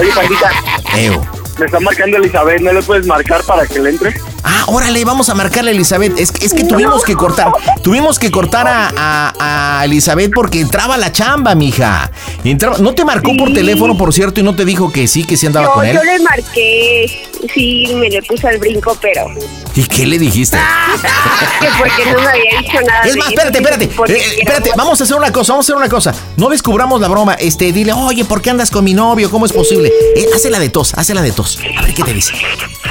Oye, 0.00 0.10
Pandita, 0.14 0.50
Eo. 0.96 1.26
me 1.58 1.66
está 1.66 1.80
marcando 1.80 2.16
Elizabeth, 2.16 2.60
¿no 2.60 2.72
le 2.72 2.82
puedes 2.82 3.06
marcar 3.06 3.42
para 3.44 3.66
que 3.66 3.78
le 3.80 3.90
entre? 3.90 4.14
Ah, 4.44 4.64
órale, 4.68 5.04
vamos 5.04 5.28
a 5.28 5.34
marcarle 5.34 5.70
a 5.70 5.74
Elizabeth. 5.74 6.18
Es, 6.18 6.30
que- 6.32 6.46
es 6.46 6.54
que 6.54 6.64
tuvimos 6.64 7.02
que 7.04 7.14
cortar, 7.14 7.52
tuvimos 7.82 8.18
que 8.18 8.30
cortar 8.30 8.66
a, 8.68 8.90
a- 8.96 9.78
a 9.80 9.84
Elizabeth 9.84 10.32
porque 10.34 10.60
entraba 10.60 10.96
la 10.96 11.12
chamba, 11.12 11.54
mija. 11.54 12.10
Entraba, 12.44 12.78
no 12.78 12.94
te 12.94 13.04
marcó 13.04 13.36
por 13.36 13.52
teléfono, 13.52 13.96
por 13.96 14.12
cierto, 14.14 14.40
y 14.40 14.42
no 14.42 14.54
te 14.54 14.64
dijo 14.64 14.92
que 14.92 15.06
sí, 15.08 15.24
que 15.24 15.36
sí 15.36 15.46
andaba 15.46 15.66
No, 15.66 15.72
con 15.74 15.84
él. 15.86 15.94
yo 15.96 16.02
le 16.04 16.18
marqué, 16.20 17.28
sí, 17.52 17.92
me 17.96 18.08
le 18.08 18.22
puse 18.22 18.46
al 18.48 18.58
brinco, 18.58 18.96
pero 19.00 19.26
¿Y 19.74 19.84
qué 19.84 20.06
le 20.06 20.18
dijiste? 20.18 20.56
que 21.60 21.68
porque 21.78 22.10
no 22.12 22.20
me 22.20 22.28
había 22.28 22.58
dicho 22.60 22.78
nada. 22.86 23.02
Es 23.04 23.16
más, 23.16 23.28
espérate, 23.28 23.58
espérate. 23.58 23.84
eh, 23.84 24.36
espérate, 24.40 24.70
vamos 24.76 25.00
a 25.00 25.04
hacer 25.04 25.16
una 25.16 25.32
cosa, 25.32 25.52
vamos 25.52 25.64
a 25.64 25.66
hacer 25.66 25.76
una 25.76 25.88
cosa. 25.88 26.14
No 26.36 26.48
descubramos 26.48 27.00
la 27.00 27.08
broma. 27.08 27.34
Este, 27.34 27.72
dile, 27.72 27.92
oye, 27.92 28.24
¿por 28.24 28.40
qué 28.42 28.50
andas 28.50 28.70
con 28.70 28.82
mi 28.84 28.94
novio? 28.94 29.30
¿Cómo 29.30 29.46
es 29.46 29.52
posible? 29.52 29.92
Eh, 30.16 30.26
hazla 30.34 30.58
de 30.58 30.68
tos, 30.70 30.94
hazla 30.94 31.22
de 31.22 31.30
tos. 31.32 31.58
A 31.78 31.82
ver 31.82 31.94
qué 31.94 32.02
te 32.02 32.12
dice. 32.12 32.32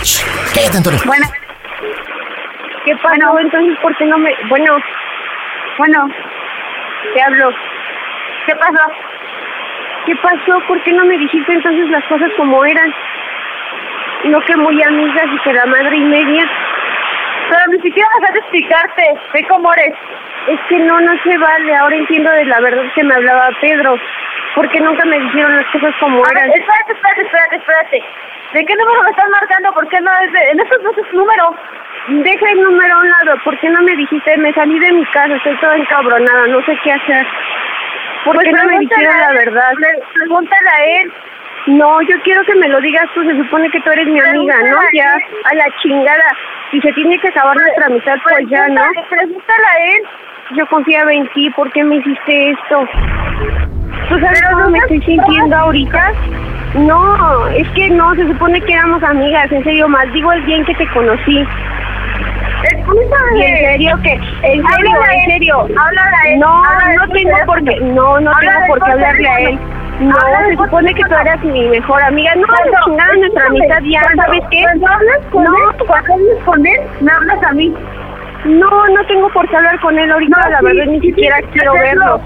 Shh, 0.03 0.19
cállate, 0.53 0.77
Antonio. 0.77 1.01
Bueno, 1.05 1.29
¿Qué 2.87 2.95
pasó? 3.03 3.37
Entonces, 3.37 3.77
¿por 3.79 3.93
qué 3.97 4.05
no 4.05 4.17
me...? 4.17 4.33
Bueno, 4.47 4.77
bueno, 5.77 6.07
te 7.13 7.21
hablo. 7.21 7.53
¿qué 8.45 8.55
pasó? 8.55 8.91
¿Qué 10.05 10.15
pasó? 10.15 10.61
¿Por 10.69 10.81
qué 10.83 10.93
no 10.93 11.03
me 11.03 11.17
dijiste 11.17 11.51
entonces 11.51 11.89
las 11.89 12.05
cosas 12.05 12.31
como 12.37 12.63
eran? 12.63 12.93
No 14.23 14.39
que 14.39 14.55
muy 14.55 14.81
amigas 14.81 15.25
y 15.33 15.39
que 15.39 15.51
la 15.51 15.65
madre 15.65 15.97
y 15.97 16.05
media. 16.05 16.49
Pero 17.49 17.61
ni 17.73 17.81
siquiera 17.81 18.07
me 18.07 18.19
dejaste 18.21 18.39
explicarte 18.39 19.19
de 19.33 19.43
cómo 19.47 19.73
eres. 19.73 19.93
Es 20.47 20.59
que 20.69 20.79
no, 20.79 21.01
no 21.01 21.11
se 21.23 21.37
vale. 21.37 21.75
Ahora 21.75 21.97
entiendo 21.97 22.31
de 22.31 22.45
la 22.45 22.61
verdad 22.61 22.83
que 22.95 23.03
me 23.03 23.15
hablaba 23.15 23.49
Pedro. 23.59 23.99
Porque 24.55 24.79
nunca 24.79 25.03
me 25.03 25.19
dijeron 25.19 25.57
las 25.57 25.65
cosas 25.73 25.93
como 25.99 26.23
A 26.25 26.29
ver, 26.29 26.37
eran. 26.37 26.51
espérate, 26.51 26.93
espérate, 26.93 27.21
espérate, 27.23 27.55
espérate. 27.57 28.03
¿De 28.53 28.65
qué 28.65 28.75
número 28.77 29.03
me 29.03 29.09
estás 29.09 29.29
marcando? 29.29 29.73
¿Por 29.73 29.89
qué 29.89 29.99
no 29.99 30.11
es 30.23 30.31
de... 30.31 30.51
En 30.51 30.59
estos 30.61 30.81
no 30.83 30.91
es 30.91 31.13
número. 31.13 31.53
Deja 32.07 32.51
el 32.51 32.61
número 32.61 32.95
a 32.95 32.99
un 33.01 33.09
lado. 33.09 33.39
¿Por 33.43 33.57
qué 33.59 33.69
no 33.69 33.81
me 33.81 33.95
dijiste? 33.95 34.37
Me 34.37 34.53
salí 34.53 34.79
de 34.79 34.91
mi 34.93 35.05
casa. 35.07 35.35
Estoy 35.35 35.57
toda 35.57 35.75
encabronada. 35.75 36.47
No 36.47 36.63
sé 36.65 36.77
qué 36.83 36.91
hacer. 36.93 37.27
¿Por 38.23 38.35
Pues 38.35 38.45
qué 38.47 38.51
no 38.53 38.63
me 38.65 38.79
dijeron 38.79 39.17
la 39.19 39.31
verdad? 39.33 39.71
pre- 39.75 40.03
Pregúntale 40.13 40.69
a 40.69 40.85
él. 41.01 41.11
No, 41.67 42.01
yo 42.03 42.15
quiero 42.23 42.43
que 42.45 42.55
me 42.55 42.69
lo 42.69 42.79
digas 42.79 43.05
tú. 43.13 43.23
Se 43.23 43.35
supone 43.37 43.69
que 43.71 43.81
tú 43.81 43.91
eres 43.91 44.07
mi 44.07 44.19
amiga, 44.21 44.55
¿no? 44.69 44.77
Ya, 44.93 45.13
a 45.43 45.53
la 45.55 45.65
chingada. 45.81 46.25
Si 46.71 46.79
se 46.81 46.93
tiene 46.93 47.19
que 47.19 47.27
acabar 47.27 47.57
nuestra 47.57 47.85
amistad, 47.87 48.15
pues 48.23 48.47
ya, 48.49 48.67
¿no? 48.69 48.81
Pregúntale, 49.09 49.65
a 49.65 49.85
él. 49.95 50.01
Yo 50.55 50.65
confiaba 50.67 51.11
en 51.13 51.27
ti. 51.33 51.49
¿Por 51.51 51.69
qué 51.73 51.83
me 51.83 51.97
hiciste 51.97 52.51
esto? 52.51 52.87
¿Tú 54.07 54.19
sabes 54.19 54.39
Pero 54.41 54.51
cómo 54.53 54.63
no 54.63 54.69
me 54.69 54.77
estoy 54.79 55.01
sintiendo 55.01 55.55
ahorita? 55.57 56.11
No, 56.75 57.47
es 57.49 57.67
que 57.71 57.89
no, 57.89 58.13
se 58.15 58.27
supone 58.27 58.61
que 58.61 58.73
éramos 58.73 59.03
amigas, 59.03 59.51
en 59.51 59.63
serio, 59.63 59.87
maldigo 59.89 60.31
el 60.31 60.45
día 60.45 60.57
en 60.57 60.65
que 60.65 60.75
te 60.75 60.87
conocí. 60.89 61.45
Y 63.35 63.41
en 63.41 63.57
serio 63.57 63.99
que, 64.03 64.13
en 64.13 64.63
serio, 64.67 64.97
en 65.11 65.25
serio. 65.25 65.67
No, 66.37 66.63
no 66.95 67.13
tengo 67.13 67.37
por 67.45 67.63
qué, 67.63 67.79
no, 67.81 68.19
no 68.19 68.31
tengo 68.39 68.67
por 68.67 68.83
qué 68.83 68.91
hablarle 68.91 69.29
a 69.29 69.39
él. 69.39 69.59
No, 69.99 70.15
se 70.47 70.55
supone 70.57 70.93
que 70.93 71.03
tú 71.03 71.15
eras 71.15 71.43
mi 71.43 71.67
mejor 71.69 72.01
amiga. 72.03 72.35
No, 72.35 72.45
la 72.71 72.79
chingada 72.85 73.13
nuestra 73.15 73.45
amistad 73.47 73.79
ya, 73.83 74.01
¿sabes 74.15 74.43
qué? 74.51 74.61
Cuando 74.61 74.87
hablas 74.87 75.19
con 75.31 75.43
No. 75.43 75.55
él, 75.55 75.75
cuando 75.87 76.13
hablas 76.13 76.43
con 76.45 76.67
él, 76.67 76.79
me 77.01 77.11
hablas 77.11 77.43
a 77.43 77.53
mí. 77.53 77.73
No, 78.45 78.87
no 78.89 79.05
tengo 79.07 79.29
por 79.29 79.49
qué 79.49 79.55
hablar 79.57 79.79
con 79.79 79.97
él 79.97 80.11
ahorita, 80.11 80.37
No, 80.39 80.49
la 80.51 80.61
verdad, 80.61 80.85
ni 80.85 81.01
siquiera 81.01 81.37
quiero 81.51 81.73
verlo. 81.73 82.21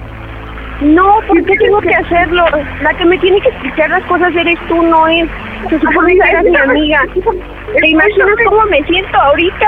No, 0.82 1.20
¿por 1.28 1.46
qué 1.46 1.56
tengo 1.58 1.80
que 1.80 1.90
que 1.90 1.96
hacerlo? 1.96 2.46
La 2.82 2.94
que 2.96 3.06
me 3.06 3.18
tiene 3.20 3.40
que 3.40 3.50
explicar 3.50 3.90
las 3.90 4.04
cosas 4.04 4.36
eres 4.36 4.60
tú, 4.68 4.82
no 4.82 5.08
él. 5.08 5.30
Se 5.70 5.80
supone 5.80 6.14
que 6.16 6.30
eras 6.30 6.44
mi 6.44 6.58
amiga. 6.58 7.02
¿Te 7.14 7.88
imaginas 7.88 8.30
cómo 8.46 8.66
me 8.66 8.84
siento 8.84 9.18
ahorita? 9.18 9.68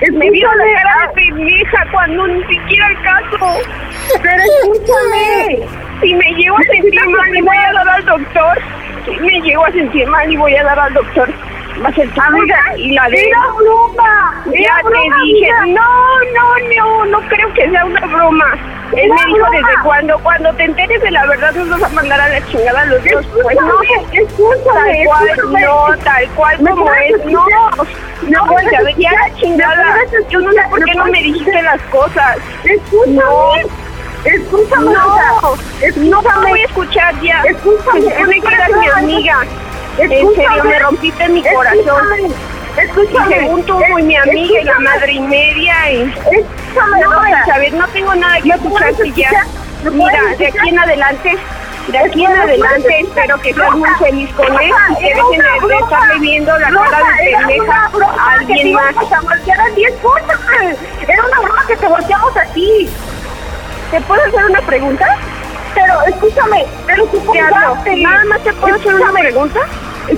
Me 0.00 0.30
vio 0.30 0.48
la 0.54 0.64
cara 0.64 1.06
de 1.06 1.14
pendeja 1.14 1.86
cuando 1.92 2.26
ni 2.26 2.42
siquiera 2.44 2.88
el 2.88 3.02
caso. 3.02 3.58
Pero 4.22 4.42
escúchame. 4.42 5.60
Si 6.00 6.14
me 6.14 6.34
llego 6.34 6.56
a 6.56 6.62
sentir 6.62 7.08
mal 7.08 7.36
y 7.36 7.40
voy 7.40 7.56
a 7.56 7.72
dar 7.72 7.88
al 7.88 8.04
doctor. 8.04 8.58
Si 9.04 9.16
me 9.20 9.40
llego 9.40 9.64
a 9.64 9.72
sentir 9.72 10.06
mal 10.08 10.30
y 10.30 10.36
voy 10.36 10.54
a 10.56 10.64
dar 10.64 10.78
al 10.78 10.94
doctor. 10.94 11.32
Ser 11.94 12.08
tu 12.14 12.20
Amiga, 12.20 12.58
y 12.76 12.92
la 12.94 13.08
de 13.08 13.20
era 13.28 13.40
broma. 13.56 14.42
Ya 14.46 14.52
Era 14.52 14.76
te 14.76 14.82
broma, 14.88 15.16
dije, 15.22 15.50
amiga. 15.50 15.80
no, 15.80 16.18
no, 16.34 16.68
no, 16.76 17.04
no 17.06 17.28
creo 17.28 17.52
que 17.54 17.68
sea 17.70 17.84
una 17.84 18.00
broma. 18.06 18.46
Él 18.92 19.10
me 19.10 19.24
dijo 19.26 19.38
broma. 19.38 19.50
desde 19.50 19.82
cuando, 19.82 20.18
cuando 20.20 20.52
te 20.54 20.64
enteres 20.64 21.02
de 21.02 21.10
la 21.10 21.26
verdad 21.26 21.52
nos 21.52 21.68
vas 21.68 21.82
a 21.82 21.88
mandar 21.94 22.20
a 22.20 22.28
la 22.28 22.46
chingada 22.46 22.80
a 22.82 22.86
los 22.86 23.04
dos. 23.04 23.26
Pues 23.42 23.56
no, 23.60 23.82
Escúchame, 24.12 24.62
tal 24.64 25.04
cual, 25.06 25.28
escúchame. 25.28 25.62
no, 25.62 25.86
tal 26.04 26.28
cual 26.30 26.62
¿Me 26.62 26.70
como 26.70 26.92
es, 26.94 27.24
no. 27.26 27.46
No, 28.28 28.46
¿Me 28.46 28.52
puedes 28.52 28.96
ya, 28.96 29.10
ya 29.10 29.34
chingada. 29.36 29.84
¿Me 29.96 30.06
puedes 30.08 30.28
Yo 30.28 30.40
no 30.40 30.52
sé 30.52 30.60
por 30.70 30.80
¿Me 30.80 30.86
qué 30.86 30.94
no 30.98 31.04
me 31.06 31.22
dijiste 31.22 31.62
las 31.62 31.80
cosas. 31.82 32.38
Escúchame. 32.64 33.16
No. 33.16 33.52
Escúchame. 34.24 34.84
No, 34.90 35.54
Escúchame. 35.80 36.08
no 36.10 36.22
te 36.22 36.48
voy 36.48 36.60
a 36.60 36.64
escuchar 36.64 37.20
ya. 37.20 37.42
Escúchame, 37.42 38.00
supone 38.02 38.40
que 38.40 38.54
eras 38.54 38.68
mi 38.70 38.74
escúchame. 38.86 38.92
amiga. 39.02 39.36
En 39.98 40.12
Escúchame. 40.12 40.46
serio, 40.48 40.64
me 40.64 40.78
rompiste 40.80 41.28
mi 41.28 41.42
corazón. 41.42 41.84
Escúchame. 41.86 42.34
Escúchame. 42.84 43.34
Según 43.36 43.62
tú, 43.64 43.78
muy 43.90 44.02
mi 44.02 44.16
amiga 44.16 44.60
y 44.60 44.64
la 44.64 44.72
Escúchame. 44.72 44.84
madre 44.84 45.12
y 45.12 45.20
media. 45.20 45.92
Y... 45.92 46.02
Escúchame, 46.02 47.00
No. 47.00 47.24
Elizabeth, 47.26 47.72
no 47.74 47.88
tengo 47.88 48.14
nada 48.14 48.36
que 48.40 48.48
¿Me 48.48 48.58
puedes 48.58 48.88
escucharte 48.90 49.12
ya. 49.20 49.30
Mira, 49.92 50.20
de 50.38 50.46
aquí 50.48 50.68
en 50.70 50.78
adelante, 50.78 51.36
de 51.88 51.98
aquí 51.98 52.24
en 52.24 52.32
¿Me 52.32 52.38
adelante 52.38 53.00
espero 53.00 53.38
que 53.42 53.52
seas 53.52 53.72
muy 53.76 53.90
feliz 53.98 54.30
con 54.34 54.46
él 54.62 54.72
y 54.90 54.94
que 54.94 55.14
dejen 55.14 55.68
de- 55.68 55.76
estarle 55.76 56.18
viendo 56.20 56.58
la 56.58 56.68
cara 56.70 56.98
de 57.22 57.36
pendeja 57.36 57.90
a 58.16 58.32
alguien 58.32 58.72
más. 58.72 58.94
escúchame. 58.96 60.76
Era 61.06 61.24
una 61.26 61.40
broma 61.40 61.64
que 61.66 61.76
te 61.76 61.86
volteamos 61.86 62.36
a 62.36 62.44
ti. 62.54 62.88
¿Te 63.94 64.00
puedo 64.00 64.22
hacer 64.24 64.44
una 64.50 64.60
pregunta? 64.62 65.06
Pero 65.72 65.94
escúchame, 66.08 66.64
pero 66.84 67.06
contaste. 67.06 67.96
Nada 68.02 68.24
más 68.24 68.40
te 68.42 68.52
puedo 68.54 68.74
hacer 68.74 68.92
una 68.94 69.12
pregunta. 69.12 69.60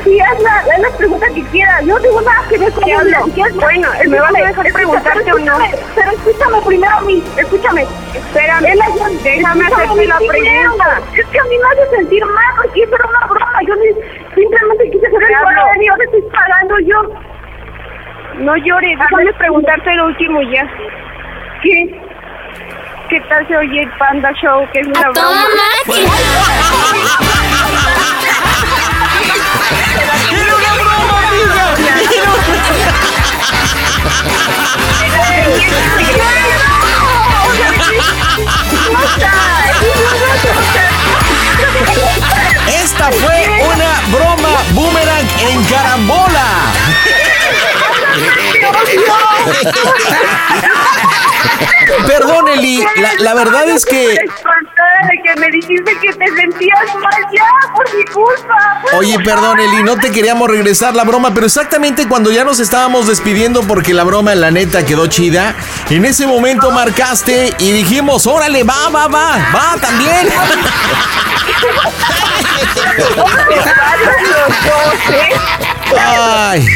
Sí, 0.02 0.18
haz 0.18 0.40
la, 0.42 0.56
haz 0.60 0.78
la 0.80 0.88
pregunta 0.96 1.26
que 1.34 1.42
quieras. 1.44 1.84
Yo 1.84 1.94
no 1.96 2.00
tengo 2.00 2.20
nada 2.22 2.42
que 2.48 2.56
ver 2.58 2.72
con 2.72 2.90
hablo. 2.90 3.24
siquiera- 3.26 3.50
Bueno, 3.54 3.88
¿me 4.08 4.18
vas 4.18 4.34
a 4.34 4.38
dejar 4.46 4.72
preguntarte 4.72 5.32
o 5.32 5.38
no? 5.40 5.58
Pero 5.94 6.10
escúchame 6.10 6.62
primero 6.66 6.96
a 6.96 7.00
mí, 7.02 7.22
escúchame. 7.36 7.86
Espérame, 8.14 8.62
déjame 9.22 9.66
hacerte 9.66 10.06
la 10.06 10.16
pregunta. 10.16 11.00
Es 11.14 11.26
que 11.26 11.38
a 11.38 11.44
mí 11.44 11.58
me 11.58 11.66
hace 11.82 11.96
sentir 11.96 12.24
mal 12.24 12.54
porque 12.56 12.82
eso 12.82 12.94
era 12.94 13.06
una 13.08 13.26
broma. 13.26 13.58
Yo 13.68 13.74
ni- 13.76 14.34
simplemente 14.42 14.90
quise 14.90 15.06
hacer 15.06 15.22
el 15.22 15.34
favor 15.34 15.82
y 15.82 15.88
ahora 15.88 16.04
estoy 16.04 16.22
pagando 16.32 16.78
yo. 16.78 17.02
No 18.38 18.56
llores, 18.56 18.98
déjame 18.98 19.32
preguntarte 19.34 19.94
lo 19.96 20.06
último 20.06 20.40
ya. 20.50 20.66
¿Qué? 21.62 22.05
¿Qué 23.08 23.20
tal 23.28 23.46
se 23.46 23.56
oye 23.56 23.82
el 23.82 23.90
Panda 23.98 24.32
Show? 24.32 24.68
Que 24.72 24.80
es 24.80 24.86
una 24.88 25.10
broma. 25.10 25.46
Esta 42.68 43.12
fue 43.12 43.60
una 43.60 44.00
broma 44.10 44.48
boomerang 44.72 45.26
en 45.38 45.64
carambola. 45.64 46.72
Perdón, 52.06 52.48
Eli, 52.48 52.84
la, 52.96 53.14
la 53.18 53.34
verdad 53.34 53.68
es 53.68 53.84
que 53.84 54.08
Descontada 54.08 55.08
de 55.10 55.22
que 55.22 55.40
me 55.40 55.50
dijiste 55.50 55.98
que 56.00 56.12
te 56.12 56.26
sentías 56.34 56.94
mal 56.96 57.26
ya 57.32 57.44
por 57.74 57.94
mi 57.94 58.04
culpa. 58.04 58.80
Oye, 58.94 59.18
perdón, 59.20 59.60
Eli, 59.60 59.82
no 59.82 59.96
te 59.96 60.10
queríamos 60.10 60.48
regresar 60.48 60.94
la 60.94 61.04
broma, 61.04 61.34
pero 61.34 61.46
exactamente 61.46 62.08
cuando 62.08 62.30
ya 62.30 62.44
nos 62.44 62.60
estábamos 62.60 63.06
despidiendo 63.06 63.62
porque 63.62 63.94
la 63.94 64.04
broma, 64.04 64.34
la 64.34 64.50
neta, 64.50 64.84
quedó 64.84 65.06
chida, 65.06 65.54
en 65.90 66.04
ese 66.04 66.26
momento 66.26 66.70
marcaste 66.70 67.54
y 67.58 67.72
dijimos, 67.72 68.26
órale, 68.26 68.64
va, 68.64 68.88
va, 68.88 69.08
va, 69.08 69.38
va 69.54 69.76
también. 69.80 70.28
Ay. 75.94 76.66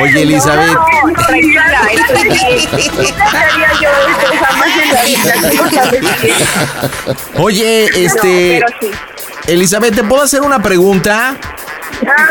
Oye, 0.00 0.22
Elizabeth. 0.22 0.78
Oye, 7.36 8.04
este. 8.04 8.64
Elizabeth, 9.46 9.94
¿te 9.94 10.04
puedo 10.04 10.22
hacer 10.22 10.42
una 10.42 10.62
pregunta? 10.62 11.36
Ah. 12.06 12.30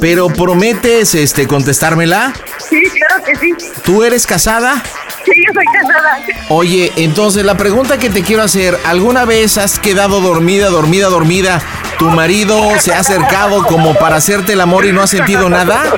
Pero 0.00 0.28
prometes 0.28 1.14
este 1.14 1.46
contestármela. 1.46 2.32
Sí, 2.68 2.82
claro 2.90 3.24
que 3.24 3.36
sí. 3.36 3.54
¿Tú 3.82 4.04
eres 4.04 4.26
casada? 4.26 4.82
Sí, 5.24 5.32
yo 5.46 5.52
soy 5.54 5.64
casada. 5.66 6.18
Oye, 6.48 6.92
entonces 6.96 7.44
la 7.44 7.56
pregunta 7.56 7.98
que 7.98 8.10
te 8.10 8.22
quiero 8.22 8.42
hacer, 8.42 8.78
¿alguna 8.84 9.24
vez 9.24 9.56
has 9.58 9.78
quedado 9.78 10.20
dormida, 10.20 10.68
dormida, 10.68 11.08
dormida? 11.08 11.62
¿Tu 11.98 12.06
marido 12.10 12.60
se 12.78 12.92
ha 12.92 12.98
acercado 13.00 13.64
como 13.64 13.94
para 13.94 14.16
hacerte 14.16 14.52
el 14.52 14.60
amor 14.60 14.84
y 14.84 14.92
no 14.92 15.02
has 15.02 15.10
sentido 15.10 15.48
nada? 15.48 15.82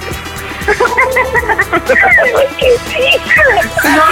sí. 2.59 2.67
No, 3.85 4.03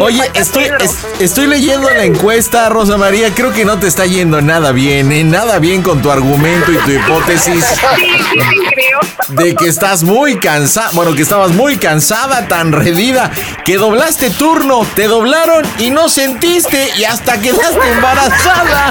Oye, 0.00 0.30
estoy, 0.34 0.64
es- 0.80 0.96
estoy 1.18 1.46
leyendo 1.46 1.90
la 1.90 2.04
encuesta, 2.04 2.68
Rosa 2.68 2.96
María. 2.96 3.34
Creo 3.34 3.52
que 3.52 3.64
no 3.64 3.78
te 3.78 3.86
está 3.88 4.06
yendo 4.06 4.40
nada 4.40 4.72
bien, 4.72 5.10
¿eh? 5.12 5.24
Nada 5.24 5.58
bien 5.58 5.82
con 5.82 6.00
tu 6.02 6.10
argumento 6.10 6.72
y 6.72 6.76
tu 6.78 6.90
hipótesis 6.90 7.64
Sí, 7.96 8.06
sí, 8.30 8.38
te 8.38 8.74
creo. 8.74 9.00
de 9.28 9.54
que 9.54 9.68
estás 9.68 10.02
muy 10.02 10.38
cansada. 10.38 10.90
Bueno, 10.92 11.14
que 11.14 11.22
estabas 11.22 11.50
muy 11.52 11.76
cansada, 11.76 12.46
tan 12.48 12.72
redida, 12.72 13.30
que 13.64 13.76
doblaste 13.76 14.30
turno, 14.30 14.86
te 14.94 15.06
doblaron 15.08 15.64
y 15.78 15.90
no 15.90 16.08
sentiste 16.08 16.92
y 16.96 17.04
hasta 17.04 17.40
quedaste 17.40 17.88
embarazada. 17.92 18.90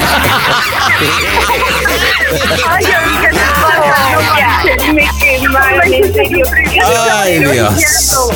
Ay, 2.70 2.86
amiga, 2.86 3.30
¿qué 3.30 3.40
pasa? 3.62 4.16
No 4.16 4.24
manches, 4.34 4.94
me 4.94 5.10
quemaron, 5.20 5.94
en 5.94 6.14
serio. 6.14 6.46
Ay, 7.12 7.40
Pero 7.40 7.52
Dios. 7.52 8.32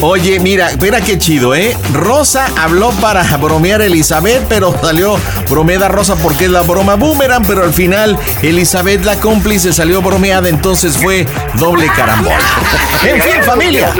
Oye, 0.00 0.38
mira, 0.40 0.70
mira 0.80 1.00
qué 1.00 1.18
chido, 1.18 1.54
¿eh? 1.54 1.76
Rosa 1.92 2.48
habló 2.56 2.90
para 2.92 3.22
bromear 3.36 3.80
a 3.80 3.86
Elizabeth, 3.86 4.44
pero 4.48 4.74
salió 4.80 5.18
bromeada 5.48 5.88
Rosa 5.88 6.14
porque 6.16 6.44
es 6.46 6.50
la 6.50 6.62
broma 6.62 6.94
boomerang, 6.94 7.44
pero 7.46 7.64
al 7.64 7.72
final 7.72 8.16
Elizabeth, 8.42 9.04
la 9.04 9.16
cómplice, 9.16 9.72
salió 9.72 10.00
bromeada, 10.00 10.48
entonces 10.48 10.96
fue 10.96 11.26
doble 11.54 11.86
carambola. 11.96 12.38
En 13.04 13.20
fin, 13.22 13.42
familia, 13.44 13.92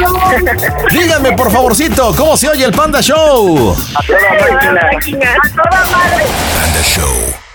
díganme 0.93 1.33
por 1.33 1.51
favorcito, 1.51 2.15
¿cómo 2.17 2.37
se 2.37 2.49
oye 2.49 2.65
el 2.65 2.73
Panda 2.73 3.01
Show? 3.01 3.77
A 3.95 4.03
toda. 4.07 4.19
Máquina, 4.93 5.31
A 5.33 5.49
toda 5.51 5.81
madre. 5.87 6.25
Panda 6.61 6.83
Show. 6.83 7.48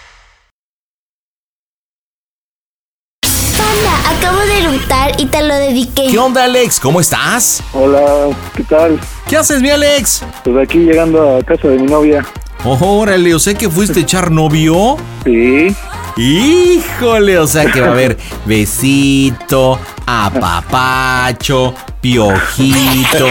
Panda, 3.74 4.10
acabo 4.12 4.40
de 4.46 4.60
eructar 4.60 5.12
y 5.18 5.26
te 5.26 5.42
lo 5.42 5.56
dediqué. 5.56 6.08
¿Qué 6.12 6.20
onda, 6.20 6.44
Alex? 6.44 6.80
¿Cómo 6.80 7.00
estás? 7.00 7.64
Hola, 7.74 8.30
¿qué 8.56 8.64
tal? 8.64 9.00
¿Qué 9.28 9.36
haces, 9.36 9.62
mi 9.62 9.70
Alex? 9.72 10.24
Pues 10.44 10.58
aquí 10.58 10.78
llegando 10.80 11.38
a 11.38 11.44
casa 11.44 11.70
de 11.70 11.78
mi 11.80 11.88
novia. 11.88 12.24
Órale, 12.64 13.34
o 13.34 13.40
sea 13.40 13.56
que 13.56 13.68
fuiste 13.70 14.00
a 14.00 14.04
echar 14.04 14.30
novio. 14.32 14.98
Sí. 15.24 15.76
Híjole, 16.18 17.40
o 17.40 17.48
sea 17.48 17.66
que 17.72 17.82
va 17.82 17.88
a 17.88 17.92
haber 17.92 18.18
besito, 18.46 19.80
apapacho, 20.06 21.74
piojito 22.00 23.28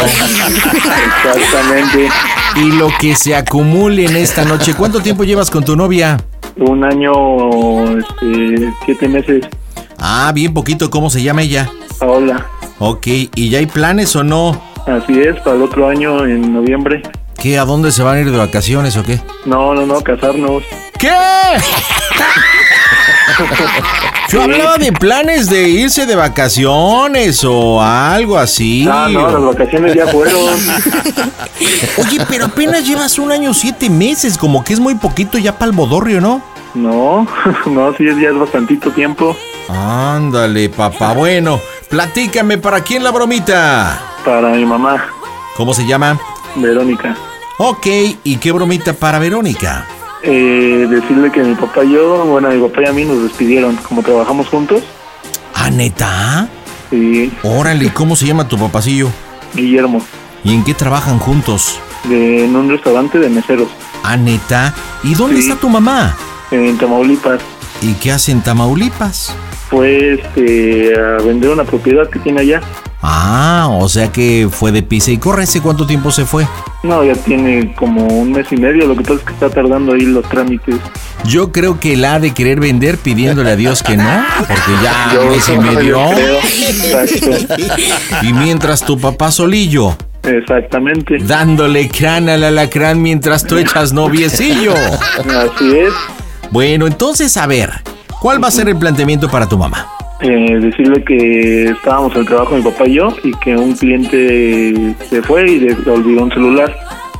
Exactamente. 1.36 2.08
y 2.56 2.72
lo 2.72 2.88
que 2.98 3.14
se 3.14 3.36
acumule 3.36 4.06
en 4.06 4.16
esta 4.16 4.44
noche. 4.44 4.74
¿Cuánto 4.74 5.00
tiempo 5.00 5.22
llevas 5.22 5.50
con 5.50 5.64
tu 5.64 5.76
novia? 5.76 6.16
Un 6.56 6.82
año, 6.84 7.96
este, 7.96 8.72
siete 8.84 9.08
meses. 9.08 9.44
Ah, 10.04 10.32
bien 10.34 10.52
poquito, 10.52 10.90
¿cómo 10.90 11.10
se 11.10 11.22
llama 11.22 11.42
ella? 11.42 11.70
Paola. 12.00 12.48
Ok, 12.80 13.06
¿y 13.06 13.50
ya 13.50 13.60
hay 13.60 13.66
planes 13.66 14.16
o 14.16 14.24
no? 14.24 14.60
Así 14.84 15.20
es, 15.20 15.38
para 15.42 15.54
el 15.54 15.62
otro 15.62 15.86
año, 15.86 16.24
en 16.26 16.52
noviembre. 16.52 17.02
¿Qué? 17.38 17.56
¿A 17.56 17.64
dónde 17.64 17.92
se 17.92 18.02
van 18.02 18.16
a 18.16 18.20
ir 18.20 18.32
de 18.32 18.36
vacaciones 18.36 18.96
o 18.96 19.04
qué? 19.04 19.20
No, 19.46 19.72
no, 19.74 19.86
no, 19.86 20.00
casarnos. 20.00 20.64
¿Qué? 20.98 21.08
Yo 24.28 24.42
hablaba 24.42 24.76
de 24.76 24.90
planes 24.90 25.48
de 25.48 25.68
irse 25.68 26.04
de 26.04 26.16
vacaciones 26.16 27.44
o 27.44 27.80
algo 27.80 28.36
así. 28.38 28.88
Ah, 28.90 29.08
no, 29.08 29.30
las 29.30 29.56
vacaciones 29.56 29.94
ya 29.94 30.08
fueron. 30.08 30.34
Oye, 31.98 32.18
pero 32.28 32.46
apenas 32.46 32.84
llevas 32.84 33.20
un 33.20 33.30
año 33.30 33.54
siete 33.54 33.88
meses, 33.88 34.36
como 34.36 34.64
que 34.64 34.72
es 34.72 34.80
muy 34.80 34.96
poquito 34.96 35.38
ya 35.38 35.56
para 35.56 35.70
el 35.70 35.76
bodorrio, 35.76 36.20
¿no? 36.20 36.42
No, 36.74 37.24
no, 37.66 37.94
sí, 37.94 38.04
ya 38.20 38.30
es 38.30 38.36
bastantito 38.36 38.90
tiempo. 38.90 39.36
Ándale, 39.68 40.68
papá. 40.68 41.12
Bueno, 41.14 41.60
platícame, 41.88 42.58
¿para 42.58 42.80
quién 42.80 43.02
la 43.04 43.10
bromita? 43.10 44.00
Para 44.24 44.50
mi 44.50 44.64
mamá, 44.64 45.04
¿Cómo 45.56 45.74
se 45.74 45.86
llama? 45.86 46.18
Verónica. 46.56 47.14
Ok, 47.58 47.86
¿y 48.24 48.36
qué 48.38 48.52
bromita 48.52 48.92
para 48.94 49.18
Verónica? 49.18 49.86
Eh, 50.22 50.86
decirle 50.88 51.30
que 51.30 51.42
mi 51.42 51.54
papá 51.54 51.84
y 51.84 51.92
yo, 51.92 52.24
bueno, 52.24 52.48
mi 52.48 52.60
papá 52.68 52.82
y 52.82 52.88
a 52.88 52.92
mí 52.92 53.04
nos 53.04 53.22
despidieron. 53.22 53.76
Como 53.76 54.02
trabajamos 54.02 54.48
juntos, 54.48 54.82
¿Ah, 55.54 55.68
neta? 55.70 56.48
y 56.90 57.30
Órale, 57.42 57.92
¿cómo 57.92 58.16
se 58.16 58.26
llama 58.26 58.48
tu 58.48 58.56
papacillo? 58.58 59.08
Guillermo, 59.54 60.02
¿Y 60.44 60.54
en 60.54 60.64
qué 60.64 60.72
trabajan 60.74 61.18
juntos? 61.18 61.78
de, 62.04 62.44
en 62.46 62.56
un 62.56 62.68
restaurante 62.70 63.18
de 63.18 63.28
meseros, 63.28 63.68
¿Ah, 64.02 64.16
neta? 64.16 64.74
¿Y 65.04 65.14
dónde 65.14 65.36
Sí. 65.42 65.48
está 65.50 65.60
tu 65.60 65.68
mamá? 65.68 66.16
en 66.50 66.76
Tamaulipas. 66.78 67.40
¿Y 67.82 67.92
qué 67.94 68.12
hace 68.12 68.32
en 68.32 68.42
Tamaulipas? 68.42 69.34
Fue 69.72 70.12
este, 70.20 70.92
a 70.94 71.16
vender 71.22 71.48
una 71.50 71.64
propiedad 71.64 72.08
que 72.08 72.18
tiene 72.20 72.42
allá. 72.42 72.60
Ah, 73.00 73.68
o 73.72 73.88
sea 73.88 74.12
que 74.12 74.48
fue 74.48 74.70
de 74.70 74.82
pisa 74.82 75.10
y 75.10 75.16
corre. 75.18 75.42
¿Hace 75.44 75.60
cuánto 75.60 75.86
tiempo 75.86 76.12
se 76.12 76.24
fue? 76.26 76.46
No, 76.84 77.02
ya 77.02 77.14
tiene 77.14 77.74
como 77.74 78.06
un 78.06 78.30
mes 78.32 78.46
y 78.52 78.56
medio. 78.58 78.86
Lo 78.86 78.94
que 78.94 79.00
pasa 79.02 79.14
es 79.14 79.20
que 79.22 79.32
está 79.32 79.48
tardando 79.48 79.94
ahí 79.94 80.02
los 80.02 80.28
trámites. 80.28 80.76
Yo 81.24 81.50
creo 81.52 81.80
que 81.80 81.96
la 81.96 82.14
ha 82.16 82.20
de 82.20 82.32
querer 82.34 82.60
vender 82.60 82.98
pidiéndole 82.98 83.50
a 83.50 83.56
Dios 83.56 83.82
que 83.82 83.96
no, 83.96 84.24
porque 84.38 84.72
ya 84.82 85.10
Yo- 85.14 85.22
un 85.22 85.30
mes 85.30 85.48
y 85.48 85.58
medio. 85.58 85.98
Y 88.22 88.32
mientras 88.34 88.84
tu 88.84 88.98
papá 88.98 89.30
solillo, 89.32 89.96
Exactamente. 90.22 91.16
dándole 91.18 91.88
crán 91.88 92.28
al 92.28 92.44
alacrán 92.44 93.00
mientras 93.02 93.44
tú 93.46 93.56
echas 93.56 93.92
noviecillo. 93.92 94.74
Así 94.74 95.78
es. 95.78 95.92
Bueno, 96.50 96.86
entonces 96.86 97.36
a 97.36 97.46
ver, 97.46 97.70
¿cuál 98.22 98.42
va 98.42 98.48
a 98.48 98.50
ser 98.52 98.68
el 98.68 98.78
planteamiento 98.78 99.28
para 99.28 99.48
tu 99.48 99.58
mamá? 99.58 99.88
Eh, 100.20 100.60
decirle 100.60 101.02
que 101.04 101.70
estábamos 101.70 102.14
en 102.14 102.20
el 102.20 102.26
trabajo 102.26 102.54
mi 102.54 102.62
papá 102.62 102.86
y 102.86 102.94
yo 102.94 103.08
y 103.24 103.32
que 103.38 103.56
un 103.56 103.74
cliente 103.74 104.94
se 105.10 105.20
fue 105.22 105.50
y 105.50 105.58
le 105.58 105.72
olvidó 105.90 106.22
un 106.22 106.30
celular. 106.30 106.74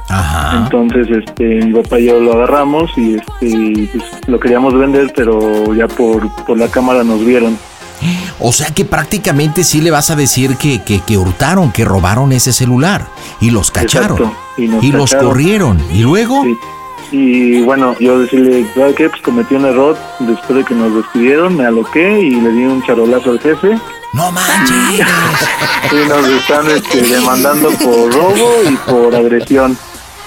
Ajá. 0.08 0.62
Entonces, 0.64 1.08
este, 1.10 1.64
mi 1.64 1.82
papá 1.82 1.98
y 1.98 2.06
yo 2.06 2.20
lo 2.20 2.34
agarramos 2.34 2.90
y 2.96 3.16
este, 3.16 3.88
pues, 3.92 4.04
lo 4.28 4.38
queríamos 4.38 4.78
vender, 4.78 5.12
pero 5.16 5.74
ya 5.74 5.88
por, 5.88 6.32
por 6.44 6.56
la 6.56 6.68
cámara 6.68 7.02
nos 7.02 7.24
vieron. 7.24 7.58
O 8.38 8.52
sea 8.52 8.68
que 8.68 8.84
prácticamente 8.84 9.64
sí 9.64 9.80
le 9.80 9.90
vas 9.90 10.10
a 10.10 10.16
decir 10.16 10.56
que, 10.56 10.82
que, 10.82 11.00
que 11.00 11.16
hurtaron, 11.16 11.72
que 11.72 11.84
robaron 11.84 12.32
ese 12.32 12.52
celular 12.52 13.06
y 13.40 13.50
los 13.50 13.70
cacharon 13.70 14.18
Exacto, 14.18 14.36
y 14.56 14.92
los 14.92 15.14
corrieron. 15.14 15.80
¿Y 15.92 16.02
luego? 16.02 16.42
Sí. 16.44 16.56
Y 17.12 17.60
bueno, 17.60 17.94
yo 18.00 18.18
decirle, 18.18 18.66
¿sabes 18.74 18.96
qué? 18.96 19.10
Pues 19.10 19.20
cometí 19.20 19.54
un 19.54 19.66
error 19.66 19.96
después 20.20 20.58
de 20.58 20.64
que 20.64 20.74
nos 20.74 20.94
despidieron, 20.94 21.56
me 21.56 21.66
aloqué 21.66 22.20
y 22.20 22.30
le 22.30 22.50
di 22.50 22.64
un 22.64 22.82
charolazo 22.82 23.32
al 23.32 23.40
jefe. 23.40 23.78
No 24.14 24.32
manches. 24.32 25.06
Y 25.92 26.08
nos 26.08 26.26
están 26.26 26.70
este, 26.70 27.02
demandando 27.02 27.68
por 27.72 28.10
robo 28.14 28.62
y 28.64 28.76
por 28.90 29.14
agresión. 29.14 29.76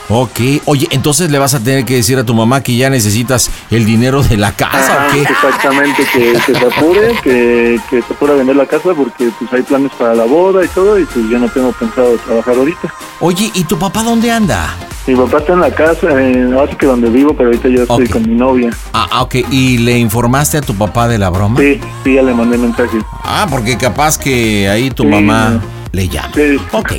Ok, 0.08 0.40
oye, 0.66 0.88
entonces 0.92 1.32
le 1.32 1.40
vas 1.40 1.56
a 1.56 1.60
tener 1.60 1.84
que 1.84 1.96
decir 1.96 2.20
a 2.20 2.24
tu 2.24 2.36
mamá 2.36 2.62
que 2.62 2.76
ya 2.76 2.92
necesitas 2.92 3.50
el 3.72 3.86
dinero 3.86 4.22
de 4.22 4.38
la 4.38 4.52
casa 4.52 5.08
o 5.08 5.12
qué? 5.12 5.22
Exactamente, 5.24 6.04
que, 6.14 6.34
que 6.46 6.54
se 6.54 6.66
apure, 6.66 7.16
que, 7.24 7.80
que 7.90 8.02
se 8.04 8.14
apure 8.14 8.34
a 8.34 8.36
vender 8.36 8.56
la 8.56 8.68
casa 8.68 8.90
porque 8.96 9.32
pues 9.40 9.52
hay 9.52 9.64
planes 9.64 9.92
para 9.98 10.14
la 10.14 10.26
boda 10.26 10.64
y 10.64 10.68
todo 10.68 11.00
y 11.00 11.06
pues 11.06 11.28
yo 11.28 11.40
no 11.40 11.50
tengo 11.50 11.72
pensado 11.72 12.16
trabajar 12.18 12.56
ahorita. 12.56 12.94
Oye, 13.20 13.50
¿y 13.56 13.64
tu 13.64 13.80
papá 13.80 14.04
dónde 14.04 14.32
anda? 14.32 14.76
Mi 15.08 15.16
papá 15.16 15.40
está 15.40 15.54
en 15.54 15.62
la 15.62 15.72
casa, 15.74 16.22
en, 16.22 16.54
ahora 16.54 16.72
sí 16.72 16.78
que 16.78 16.86
donde 16.86 17.10
vivo, 17.10 17.34
pero 17.36 17.50
ahorita 17.50 17.70
yo 17.70 17.82
estoy 17.84 18.08
con 18.08 18.28
mi 18.28 18.36
novia. 18.36 18.70
Ah, 18.94 19.08
ah, 19.12 19.22
ok, 19.24 19.36
¿y 19.50 19.80
le 19.80 19.98
informaste 19.98 20.58
a 20.58 20.62
tu 20.62 20.76
papá 20.76 21.08
de 21.08 21.18
la 21.18 21.30
broma? 21.32 21.60
Sí, 21.60 21.80
sí, 22.04 22.14
ya 22.14 22.22
le 22.22 22.34
mandé 22.34 22.58
mensaje. 22.60 22.98
Ah, 23.24 23.48
porque 23.50 23.76
capaz 23.78 24.18
que 24.20 24.70
ahí 24.70 24.92
tu 24.92 25.04
Sí, 25.04 25.10
mamá 25.10 25.50
no. 25.50 25.62
Le 25.96 26.08
llama. 26.08 26.32
Sí. 26.36 26.58
Ok. 26.72 26.94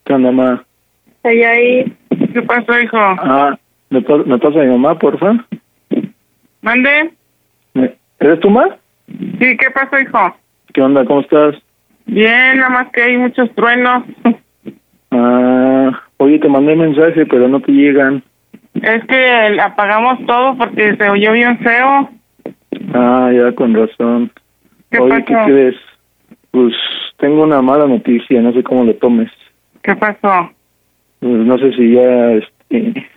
¿Qué 0.05 0.13
onda, 0.13 0.31
mamá? 0.31 0.63
Allá 1.23 1.49
ahí. 1.51 1.93
¿Qué 2.33 2.41
pasó, 2.41 2.79
hijo? 2.79 2.97
Ah, 2.97 3.57
¿me, 3.89 4.01
pa- 4.01 4.17
me 4.17 4.37
pasa 4.37 4.59
a 4.59 4.63
mi 4.63 4.69
mamá, 4.71 4.97
porfa? 4.97 5.45
¿Mande? 6.61 7.13
¿Me- 7.73 7.95
¿Eres 8.19 8.39
tú, 8.39 8.49
ma? 8.49 8.65
Sí, 9.07 9.57
¿qué 9.57 9.69
pasó, 9.73 9.99
hijo? 9.99 10.35
¿Qué 10.73 10.81
onda? 10.81 11.05
¿Cómo 11.05 11.21
estás? 11.21 11.55
Bien, 12.05 12.57
nada 12.57 12.69
más 12.69 12.91
que 12.91 13.01
hay 13.03 13.17
muchos 13.17 13.53
truenos. 13.55 14.03
Ah, 15.15 15.91
oye, 16.17 16.39
te 16.39 16.49
mandé 16.49 16.75
mensaje, 16.75 17.23
pero 17.27 17.47
no 17.47 17.61
te 17.61 17.71
llegan. 17.71 18.23
Es 18.81 19.05
que 19.05 19.59
apagamos 19.61 20.25
todo 20.25 20.57
porque 20.57 20.95
se 20.95 21.07
oyó 21.07 21.33
bien 21.33 21.59
feo. 21.59 22.09
Ah, 22.95 23.29
ya, 23.31 23.53
con 23.53 23.75
razón. 23.75 24.31
¿Qué 24.89 24.99
Oye, 24.99 25.23
¿qué 25.23 25.33
pasó? 25.35 25.45
crees? 25.45 25.75
Pues 26.53 26.75
tengo 27.17 27.41
una 27.41 27.63
mala 27.63 27.87
noticia, 27.87 28.39
no 28.39 28.53
sé 28.53 28.61
cómo 28.61 28.83
lo 28.83 28.93
tomes. 28.97 29.31
¿Qué 29.81 29.95
pasó? 29.95 30.51
Pues 31.19 31.33
no 31.33 31.57
sé 31.57 31.73
si 31.73 31.93
ya, 31.93 32.33
este, 32.33 33.07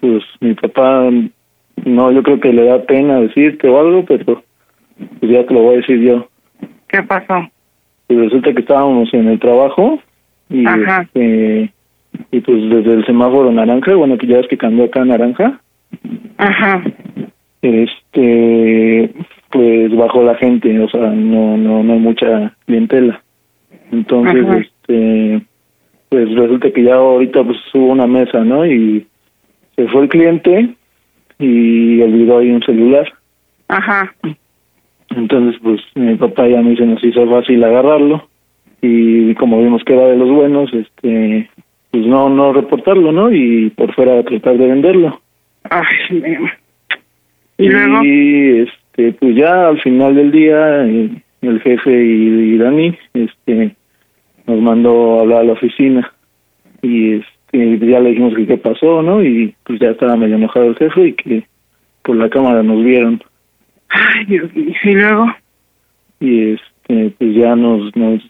pues 0.00 0.24
mi 0.40 0.52
papá, 0.54 1.08
no, 1.84 2.10
yo 2.10 2.24
creo 2.24 2.40
que 2.40 2.52
le 2.52 2.64
da 2.64 2.82
pena 2.82 3.20
decirte 3.20 3.68
o 3.68 3.78
algo, 3.78 4.04
pero 4.04 4.42
pues 5.20 5.30
ya 5.30 5.46
te 5.46 5.54
lo 5.54 5.62
voy 5.62 5.74
a 5.74 5.76
decir 5.76 6.00
yo. 6.00 6.26
¿Qué 6.88 7.00
pasó? 7.04 7.48
Pues 8.08 8.18
resulta 8.18 8.52
que 8.52 8.62
estábamos 8.62 9.14
en 9.14 9.28
el 9.28 9.38
trabajo 9.38 10.00
y, 10.50 10.66
Ajá. 10.66 11.02
este, 11.02 11.72
y 12.32 12.40
pues 12.40 12.68
desde 12.68 12.94
el 12.94 13.06
semáforo 13.06 13.52
naranja, 13.52 13.94
bueno, 13.94 14.18
que 14.18 14.26
ya 14.26 14.38
ves 14.38 14.48
que 14.48 14.58
cambió 14.58 14.86
acá 14.86 15.02
a 15.02 15.04
naranja, 15.04 15.60
Ajá. 16.36 16.82
este, 17.62 19.12
pues 19.52 19.94
bajó 19.94 20.22
la 20.24 20.34
gente, 20.36 20.80
o 20.80 20.88
sea, 20.88 21.10
no, 21.10 21.56
no, 21.56 21.84
no 21.84 21.92
hay 21.92 21.98
mucha 21.98 22.54
clientela. 22.66 23.22
Entonces, 23.92 24.44
Ajá. 24.44 24.58
este, 24.58 25.42
pues 26.08 26.34
resulta 26.34 26.70
que 26.70 26.82
ya 26.82 26.94
ahorita 26.94 27.44
pues 27.44 27.58
hubo 27.74 27.92
una 27.92 28.06
mesa, 28.06 28.42
¿no? 28.42 28.66
Y 28.66 29.06
se 29.76 29.86
fue 29.88 30.04
el 30.04 30.08
cliente 30.08 30.74
y 31.38 32.00
olvidó 32.00 32.38
ahí 32.38 32.50
un 32.50 32.62
celular. 32.62 33.12
Ajá. 33.68 34.14
Entonces, 35.10 35.60
pues 35.62 35.80
mi 35.94 36.14
papá 36.14 36.48
ya 36.48 36.62
me 36.62 36.70
dice, 36.70 36.86
nos 36.86 37.04
hizo 37.04 37.28
fácil 37.28 37.62
agarrarlo 37.62 38.28
y 38.80 39.34
como 39.34 39.62
vimos 39.62 39.84
que 39.84 39.92
era 39.92 40.06
de 40.06 40.16
los 40.16 40.30
buenos, 40.30 40.72
este, 40.72 41.48
pues 41.90 42.06
no, 42.06 42.30
no 42.30 42.54
reportarlo, 42.54 43.12
¿no? 43.12 43.30
Y 43.30 43.70
por 43.70 43.94
fuera 43.94 44.22
tratar 44.22 44.56
de 44.56 44.66
venderlo. 44.66 45.20
Ay, 45.70 45.84
nena. 46.10 46.58
¿Y 47.58 47.68
luego? 47.68 48.00
Este, 48.92 49.12
pues 49.12 49.36
ya 49.36 49.68
al 49.68 49.80
final 49.80 50.14
del 50.14 50.30
día, 50.30 50.84
eh, 50.86 51.10
el 51.40 51.60
jefe 51.60 51.90
y, 51.90 52.54
y 52.54 52.58
Dani, 52.58 52.96
este, 53.14 53.74
nos 54.46 54.60
mandó 54.60 55.18
a 55.18 55.20
hablar 55.22 55.40
a 55.40 55.44
la 55.44 55.52
oficina 55.52 56.12
y 56.82 57.14
este, 57.14 57.78
ya 57.86 58.00
le 58.00 58.10
dijimos 58.10 58.34
que 58.34 58.46
qué 58.46 58.58
pasó, 58.58 59.02
¿no? 59.02 59.22
Y 59.22 59.54
pues 59.64 59.80
ya 59.80 59.90
estaba 59.90 60.16
medio 60.16 60.36
enojado 60.36 60.66
el 60.66 60.76
jefe 60.76 61.08
y 61.08 61.12
que 61.14 61.44
por 62.02 62.16
la 62.16 62.28
cámara 62.28 62.62
nos 62.62 62.84
vieron 62.84 63.22
Ay, 63.88 64.24
Dios 64.26 64.54
mío. 64.54 64.74
¿Y 64.84 64.92
luego? 64.92 65.26
y 66.20 66.52
este, 66.52 67.14
pues 67.18 67.34
ya 67.34 67.56
nos, 67.56 67.94
nos, 67.96 68.22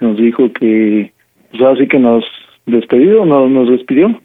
nos 0.00 0.16
dijo 0.16 0.50
que, 0.52 1.12
pues 1.50 1.62
así 1.62 1.86
que 1.86 1.98
nos 1.98 2.24
despedió, 2.66 3.24
nos, 3.24 3.50
nos 3.50 3.68
despidió 3.68 4.18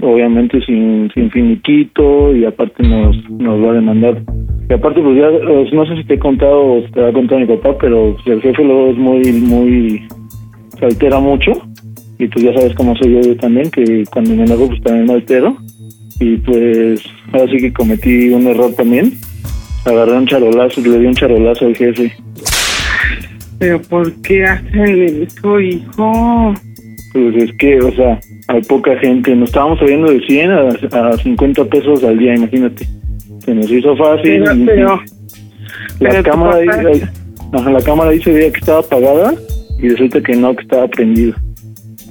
obviamente 0.00 0.60
sin, 0.64 1.10
sin 1.12 1.30
finiquito 1.30 2.34
y 2.34 2.44
aparte 2.44 2.82
nos, 2.82 3.30
nos 3.30 3.62
va 3.62 3.70
a 3.70 3.74
demandar. 3.74 4.22
Y 4.68 4.72
aparte 4.72 5.00
pues 5.02 5.16
ya, 5.16 5.28
eh, 5.28 5.70
no 5.72 5.86
sé 5.86 5.96
si 5.96 6.04
te 6.04 6.14
he 6.14 6.18
contado 6.18 6.74
o 6.74 6.82
te 6.92 7.04
ha 7.04 7.12
contado 7.12 7.40
mi 7.40 7.46
papá, 7.46 7.76
pero 7.78 8.16
el 8.24 8.40
jefe 8.40 8.64
luego 8.64 8.90
es 8.90 8.96
muy, 8.96 9.32
muy, 9.32 10.08
se 10.78 10.86
altera 10.86 11.20
mucho 11.20 11.52
y 12.18 12.28
pues 12.28 12.44
ya 12.44 12.54
sabes 12.54 12.74
cómo 12.74 12.96
soy 12.96 13.22
yo 13.22 13.36
también, 13.36 13.70
que 13.70 14.04
cuando 14.10 14.34
me 14.34 14.44
enojo 14.44 14.68
pues 14.68 14.82
también 14.82 15.06
me 15.06 15.14
altero 15.14 15.56
y 16.20 16.36
pues 16.36 17.04
ahora 17.32 17.50
sí 17.50 17.58
que 17.58 17.72
cometí 17.72 18.30
un 18.30 18.46
error 18.46 18.72
también. 18.74 19.12
Agarré 19.84 20.12
un 20.12 20.26
charolazo, 20.26 20.80
le 20.80 20.98
di 20.98 21.06
un 21.06 21.14
charolazo 21.14 21.66
al 21.66 21.76
jefe. 21.76 22.12
¿Pero 23.58 23.82
por 23.82 24.12
qué 24.22 24.44
hacen 24.44 25.22
eso, 25.22 25.60
hijo? 25.60 26.54
Pues 27.12 27.36
es 27.36 27.52
que, 27.58 27.78
o 27.80 27.92
sea, 27.92 28.18
hay 28.48 28.62
poca 28.62 28.96
gente. 28.98 29.34
Nos 29.36 29.50
estábamos 29.50 29.78
saliendo 29.78 30.10
de 30.10 30.20
100 30.20 30.50
a, 30.50 30.68
a 31.08 31.16
50 31.18 31.64
pesos 31.66 32.02
al 32.02 32.18
día, 32.18 32.34
imagínate. 32.34 32.86
Se 33.44 33.54
nos 33.54 33.70
hizo 33.70 33.96
fácil. 33.96 34.42
Pero, 34.44 34.66
pero, 34.66 35.02
la 36.00 36.10
pero 36.10 36.22
cámara 36.22 36.58
ajá, 37.52 37.70
la 37.70 37.80
cámara 37.82 38.10
ahí 38.10 38.22
se 38.22 38.32
veía 38.32 38.52
que 38.52 38.58
estaba 38.58 38.80
apagada 38.80 39.34
y 39.78 39.88
resulta 39.88 40.20
que 40.20 40.36
no, 40.36 40.54
que 40.54 40.62
estaba 40.62 40.88
prendida. 40.88 41.34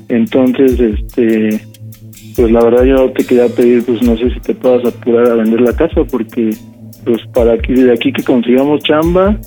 Entonces, 0.09 0.79
este, 0.79 1.61
pues 2.35 2.51
la 2.51 2.63
verdad 2.63 2.83
yo 2.83 3.11
te 3.11 3.25
quería 3.25 3.47
pedir, 3.47 3.83
pues 3.85 4.01
no 4.01 4.17
sé 4.17 4.29
si 4.31 4.39
te 4.41 4.55
puedas 4.55 4.85
apurar 4.85 5.27
a 5.31 5.35
vender 5.35 5.61
la 5.61 5.75
casa 5.75 6.03
porque, 6.09 6.51
pues 7.05 7.21
para 7.33 7.53
aquí, 7.53 7.73
de 7.73 7.93
aquí 7.93 8.11
que 8.11 8.23
consigamos 8.23 8.83
chamba 8.83 9.37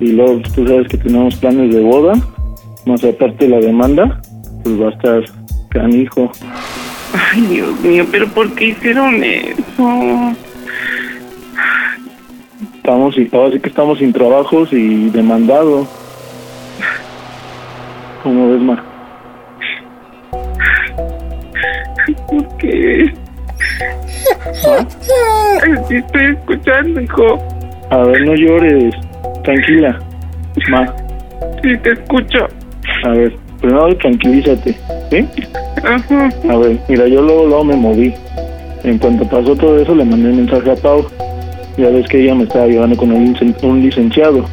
y 0.00 0.12
luego 0.12 0.40
pues, 0.40 0.52
tú 0.54 0.66
sabes 0.66 0.88
que 0.88 0.98
tenemos 0.98 1.36
planes 1.36 1.74
de 1.74 1.80
boda, 1.80 2.14
más 2.86 3.04
aparte 3.04 3.48
la 3.48 3.60
demanda, 3.60 4.20
pues 4.62 4.80
va 4.80 4.88
a 4.88 4.92
estar 4.92 5.22
canijo. 5.70 6.30
Ay, 7.14 7.42
Dios 7.42 7.80
mío, 7.80 8.06
pero 8.10 8.26
¿por 8.28 8.52
qué 8.54 8.68
hicieron 8.68 9.22
eso? 9.22 10.34
Estamos, 12.82 13.16
y 13.16 13.30
ahora 13.32 13.52
sí 13.52 13.60
que 13.60 13.68
estamos 13.68 13.98
sin 13.98 14.12
trabajos 14.12 14.72
y 14.72 15.08
demandado. 15.10 15.86
¿Cómo 18.24 18.50
ves, 18.50 18.60
Ma? 18.60 18.84
¿Por 22.28 22.56
qué? 22.56 23.14
Ay, 25.62 25.74
sí 25.88 25.94
estoy 25.94 26.24
escuchando, 26.32 27.00
hijo. 27.00 27.38
A 27.90 27.98
ver, 27.98 28.22
no 28.26 28.34
llores. 28.34 28.94
Tranquila. 29.44 30.00
Ma, 30.68 30.92
Sí, 31.62 31.76
te 31.84 31.92
escucho. 31.92 32.48
a 33.04 33.08
ver, 33.10 33.36
primero 33.60 33.96
tranquilízate, 33.98 34.76
¿sí? 35.08 35.28
Ajá. 35.84 36.30
A 36.50 36.56
ver, 36.56 36.78
mira, 36.88 37.06
yo 37.06 37.22
luego, 37.22 37.46
luego 37.46 37.64
me 37.64 37.76
moví. 37.76 38.12
En 38.82 38.98
cuanto 38.98 39.24
pasó 39.28 39.54
todo 39.54 39.78
eso, 39.80 39.94
le 39.94 40.04
mandé 40.04 40.30
un 40.30 40.36
mensaje 40.38 40.72
a 40.72 40.74
Pau. 40.74 41.06
Ya 41.76 41.88
ves 41.88 42.06
que 42.08 42.22
ella 42.22 42.34
me 42.34 42.44
estaba 42.44 42.66
llevando 42.66 42.96
con 42.96 43.10
un, 43.12 43.34
licen- 43.34 43.56
un 43.62 43.80
licenciado 43.82 44.44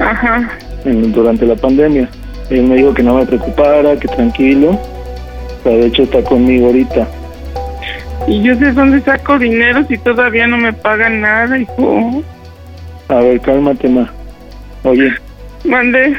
Ajá. 0.00 0.50
en- 0.84 1.12
durante 1.12 1.46
la 1.46 1.54
pandemia. 1.54 2.08
Él 2.50 2.64
me 2.64 2.76
dijo 2.76 2.92
que 2.92 3.02
no 3.02 3.14
me 3.14 3.24
preocupara, 3.26 3.96
que 3.98 4.08
tranquilo. 4.08 4.70
O 4.70 5.62
sea, 5.62 5.72
de 5.72 5.86
hecho 5.86 6.02
está 6.02 6.22
conmigo 6.22 6.66
ahorita. 6.66 7.06
¿Y 8.26 8.42
yo 8.42 8.56
de 8.56 8.72
dónde 8.72 9.00
saco 9.02 9.38
dinero 9.38 9.84
si 9.88 9.96
todavía 9.98 10.46
no 10.46 10.56
me 10.56 10.72
pagan 10.72 11.20
nada, 11.20 11.58
hijo? 11.58 12.22
A 13.08 13.14
ver, 13.16 13.40
cálmate, 13.40 13.88
ma. 13.88 14.10
Oye, 14.82 15.10
Mande. 15.64 16.14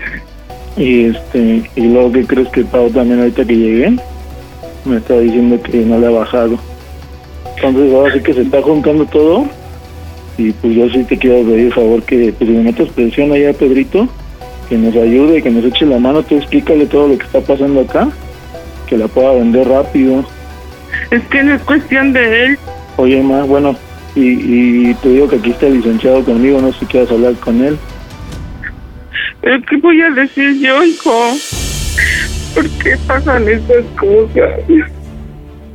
y 0.77 1.05
este, 1.05 1.63
y 1.75 1.81
luego, 1.81 2.11
¿qué 2.11 2.25
crees 2.25 2.47
que 2.49 2.63
Pau 2.63 2.89
también 2.89 3.19
ahorita 3.19 3.45
que 3.45 3.55
llegué? 3.55 3.95
Me 4.85 4.97
está 4.97 5.17
diciendo 5.19 5.59
que 5.61 5.77
no 5.79 5.99
le 5.99 6.07
ha 6.07 6.11
bajado. 6.11 6.57
Entonces 7.57 7.93
ahora 7.93 8.13
sí 8.13 8.19
que 8.21 8.33
se 8.33 8.41
está 8.41 8.61
juntando 8.61 9.05
todo. 9.05 9.45
Y 10.37 10.51
pues 10.51 10.75
yo 10.75 10.89
sí 10.89 11.03
te 11.05 11.17
quiero 11.17 11.43
pedir 11.43 11.73
favor 11.73 12.03
que 12.03 12.33
pues 12.37 12.49
le 12.49 12.59
metas 12.59 12.89
presión 12.89 13.31
allá 13.31 13.51
a 13.51 13.53
Pedrito, 13.53 14.07
que 14.67 14.77
nos 14.77 14.95
ayude, 14.95 15.41
que 15.41 15.49
nos 15.49 15.63
eche 15.63 15.85
la 15.85 15.97
mano, 15.97 16.23
tú 16.23 16.35
explícale 16.35 16.85
todo 16.85 17.07
lo 17.07 17.17
que 17.17 17.25
está 17.25 17.39
pasando 17.41 17.81
acá, 17.81 18.09
que 18.87 18.97
la 18.97 19.07
pueda 19.07 19.33
vender 19.33 19.67
rápido. 19.67 20.25
Es 21.11 21.23
que 21.27 21.43
no 21.43 21.53
es 21.53 21.61
cuestión 21.63 22.13
de 22.13 22.45
él. 22.45 22.59
Oye, 22.97 23.21
ma, 23.21 23.43
bueno, 23.43 23.75
y, 24.15 24.89
y 24.89 24.93
te 24.95 25.09
digo 25.09 25.27
que 25.27 25.37
aquí 25.37 25.51
está 25.51 25.67
el 25.67 25.75
licenciado 25.75 26.23
conmigo, 26.23 26.61
no 26.61 26.71
sé 26.73 26.79
si 26.79 26.85
quieres 26.85 27.11
hablar 27.11 27.33
con 27.35 27.63
él. 27.63 27.77
¿Pero 29.41 29.61
qué 29.69 29.77
voy 29.77 30.01
a 30.01 30.09
decir 30.09 30.59
yo, 30.59 30.83
hijo? 30.83 31.11
¿Por 32.55 32.69
qué 32.81 32.97
pasan 33.05 33.47
estas 33.47 33.85
cosas? 33.99 34.59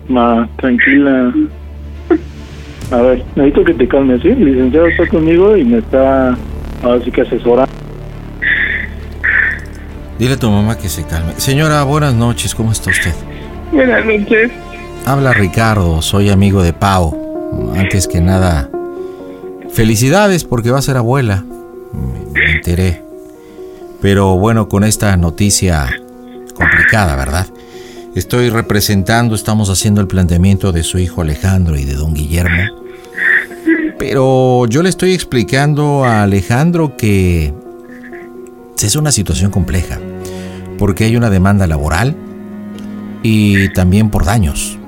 Ma, 0.08 0.48
tranquila. 0.56 1.32
A 2.90 2.96
ver, 3.02 3.24
necesito 3.36 3.64
que 3.64 3.74
te 3.74 3.88
calmes, 3.88 4.20
¿sí? 4.22 4.28
El 4.28 4.44
licenciado 4.44 4.86
está 4.86 5.06
conmigo 5.06 5.56
y 5.56 5.64
me 5.64 5.78
está, 5.78 6.36
ahora 6.82 7.04
sí 7.04 7.10
que 7.10 7.22
asesorando. 7.22 7.72
Dile 10.18 10.34
a 10.34 10.36
tu 10.36 10.50
mamá 10.50 10.76
que 10.76 10.88
se 10.88 11.04
calme. 11.04 11.32
Señora, 11.36 11.82
buenas 11.84 12.14
noches, 12.14 12.54
¿cómo 12.54 12.72
está 12.72 12.90
usted? 12.90 13.12
Buenas 13.72 14.04
noches. 14.04 14.50
Habla 15.06 15.32
Ricardo, 15.32 16.02
soy 16.02 16.30
amigo 16.30 16.62
de 16.62 16.72
Pau. 16.72 17.72
Antes 17.76 18.06
que 18.06 18.20
nada, 18.20 18.68
felicidades 19.72 20.44
porque 20.44 20.70
va 20.70 20.78
a 20.78 20.82
ser 20.82 20.96
abuela. 20.96 21.44
Me, 21.92 22.40
me 22.40 22.52
enteré. 22.56 23.02
Pero 24.02 24.36
bueno, 24.36 24.68
con 24.68 24.82
esta 24.82 25.16
noticia 25.16 25.88
complicada, 26.54 27.16
¿verdad? 27.16 27.46
Estoy 28.14 28.50
representando, 28.50 29.36
estamos 29.36 29.70
haciendo 29.70 30.00
el 30.00 30.08
planteamiento 30.08 30.72
de 30.72 30.82
su 30.82 30.98
hijo 30.98 31.22
Alejandro 31.22 31.76
y 31.76 31.84
de 31.84 31.94
don 31.94 32.12
Guillermo. 32.14 32.79
Pero 34.00 34.64
yo 34.66 34.82
le 34.82 34.88
estoy 34.88 35.12
explicando 35.12 36.06
a 36.06 36.22
Alejandro 36.22 36.96
que 36.96 37.52
es 38.82 38.96
una 38.96 39.12
situación 39.12 39.50
compleja, 39.50 39.98
porque 40.78 41.04
hay 41.04 41.16
una 41.16 41.28
demanda 41.28 41.66
laboral 41.66 42.16
y 43.22 43.68
también 43.74 44.08
por 44.08 44.24
daños. 44.24 44.78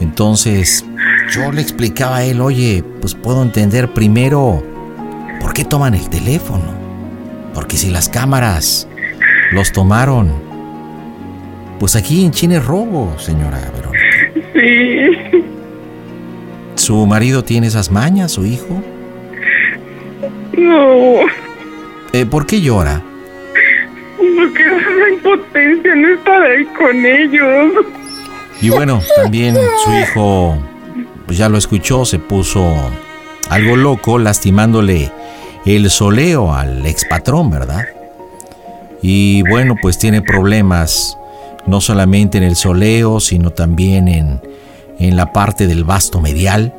Entonces, 0.00 0.86
yo 1.34 1.52
le 1.52 1.60
explicaba 1.60 2.16
a 2.16 2.24
él, 2.24 2.40
oye, 2.40 2.82
pues 3.02 3.14
puedo 3.14 3.42
entender 3.42 3.92
primero 3.92 4.62
por 5.38 5.52
qué 5.52 5.66
toman 5.66 5.92
el 5.92 6.08
teléfono. 6.08 6.72
Porque 7.52 7.76
si 7.76 7.90
las 7.90 8.08
cámaras 8.08 8.88
los 9.50 9.70
tomaron, 9.70 10.32
pues 11.78 11.94
aquí 11.94 12.24
en 12.24 12.30
China 12.30 12.56
es 12.56 12.64
robo, 12.64 13.14
señora 13.18 13.60
Verónica. 13.70 14.02
Sí. 14.54 15.51
¿Su 16.82 17.06
marido 17.06 17.44
tiene 17.44 17.68
esas 17.68 17.92
mañas, 17.92 18.32
su 18.32 18.44
hijo? 18.44 18.82
No. 20.58 21.20
Eh, 22.12 22.26
¿Por 22.26 22.44
qué 22.44 22.60
llora? 22.60 23.00
Porque 24.16 24.64
la 24.64 25.08
impotencia 25.14 25.94
no 25.94 26.08
estar 26.08 26.42
ahí 26.42 26.64
con 26.76 27.06
ellos. 27.06 27.72
Y 28.60 28.70
bueno, 28.70 29.00
también 29.14 29.56
su 29.84 29.92
hijo, 29.92 30.58
pues 31.26 31.38
ya 31.38 31.48
lo 31.48 31.56
escuchó, 31.56 32.04
se 32.04 32.18
puso 32.18 32.74
algo 33.48 33.76
loco, 33.76 34.18
lastimándole 34.18 35.12
el 35.64 35.88
soleo 35.88 36.52
al 36.52 36.84
expatrón, 36.84 37.48
¿verdad? 37.48 37.86
Y 39.02 39.42
bueno, 39.42 39.76
pues 39.80 40.00
tiene 40.00 40.20
problemas 40.20 41.16
no 41.64 41.80
solamente 41.80 42.38
en 42.38 42.44
el 42.44 42.56
soleo, 42.56 43.20
sino 43.20 43.50
también 43.50 44.08
en, 44.08 44.40
en 45.08 45.16
la 45.16 45.32
parte 45.32 45.66
del 45.66 45.84
vasto 45.84 46.20
medial 46.20 46.74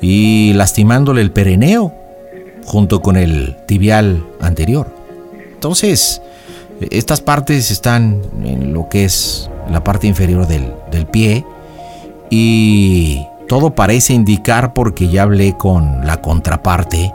y 0.00 0.52
lastimándole 0.54 1.22
el 1.22 1.30
pereneo 1.30 1.92
junto 2.64 3.00
con 3.00 3.16
el 3.16 3.56
tibial 3.66 4.24
anterior. 4.40 4.94
Entonces, 5.54 6.20
estas 6.90 7.20
partes 7.20 7.70
están 7.70 8.22
en 8.44 8.72
lo 8.72 8.88
que 8.88 9.04
es 9.04 9.50
la 9.70 9.82
parte 9.82 10.06
inferior 10.06 10.46
del, 10.46 10.72
del 10.90 11.06
pie 11.06 11.44
y 12.30 13.24
todo 13.48 13.74
parece 13.74 14.12
indicar 14.12 14.74
porque 14.74 15.08
ya 15.08 15.22
hablé 15.22 15.56
con 15.56 16.06
la 16.06 16.20
contraparte 16.20 17.12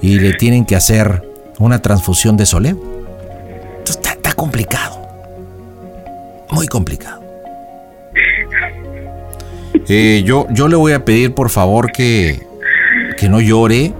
y 0.00 0.18
le 0.18 0.34
tienen 0.34 0.64
que 0.64 0.76
hacer 0.76 1.22
una 1.58 1.80
transfusión 1.82 2.36
de 2.36 2.46
soleo. 2.46 2.78
Entonces, 3.78 3.96
está, 3.96 4.12
está 4.12 4.32
complicado. 4.32 4.96
Muy 6.50 6.66
complicado. 6.66 7.25
Eh, 9.88 10.22
yo, 10.24 10.46
yo 10.50 10.68
le 10.68 10.76
voy 10.76 10.92
a 10.92 11.04
pedir 11.04 11.32
por 11.34 11.50
favor 11.50 11.92
que, 11.92 12.46
que 13.16 13.28
no 13.28 13.40
llore. 13.40 13.94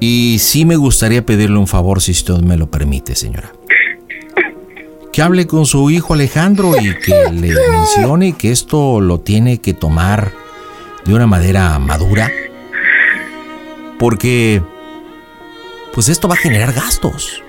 Y 0.00 0.38
sí 0.40 0.64
me 0.64 0.76
gustaría 0.76 1.24
pedirle 1.24 1.56
un 1.58 1.66
favor 1.66 2.02
si 2.02 2.12
usted 2.12 2.34
me 2.40 2.56
lo 2.56 2.66
permite, 2.70 3.14
señora. 3.14 3.52
Que 5.12 5.22
hable 5.22 5.46
con 5.46 5.64
su 5.64 5.90
hijo 5.90 6.14
Alejandro 6.14 6.72
y 6.78 6.94
que 6.96 7.30
le 7.32 7.54
mencione 7.70 8.32
que 8.32 8.50
esto 8.50 9.00
lo 9.00 9.20
tiene 9.20 9.58
que 9.58 9.72
tomar 9.72 10.32
de 11.06 11.14
una 11.14 11.26
manera 11.26 11.78
madura. 11.78 12.30
Porque, 13.98 14.60
pues 15.94 16.08
esto 16.08 16.28
va 16.28 16.34
a 16.34 16.38
generar 16.38 16.72
gastos. 16.72 17.42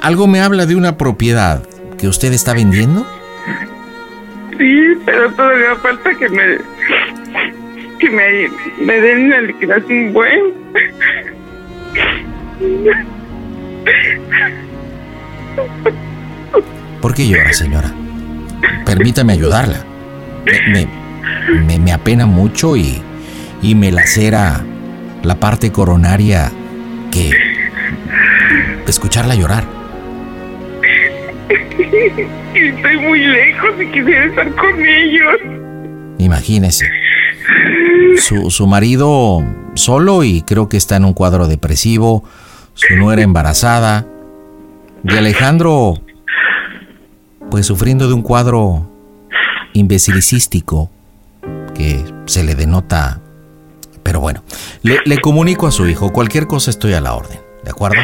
Algo 0.00 0.26
me 0.26 0.40
habla 0.40 0.66
de 0.66 0.76
una 0.76 0.96
propiedad 0.96 1.62
que 1.98 2.08
usted 2.08 2.32
está 2.32 2.54
vendiendo. 2.54 3.06
Sí, 4.58 4.98
pero 5.04 5.30
todavía 5.32 5.76
falta 5.76 6.14
que 6.14 6.28
me 6.28 6.58
que 7.98 8.10
me, 8.10 8.48
me 8.84 9.00
den 9.00 9.26
una 9.26 9.40
liquidación 9.40 10.12
buena. 10.12 10.44
¿Por 17.00 17.14
qué 17.14 17.28
llora, 17.28 17.52
señora? 17.52 17.90
Permítame 18.84 19.32
ayudarla. 19.34 19.84
Me, 20.68 21.78
me, 21.78 21.92
apena 21.92 22.26
mucho 22.26 22.76
y, 22.76 23.02
y 23.62 23.74
me 23.74 23.90
lacera 23.90 24.64
la 25.22 25.36
parte 25.36 25.72
coronaria 25.72 26.50
que 27.10 27.30
escucharla 28.86 29.34
llorar. 29.34 29.75
Estoy 32.54 32.96
muy 32.98 33.20
lejos 33.20 33.70
y 33.80 33.86
quisiera 33.86 34.24
estar 34.26 34.54
con 34.54 34.84
ellos. 34.84 35.36
Imagínese. 36.18 36.86
Su, 38.18 38.50
su 38.50 38.66
marido 38.66 39.44
solo 39.74 40.24
y 40.24 40.42
creo 40.42 40.68
que 40.68 40.76
está 40.76 40.96
en 40.96 41.04
un 41.04 41.12
cuadro 41.12 41.46
depresivo. 41.46 42.24
Su 42.74 42.96
nuera 42.96 43.22
embarazada. 43.22 44.06
Y 45.04 45.16
Alejandro, 45.16 45.94
pues 47.50 47.66
sufriendo 47.66 48.08
de 48.08 48.14
un 48.14 48.22
cuadro 48.22 48.90
imbecilicístico 49.72 50.90
que 51.74 52.04
se 52.26 52.42
le 52.42 52.54
denota. 52.54 53.20
Pero 54.02 54.20
bueno, 54.20 54.42
le, 54.82 54.98
le 55.04 55.18
comunico 55.18 55.66
a 55.66 55.70
su 55.70 55.86
hijo. 55.88 56.12
Cualquier 56.12 56.46
cosa 56.46 56.70
estoy 56.70 56.94
a 56.94 57.00
la 57.00 57.14
orden. 57.14 57.38
¿De 57.62 57.70
acuerdo? 57.70 58.00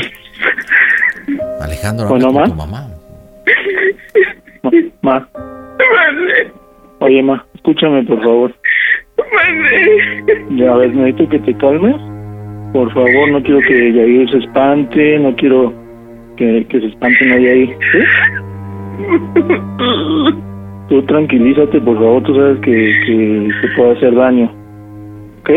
Alejandro, 1.61 2.09
habla 2.09 2.32
con 2.32 2.51
tu 2.51 2.55
mamá. 2.55 2.88
Ma, 4.62 4.70
ma. 5.03 5.28
Oye, 7.01 7.22
ma, 7.22 7.45
escúchame, 7.55 8.05
por 8.05 8.22
favor. 8.22 8.55
Ya, 10.51 10.72
a 10.72 10.76
ver, 10.76 10.95
necesito 10.95 11.28
que 11.28 11.38
te 11.40 11.57
calmes. 11.57 11.97
Por 12.72 12.93
favor, 12.95 13.30
no 13.30 13.43
quiero 13.43 13.61
que 13.61 13.93
Yair 13.93 14.30
se 14.30 14.38
espante, 14.38 15.18
no 15.18 15.34
quiero 15.36 15.72
que, 16.36 16.64
que 16.68 16.80
se 16.80 16.86
espante 16.86 17.26
nadie 17.26 17.51
ahí. 17.51 17.76
¿sí? 17.93 17.99
Tú 20.88 21.03
tranquilízate, 21.03 21.80
por 21.80 21.97
favor, 21.97 22.22
tú 22.22 22.34
sabes 22.34 22.59
que, 22.61 22.72
que 22.72 23.51
se 23.61 23.68
puede 23.76 23.93
hacer 23.93 24.14
daño. 24.14 24.51
¿Ok? 25.40 25.51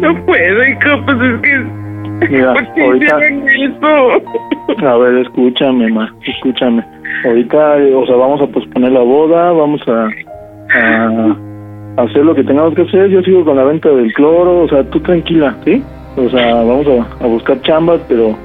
No 0.00 0.24
puedo, 0.24 0.64
hijo, 0.64 1.04
pues 1.04 1.18
es 1.20 1.40
que. 1.40 1.81
Mira, 2.30 2.54
¿Por 2.54 2.74
qué 2.74 2.82
ahorita-? 2.82 3.20
A 4.86 4.96
ver, 4.96 5.14
escúchame, 5.18 5.90
ma, 5.90 6.12
escúchame. 6.24 6.84
Ahorita, 7.24 7.78
eh, 7.78 7.94
o 7.94 8.06
sea, 8.06 8.16
vamos 8.16 8.40
a 8.40 8.46
posponer 8.46 8.92
la 8.92 9.00
boda, 9.00 9.52
vamos 9.52 9.80
a, 9.86 10.08
a 10.74 12.02
hacer 12.02 12.24
lo 12.24 12.34
que 12.34 12.44
tengamos 12.44 12.74
que 12.74 12.82
hacer. 12.82 13.08
Yo 13.10 13.22
sigo 13.22 13.44
con 13.44 13.56
la 13.56 13.64
venta 13.64 13.88
del 13.90 14.12
cloro, 14.14 14.62
o 14.62 14.68
sea, 14.68 14.82
tú 14.84 15.00
tranquila, 15.00 15.54
¿sí? 15.64 15.82
O 16.16 16.28
sea, 16.28 16.54
vamos 16.54 16.86
a, 16.88 17.24
a 17.24 17.26
buscar 17.26 17.60
chambas, 17.62 18.00
pero, 18.08 18.36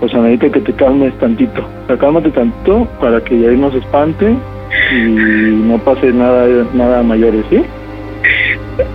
o 0.00 0.08
sea, 0.08 0.20
necesito 0.20 0.52
que 0.52 0.60
te 0.60 0.72
calmes 0.72 1.12
tantito. 1.18 1.62
O 1.84 1.86
sea, 1.86 1.96
cálmate 1.96 2.30
tantito 2.30 2.86
para 3.00 3.20
que 3.20 3.38
ya 3.40 3.50
no 3.50 3.70
se 3.70 3.78
espante 3.78 4.34
y 4.92 5.62
no 5.68 5.78
pase 5.78 6.12
nada, 6.12 6.46
nada 6.74 7.02
mayores, 7.02 7.44
¿sí? 7.50 7.62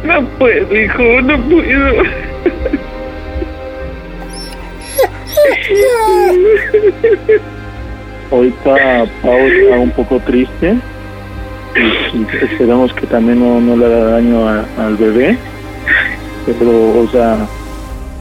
No 0.06 0.22
puedo, 0.38 0.76
hijo, 0.76 1.22
no 1.24 1.38
puedo. 1.50 2.04
Ahorita 8.32 9.06
Pau 9.22 9.38
está 9.40 9.76
un 9.80 9.92
poco 9.92 10.20
triste. 10.22 10.76
Y, 12.14 12.26
esperamos 12.46 12.94
que 12.94 13.06
también 13.08 13.40
no, 13.40 13.60
no 13.62 13.76
le 13.78 13.86
haga 13.86 14.04
daño 14.12 14.48
a- 14.48 14.66
al 14.80 14.96
bebé. 14.98 15.38
Pero, 16.46 17.00
o 17.00 17.08
sea, 17.12 17.46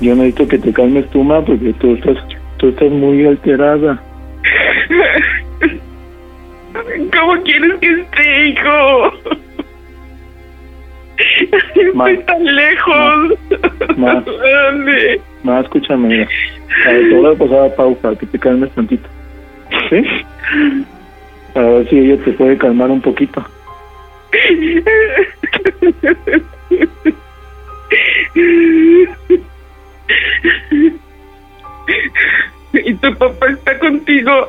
yo 0.01 0.15
necesito 0.15 0.47
que 0.49 0.59
te 0.59 0.73
calmes 0.73 1.09
tú, 1.11 1.23
ma, 1.25 1.45
porque 1.45 1.73
tú 1.75 1.95
estás, 1.95 2.17
tú 2.59 2.69
estás 2.69 2.91
muy 2.91 3.27
alterada. 3.27 4.01
¿Cómo 7.19 7.43
quieres 7.43 7.79
que 7.81 7.91
esté, 8.01 8.49
hijo? 8.49 9.13
Ma. 11.95 12.11
Estoy 12.11 12.25
tan 12.25 12.45
lejos. 12.57 13.39
Ma. 13.97 14.15
¿Dónde? 14.71 15.21
No, 15.43 15.61
escúchame, 15.61 16.09
mira. 16.09 16.29
A 16.87 16.93
ver, 16.93 17.09
te 17.09 17.15
voy 17.15 17.35
a 17.35 17.39
pasar 17.39 17.65
a 17.65 17.75
Pau 17.75 17.97
para 17.97 18.17
que 18.17 18.27
te 18.27 18.39
calmes 18.39 18.71
tantito. 18.73 19.09
¿Sí? 19.89 20.03
A 21.55 21.61
ver 21.61 21.89
si 21.89 21.99
ella 21.99 22.23
te 22.25 22.33
puede 22.33 22.57
calmar 22.59 22.91
un 22.91 23.01
poquito. 23.01 23.45
¿Y 32.73 32.95
tu 32.95 33.15
papá 33.17 33.49
está 33.49 33.79
contigo? 33.79 34.49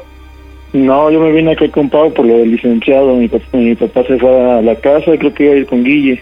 No, 0.74 1.12
yo 1.12 1.20
me 1.20 1.32
vine 1.34 1.52
aquí 1.52 1.70
con 1.70 1.90
Pau 1.90 2.14
por 2.14 2.26
lo 2.26 2.38
del 2.38 2.52
licenciado. 2.52 3.16
Mi 3.16 3.28
papá, 3.28 3.46
mi 3.54 3.76
papá 3.76 4.04
se 4.04 4.18
fue 4.20 4.30
a 4.30 4.62
la 4.62 4.76
casa, 4.76 5.18
creo 5.18 5.34
que 5.34 5.44
iba 5.46 5.54
a 5.54 5.58
ir 5.58 5.66
con 5.66 5.84
Guille. 5.84 6.22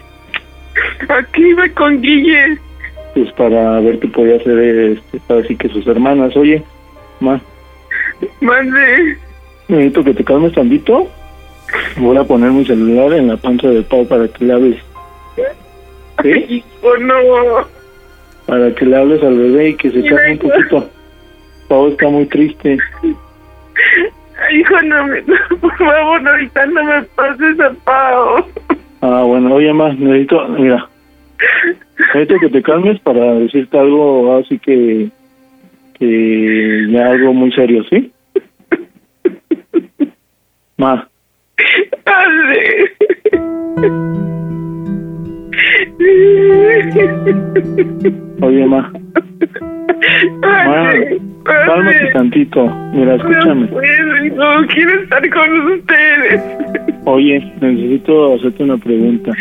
Aquí 1.08 1.42
iba 1.42 1.68
con 1.70 2.00
Guille. 2.00 2.58
Pues 3.14 3.32
para 3.32 3.80
ver 3.80 3.98
qué 3.98 4.08
podía 4.08 4.36
hacer, 4.36 4.58
este, 4.58 5.20
para 5.26 5.40
decir 5.40 5.56
que 5.58 5.68
sus 5.68 5.86
hermanas. 5.86 6.36
Oye, 6.36 6.62
ma, 7.20 7.40
Mande. 8.40 9.16
necesito 9.68 10.04
que 10.04 10.14
te 10.14 10.24
calmes 10.24 10.52
tantito. 10.52 11.08
Voy 11.96 12.16
a 12.16 12.24
poner 12.24 12.50
mi 12.50 12.64
celular 12.64 13.12
en 13.12 13.28
la 13.28 13.36
panza 13.36 13.68
de 13.68 13.82
Pau 13.82 14.06
para 14.06 14.26
que 14.28 14.44
le 14.44 14.52
hables. 14.52 14.76
¿Sí? 16.22 16.44
Hijo, 16.48 16.96
no. 16.98 17.14
Para 18.46 18.74
que 18.74 18.84
le 18.84 18.96
hables 18.96 19.22
al 19.22 19.36
bebé 19.38 19.68
y 19.70 19.74
que 19.74 19.90
se 19.90 20.02
calme 20.04 20.32
un 20.32 20.38
poquito. 20.38 20.90
Pau 21.68 21.88
está 21.88 22.08
muy 22.08 22.26
triste. 22.26 22.78
Ay, 23.02 24.60
Hijo, 24.60 24.82
no 24.82 25.06
me... 25.06 25.22
Por 25.60 25.76
favor, 25.78 26.28
ahorita 26.28 26.66
no 26.66 26.84
me 26.84 27.02
pases 27.14 27.60
a 27.60 27.70
Pau. 27.84 28.44
Ah, 29.02 29.22
bueno, 29.24 29.54
oye, 29.54 29.72
más, 29.72 29.96
necesito, 29.98 30.46
mira, 30.48 30.88
necesito 32.14 32.40
que 32.40 32.48
te 32.48 32.62
calmes 32.62 33.00
para 33.00 33.34
decirte 33.34 33.78
algo 33.78 34.36
así 34.38 34.58
que, 34.58 35.10
que 35.98 36.86
ya 36.90 37.06
algo 37.06 37.32
muy 37.32 37.52
serio, 37.52 37.84
¿sí? 37.84 38.12
Padre. 42.04 42.92
oye, 48.40 48.66
ma, 48.66 48.90
ma, 50.40 50.92
cálmate 51.44 52.10
tantito. 52.12 52.66
Mira, 52.94 53.16
escúchame. 53.16 53.62
No 53.62 53.68
puedo, 53.68 54.66
quiero 54.68 55.02
estar 55.02 55.30
con 55.30 55.72
ustedes. 55.72 56.40
Oye, 57.04 57.52
necesito 57.60 58.34
hacerte 58.34 58.64
una 58.64 58.78
pregunta. 58.78 59.32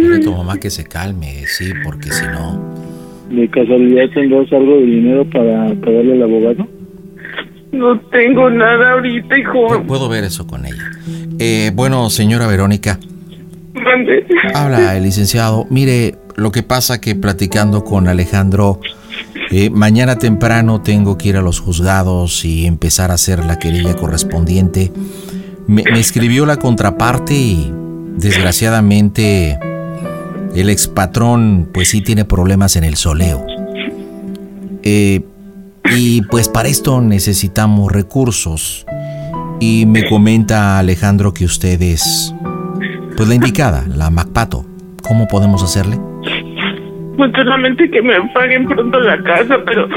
Dile 0.00 0.16
a 0.16 0.20
tu 0.20 0.32
mamá 0.32 0.58
que 0.58 0.70
se 0.70 0.84
calme, 0.84 1.46
sí, 1.46 1.72
porque 1.84 2.10
si 2.10 2.24
no... 2.26 2.76
¿De 3.30 3.46
casualidad 3.48 4.08
tendrás 4.14 4.50
algo 4.52 4.78
de 4.78 4.86
dinero 4.86 5.24
para 5.24 5.74
pagarle 5.74 6.14
al 6.14 6.22
abogado? 6.22 6.66
No 7.72 8.00
tengo 8.10 8.48
nada 8.48 8.92
ahorita, 8.92 9.38
hijo. 9.38 9.82
Puedo 9.86 10.08
ver 10.08 10.24
eso 10.24 10.46
con 10.46 10.64
ella. 10.64 10.90
Eh, 11.38 11.70
bueno, 11.74 12.08
señora 12.08 12.46
Verónica, 12.46 12.98
Habla 14.54 14.96
el 14.96 15.02
licenciado. 15.04 15.66
Mire, 15.70 16.16
lo 16.36 16.52
que 16.52 16.62
pasa 16.62 17.00
que 17.00 17.14
platicando 17.14 17.84
con 17.84 18.08
Alejandro, 18.08 18.80
eh, 19.50 19.70
mañana 19.70 20.16
temprano 20.16 20.82
tengo 20.82 21.16
que 21.16 21.30
ir 21.30 21.36
a 21.36 21.42
los 21.42 21.60
juzgados 21.60 22.44
y 22.44 22.66
empezar 22.66 23.10
a 23.10 23.14
hacer 23.14 23.44
la 23.44 23.58
querella 23.58 23.94
correspondiente. 23.94 24.92
Me, 25.66 25.82
escribió 25.94 26.46
la 26.46 26.56
contraparte 26.56 27.34
y 27.34 27.72
desgraciadamente 28.16 29.58
el 30.54 30.70
expatrón 30.70 31.68
pues 31.72 31.88
sí 31.88 32.02
tiene 32.02 32.24
problemas 32.24 32.76
en 32.76 32.84
el 32.84 32.96
soleo. 32.96 33.44
Eh, 34.82 35.22
y 35.96 36.22
pues 36.22 36.48
para 36.48 36.68
esto 36.68 37.00
necesitamos 37.00 37.90
recursos. 37.90 38.86
Y 39.60 39.86
me 39.86 40.08
comenta 40.08 40.78
Alejandro 40.78 41.34
que 41.34 41.44
usted 41.44 41.80
es 41.82 42.32
pues 43.18 43.28
la 43.28 43.34
indicada, 43.34 43.84
la 43.96 44.10
Macpato. 44.10 44.64
¿Cómo 45.02 45.26
podemos 45.26 45.60
hacerle? 45.64 45.98
Pues 47.16 47.32
solamente 47.34 47.90
que 47.90 48.00
me 48.00 48.14
paguen 48.32 48.68
pronto 48.68 49.00
la 49.00 49.20
casa, 49.24 49.56
pero 49.66 49.88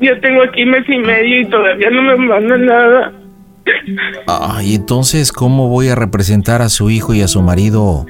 ya 0.00 0.18
tengo 0.20 0.42
aquí 0.42 0.64
mes 0.64 0.82
y 0.88 0.98
medio 0.98 1.42
y 1.42 1.46
todavía 1.46 1.88
no 1.90 2.02
me 2.02 2.16
mandan 2.16 2.66
nada. 2.66 3.12
Ah, 4.26 4.58
y 4.60 4.74
entonces, 4.74 5.30
¿cómo 5.30 5.68
voy 5.68 5.88
a 5.88 5.94
representar 5.94 6.60
a 6.60 6.68
su 6.68 6.90
hijo 6.90 7.14
y 7.14 7.22
a 7.22 7.28
su 7.28 7.42
marido 7.42 8.06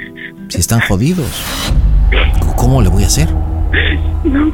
si 0.48 0.60
están 0.60 0.80
jodidos? 0.80 1.44
¿Cómo 2.56 2.80
le 2.80 2.88
voy 2.88 3.02
a 3.02 3.08
hacer? 3.08 3.28
No 4.24 4.50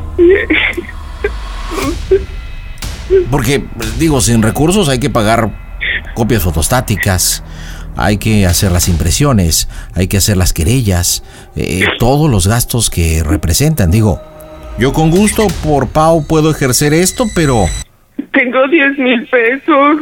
Porque, 3.30 3.62
digo, 4.00 4.20
sin 4.20 4.42
recursos 4.42 4.88
hay 4.88 4.98
que 4.98 5.10
pagar 5.10 5.52
copias 6.16 6.42
fotostáticas, 6.42 7.44
hay 7.96 8.18
que 8.18 8.46
hacer 8.46 8.72
las 8.72 8.88
impresiones, 8.88 9.68
hay 9.94 10.08
que 10.08 10.16
hacer 10.16 10.36
las 10.36 10.52
querellas, 10.52 11.22
eh, 11.56 11.86
todos 11.98 12.30
los 12.30 12.46
gastos 12.46 12.90
que 12.90 13.22
representan. 13.22 13.90
Digo, 13.90 14.20
yo 14.78 14.92
con 14.92 15.10
gusto 15.10 15.46
por 15.62 15.88
Pau 15.88 16.26
puedo 16.26 16.50
ejercer 16.50 16.92
esto, 16.92 17.26
pero 17.34 17.66
Tengo 18.32 18.66
10 18.68 18.98
mil 18.98 19.26
pesos. 19.28 20.00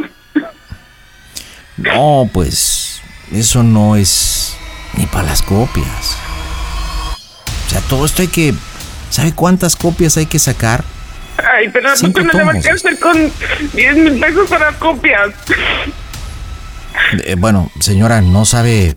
no, 1.77 2.29
pues 2.33 3.03
eso 3.33 3.63
no 3.63 3.97
es 3.97 4.57
ni 4.97 5.07
para 5.07 5.25
las 5.25 5.43
copias. 5.43 6.19
O 7.67 7.71
sea, 7.71 7.81
todo 7.89 8.05
esto 8.05 8.23
hay 8.23 8.29
que... 8.29 8.55
¿Sabe 9.11 9.33
cuántas 9.35 9.77
copias 9.77 10.17
hay 10.17 10.27
que 10.27 10.39
sacar? 10.39 10.85
Ay, 11.37 11.69
pero 11.71 11.91
¿a 11.91 11.97
Cinco 11.97 12.21
poco 12.21 12.33
no 12.33 12.39
le 12.39 12.45
va 12.45 12.53
a 12.53 12.55
alcanzar 12.55 12.99
con 12.99 13.33
10 13.75 13.97
mil 13.97 14.21
pesos 14.21 14.49
para 14.49 14.73
copias? 14.73 15.31
Eh, 17.25 17.37
bueno, 17.39 17.71
señora, 17.81 18.21
no 18.21 18.45
sabe 18.45 18.95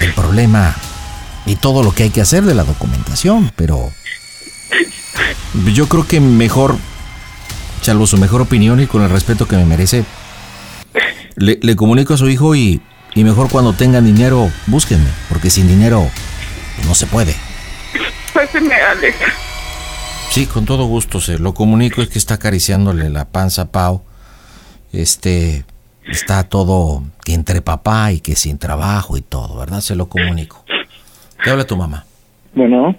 el 0.00 0.12
problema 0.12 0.74
y 1.46 1.56
todo 1.56 1.82
lo 1.82 1.92
que 1.92 2.04
hay 2.04 2.10
que 2.10 2.20
hacer 2.20 2.44
de 2.44 2.54
la 2.54 2.64
documentación, 2.64 3.50
pero 3.56 3.90
yo 5.72 5.88
creo 5.88 6.06
que 6.06 6.20
mejor, 6.20 6.76
salvo 7.80 8.06
su 8.06 8.18
mejor 8.18 8.42
opinión 8.42 8.80
y 8.80 8.86
con 8.86 9.02
el 9.02 9.10
respeto 9.10 9.48
que 9.48 9.56
me 9.56 9.64
merece, 9.64 10.04
le, 11.36 11.58
le 11.62 11.76
comunico 11.76 12.14
a 12.14 12.16
su 12.18 12.28
hijo 12.28 12.54
y, 12.54 12.82
y 13.14 13.24
mejor 13.24 13.48
cuando 13.48 13.72
tengan 13.72 14.04
dinero, 14.04 14.50
búsquenme, 14.66 15.08
porque 15.28 15.50
sin 15.50 15.68
dinero 15.68 16.08
no 16.86 16.94
se 16.94 17.06
puede. 17.06 17.34
Páseme, 18.34 18.74
Alex. 18.74 19.16
Sí, 20.30 20.46
con 20.46 20.66
todo 20.66 20.84
gusto 20.84 21.20
se 21.20 21.38
lo 21.38 21.54
comunico, 21.54 22.02
es 22.02 22.08
que 22.08 22.18
está 22.18 22.34
acariciándole 22.34 23.08
la 23.08 23.24
panza 23.24 23.62
a 23.62 23.72
Pau. 23.72 24.02
Este, 24.92 25.64
está 26.10 26.42
todo 26.48 27.02
que 27.24 27.34
entre 27.34 27.60
papá 27.62 28.12
y 28.12 28.20
que 28.20 28.34
sin 28.34 28.58
trabajo 28.58 29.16
y 29.16 29.20
todo, 29.22 29.58
¿verdad? 29.58 29.80
Se 29.80 29.94
lo 29.94 30.08
comunico. 30.08 30.64
¿Qué 31.42 31.50
habla 31.50 31.64
tu 31.66 31.76
mamá? 31.76 32.04
Bueno, 32.54 32.94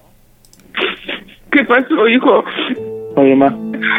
¿Qué 1.51 1.63
pasó, 1.65 2.07
hijo? 2.07 2.43
oye, 3.15 3.35
ma, 3.35 3.49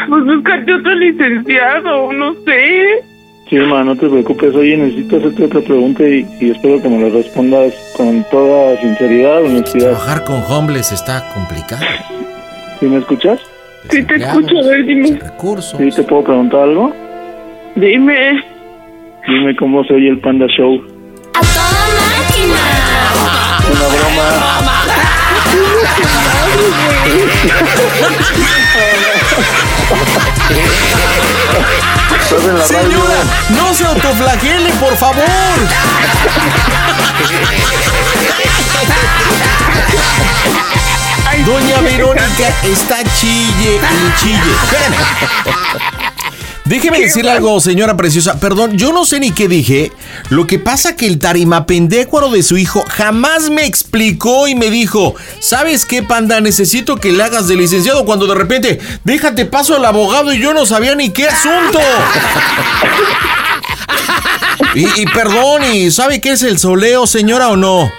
Pues 0.08 0.24
búscate 0.24 0.72
otro 0.72 0.94
licenciado, 0.94 2.12
no 2.12 2.32
sé. 2.44 3.02
sí, 3.48 3.56
ma, 3.56 3.82
no 3.84 3.96
te 3.96 4.08
preocupes. 4.08 4.54
Oye, 4.54 4.76
necesito 4.76 5.16
hacerte 5.18 5.44
otra 5.44 5.60
pregunta 5.60 6.04
y, 6.04 6.26
y 6.40 6.50
espero 6.50 6.80
que 6.80 6.88
me 6.88 7.02
la 7.02 7.08
respondas 7.14 7.74
con 7.96 8.24
toda 8.30 8.80
sinceridad, 8.80 9.42
honestidad. 9.44 9.90
Trabajar 9.90 10.24
con 10.24 10.42
homeless 10.48 10.92
está 10.92 11.28
complicado. 11.34 11.82
¿Sí 12.78 12.86
me 12.86 12.98
escuchas? 12.98 13.40
Sí, 13.90 14.02
te 14.04 14.16
escucho, 14.16 14.58
a 14.58 14.66
ver, 14.68 14.84
dime. 14.86 15.18
Recursos. 15.18 15.78
¿Sí 15.78 15.90
te 15.90 16.02
puedo 16.04 16.22
preguntar 16.24 16.60
algo? 16.60 16.94
Dime. 17.74 18.42
Dime 19.30 19.54
cómo 19.54 19.84
se 19.84 19.94
oye 19.94 20.08
el 20.08 20.18
Panda 20.18 20.44
Show. 20.48 20.82
¡A 21.34 21.40
toda 21.40 21.86
máquina! 22.00 22.58
Una 23.70 23.86
broma. 23.86 24.26
Radio. 32.70 32.98
no 33.50 33.72
se 33.72 33.84
autoflagele, 33.84 34.70
por 34.80 34.96
favor. 34.96 35.24
Doña 41.46 41.80
Verónica 41.82 42.48
está 42.64 43.04
chille 43.14 43.76
y 43.76 44.18
chille. 44.18 44.52
Espérame. 44.64 45.99
Déjeme 46.70 47.00
decirle 47.00 47.32
algo, 47.32 47.58
señora 47.58 47.96
preciosa. 47.96 48.38
Perdón, 48.38 48.78
yo 48.78 48.92
no 48.92 49.04
sé 49.04 49.18
ni 49.18 49.32
qué 49.32 49.48
dije. 49.48 49.90
Lo 50.28 50.46
que 50.46 50.60
pasa 50.60 50.94
que 50.94 51.08
el 51.08 51.18
tarimapendécuaro 51.18 52.30
de 52.30 52.44
su 52.44 52.58
hijo 52.58 52.84
jamás 52.88 53.50
me 53.50 53.66
explicó 53.66 54.46
y 54.46 54.54
me 54.54 54.70
dijo, 54.70 55.16
¿sabes 55.40 55.84
qué, 55.84 56.04
panda? 56.04 56.40
Necesito 56.40 56.94
que 56.94 57.10
le 57.10 57.24
hagas 57.24 57.48
de 57.48 57.56
licenciado 57.56 58.04
cuando 58.04 58.28
de 58.28 58.36
repente, 58.36 58.78
déjate 59.02 59.46
paso 59.46 59.74
al 59.74 59.84
abogado 59.84 60.32
y 60.32 60.40
yo 60.40 60.54
no 60.54 60.64
sabía 60.64 60.94
ni 60.94 61.10
qué 61.10 61.26
asunto. 61.26 61.80
Y, 64.72 64.86
y 65.00 65.06
perdón, 65.06 65.64
¿y 65.64 65.90
sabe 65.90 66.20
qué 66.20 66.30
es 66.30 66.44
el 66.44 66.56
soleo, 66.56 67.04
señora, 67.08 67.48
o 67.48 67.56
no? 67.56 67.90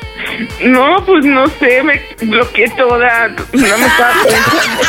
No, 0.62 1.04
pues 1.06 1.26
no 1.26 1.46
sé, 1.60 1.84
me 1.84 2.02
bloqueé 2.22 2.70
toda. 2.78 3.28
No 3.28 3.38
me 3.62 3.86
estaba 3.86 4.14
pensando. 4.24 4.82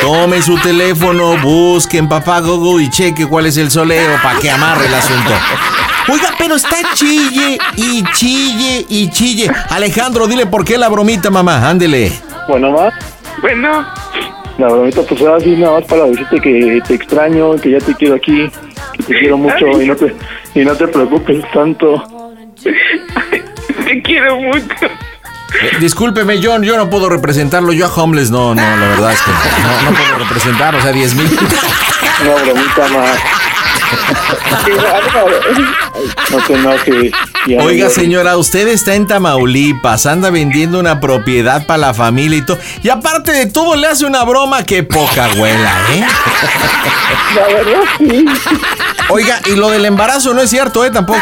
Tome 0.00 0.42
su 0.42 0.56
teléfono, 0.58 1.36
busque 1.38 1.98
en 1.98 2.08
papá 2.08 2.40
Google 2.40 2.84
y 2.84 2.90
cheque 2.90 3.26
cuál 3.26 3.46
es 3.46 3.56
el 3.56 3.70
soleo 3.70 4.16
para 4.22 4.38
que 4.38 4.50
amarre 4.50 4.86
el 4.86 4.94
asunto. 4.94 5.30
Oiga, 6.08 6.28
pero 6.38 6.54
está 6.54 6.76
chille 6.94 7.58
y 7.76 8.04
chille 8.12 8.86
y 8.88 9.10
chille. 9.10 9.50
Alejandro, 9.70 10.26
dile 10.28 10.46
por 10.46 10.64
qué 10.64 10.78
la 10.78 10.88
bromita, 10.88 11.30
mamá. 11.30 11.68
Ándele. 11.68 12.12
Bueno, 12.48 12.70
más. 12.70 12.94
Bueno, 13.40 13.84
La 14.58 14.68
bromita, 14.68 15.02
pues 15.02 15.20
ahora 15.22 15.40
sí, 15.40 15.50
nada 15.56 15.80
más 15.80 15.84
para 15.84 16.04
decirte 16.04 16.40
que 16.40 16.80
te 16.86 16.94
extraño, 16.94 17.56
que 17.56 17.72
ya 17.72 17.78
te 17.78 17.94
quiero 17.94 18.14
aquí, 18.14 18.48
que 18.96 19.02
te 19.02 19.18
quiero 19.18 19.36
mucho 19.36 19.82
y 19.82 19.86
no 19.86 19.96
te, 19.96 20.14
y 20.54 20.64
no 20.64 20.74
te 20.74 20.88
preocupes 20.88 21.44
tanto. 21.52 22.02
te 22.62 24.02
quiero 24.02 24.40
mucho. 24.40 24.88
Eh, 25.54 25.76
discúlpeme, 25.80 26.40
John, 26.42 26.62
yo 26.62 26.76
no 26.76 26.90
puedo 26.90 27.08
representarlo. 27.08 27.72
Yo 27.72 27.86
a 27.86 27.88
Homeless 27.88 28.30
no, 28.30 28.54
no, 28.54 28.62
la 28.62 28.88
verdad 28.88 29.12
es 29.12 29.22
que 29.22 29.30
no, 29.30 29.90
no 29.90 29.96
puedo 29.96 30.18
representar, 30.18 30.74
o 30.74 30.82
sea, 30.82 30.92
10 30.92 31.14
mil. 31.14 31.26
Una 32.22 32.34
bromita 32.42 32.88
más. 32.88 33.18
No 36.30 36.38
te 36.46 36.54
enojes. 36.54 37.12
ya 37.46 37.62
Oiga, 37.62 37.90
señora, 37.90 38.36
usted 38.36 38.68
está 38.68 38.94
en 38.94 39.06
Tamaulipas, 39.06 40.06
anda 40.06 40.30
vendiendo 40.30 40.78
una 40.78 41.00
propiedad 41.00 41.66
para 41.66 41.78
la 41.78 41.94
familia 41.94 42.38
y 42.38 42.42
todo. 42.42 42.58
Y 42.82 42.88
aparte 42.88 43.32
de 43.32 43.46
todo, 43.46 43.76
le 43.76 43.86
hace 43.86 44.06
una 44.06 44.24
broma 44.24 44.64
que 44.64 44.82
poca 44.82 45.28
huela, 45.36 45.72
¿eh? 45.94 46.04
La 47.34 47.46
verdad, 47.48 47.80
sí. 47.98 48.24
Oiga, 49.08 49.40
y 49.46 49.56
lo 49.56 49.70
del 49.70 49.84
embarazo 49.84 50.34
no 50.34 50.40
es 50.40 50.50
cierto, 50.50 50.84
¿eh? 50.84 50.90
Tampoco. 50.90 51.20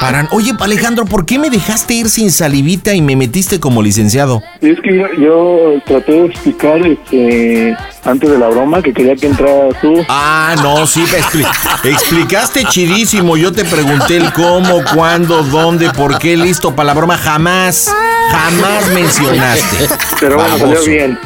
Paran. 0.00 0.28
Oye, 0.30 0.52
Alejandro, 0.58 1.04
¿por 1.04 1.26
qué 1.26 1.38
me 1.38 1.50
dejaste 1.50 1.94
ir 1.94 2.08
sin 2.08 2.30
salivita 2.30 2.94
y 2.94 3.02
me 3.02 3.16
metiste 3.16 3.60
como 3.60 3.82
licenciado? 3.82 4.42
Es 4.62 4.80
que 4.80 4.96
yo, 4.96 5.06
yo 5.18 5.74
traté 5.84 6.12
de 6.12 6.26
explicar 6.26 6.78
este, 6.86 7.76
antes 8.04 8.30
de 8.30 8.38
la 8.38 8.48
broma 8.48 8.80
que 8.82 8.94
quería 8.94 9.14
que 9.14 9.26
entraras 9.26 9.74
tú. 9.80 10.02
Ah, 10.08 10.23
no, 10.62 10.86
sí, 10.86 11.04
expli- 11.04 11.46
explicaste 11.84 12.64
chidísimo. 12.64 13.36
Yo 13.36 13.52
te 13.52 13.64
pregunté 13.64 14.16
el 14.16 14.32
cómo, 14.32 14.82
cuándo, 14.94 15.42
dónde, 15.42 15.90
por 15.90 16.18
qué, 16.18 16.36
listo 16.36 16.74
para 16.74 16.88
la 16.88 16.94
broma. 16.94 17.16
Jamás, 17.18 17.90
jamás 18.30 18.86
mencionaste. 18.88 19.88
Pero 20.20 20.36
bueno, 20.36 20.58
salió 20.58 20.82
bien. 20.84 21.18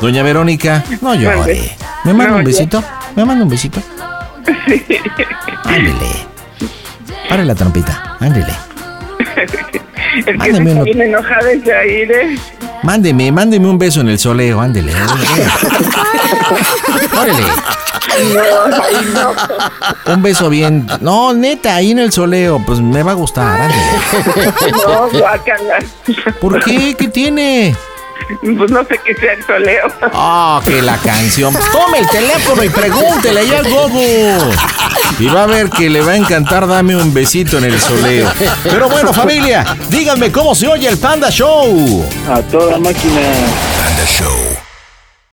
Doña 0.00 0.22
Verónica, 0.22 0.82
no 1.00 1.14
llore. 1.14 1.76
¿Me 2.04 2.12
manda 2.14 2.36
un 2.36 2.44
besito? 2.44 2.82
¿Me 3.14 3.24
manda 3.24 3.44
un 3.44 3.50
besito? 3.50 3.80
Ándele. 5.64 6.26
Pare 7.28 7.44
la 7.44 7.54
trompita, 7.54 8.16
ándele. 8.20 8.52
Es 10.14 10.24
que 10.26 10.32
Mándeme 10.34 10.58
está 10.70 10.72
uno. 10.74 10.84
bien 10.84 11.00
enojada 11.02 11.50
ese 11.52 11.74
aire. 11.74 12.36
Mándeme, 12.82 13.32
mándeme 13.32 13.66
un 13.68 13.78
beso 13.78 14.00
en 14.02 14.08
el 14.10 14.18
soleo, 14.18 14.60
ándele. 14.60 14.92
ándele. 14.92 15.46
Órale. 17.18 17.42
No, 18.34 18.76
ay, 18.82 18.96
no. 19.14 20.12
Un 20.14 20.22
beso 20.22 20.50
bien. 20.50 20.86
No, 21.00 21.32
neta, 21.32 21.76
ahí 21.76 21.92
en 21.92 22.00
el 22.00 22.12
soleo, 22.12 22.62
pues 22.66 22.80
me 22.80 23.02
va 23.02 23.12
a 23.12 23.14
gustar, 23.14 23.58
ándele. 23.62 23.82
No, 24.86 25.08
guácala. 25.18 25.78
¿Por 26.40 26.62
qué? 26.62 26.94
¿Qué 26.98 27.08
tiene? 27.08 27.74
Pues 28.56 28.70
no 28.70 28.84
sé 28.84 29.00
qué 29.04 29.14
sea 29.14 29.32
el 29.34 29.44
soleo. 29.44 29.86
Ah, 30.12 30.60
que 30.64 30.82
la 30.82 30.96
canción. 30.98 31.54
Tome 31.72 31.98
el 31.98 32.08
teléfono 32.08 32.62
y 32.64 32.68
pregúntele 32.68 33.46
ya 33.46 33.58
al 33.58 33.70
Gogo. 33.70 34.52
Y 35.18 35.26
va 35.26 35.44
a 35.44 35.46
ver 35.46 35.70
que 35.70 35.90
le 35.90 36.00
va 36.00 36.12
a 36.12 36.16
encantar 36.16 36.66
dame 36.66 36.96
un 36.96 37.12
besito 37.12 37.58
en 37.58 37.64
el 37.64 37.80
soleo. 37.80 38.30
Pero 38.64 38.88
bueno, 38.88 39.12
familia, 39.12 39.64
díganme 39.88 40.30
cómo 40.32 40.54
se 40.54 40.68
oye 40.68 40.88
el 40.88 40.98
Panda 40.98 41.30
Show. 41.30 42.08
A 42.30 42.40
toda 42.42 42.78
máquina. 42.78 43.20
Panda 43.78 44.06
Show. 44.06 44.61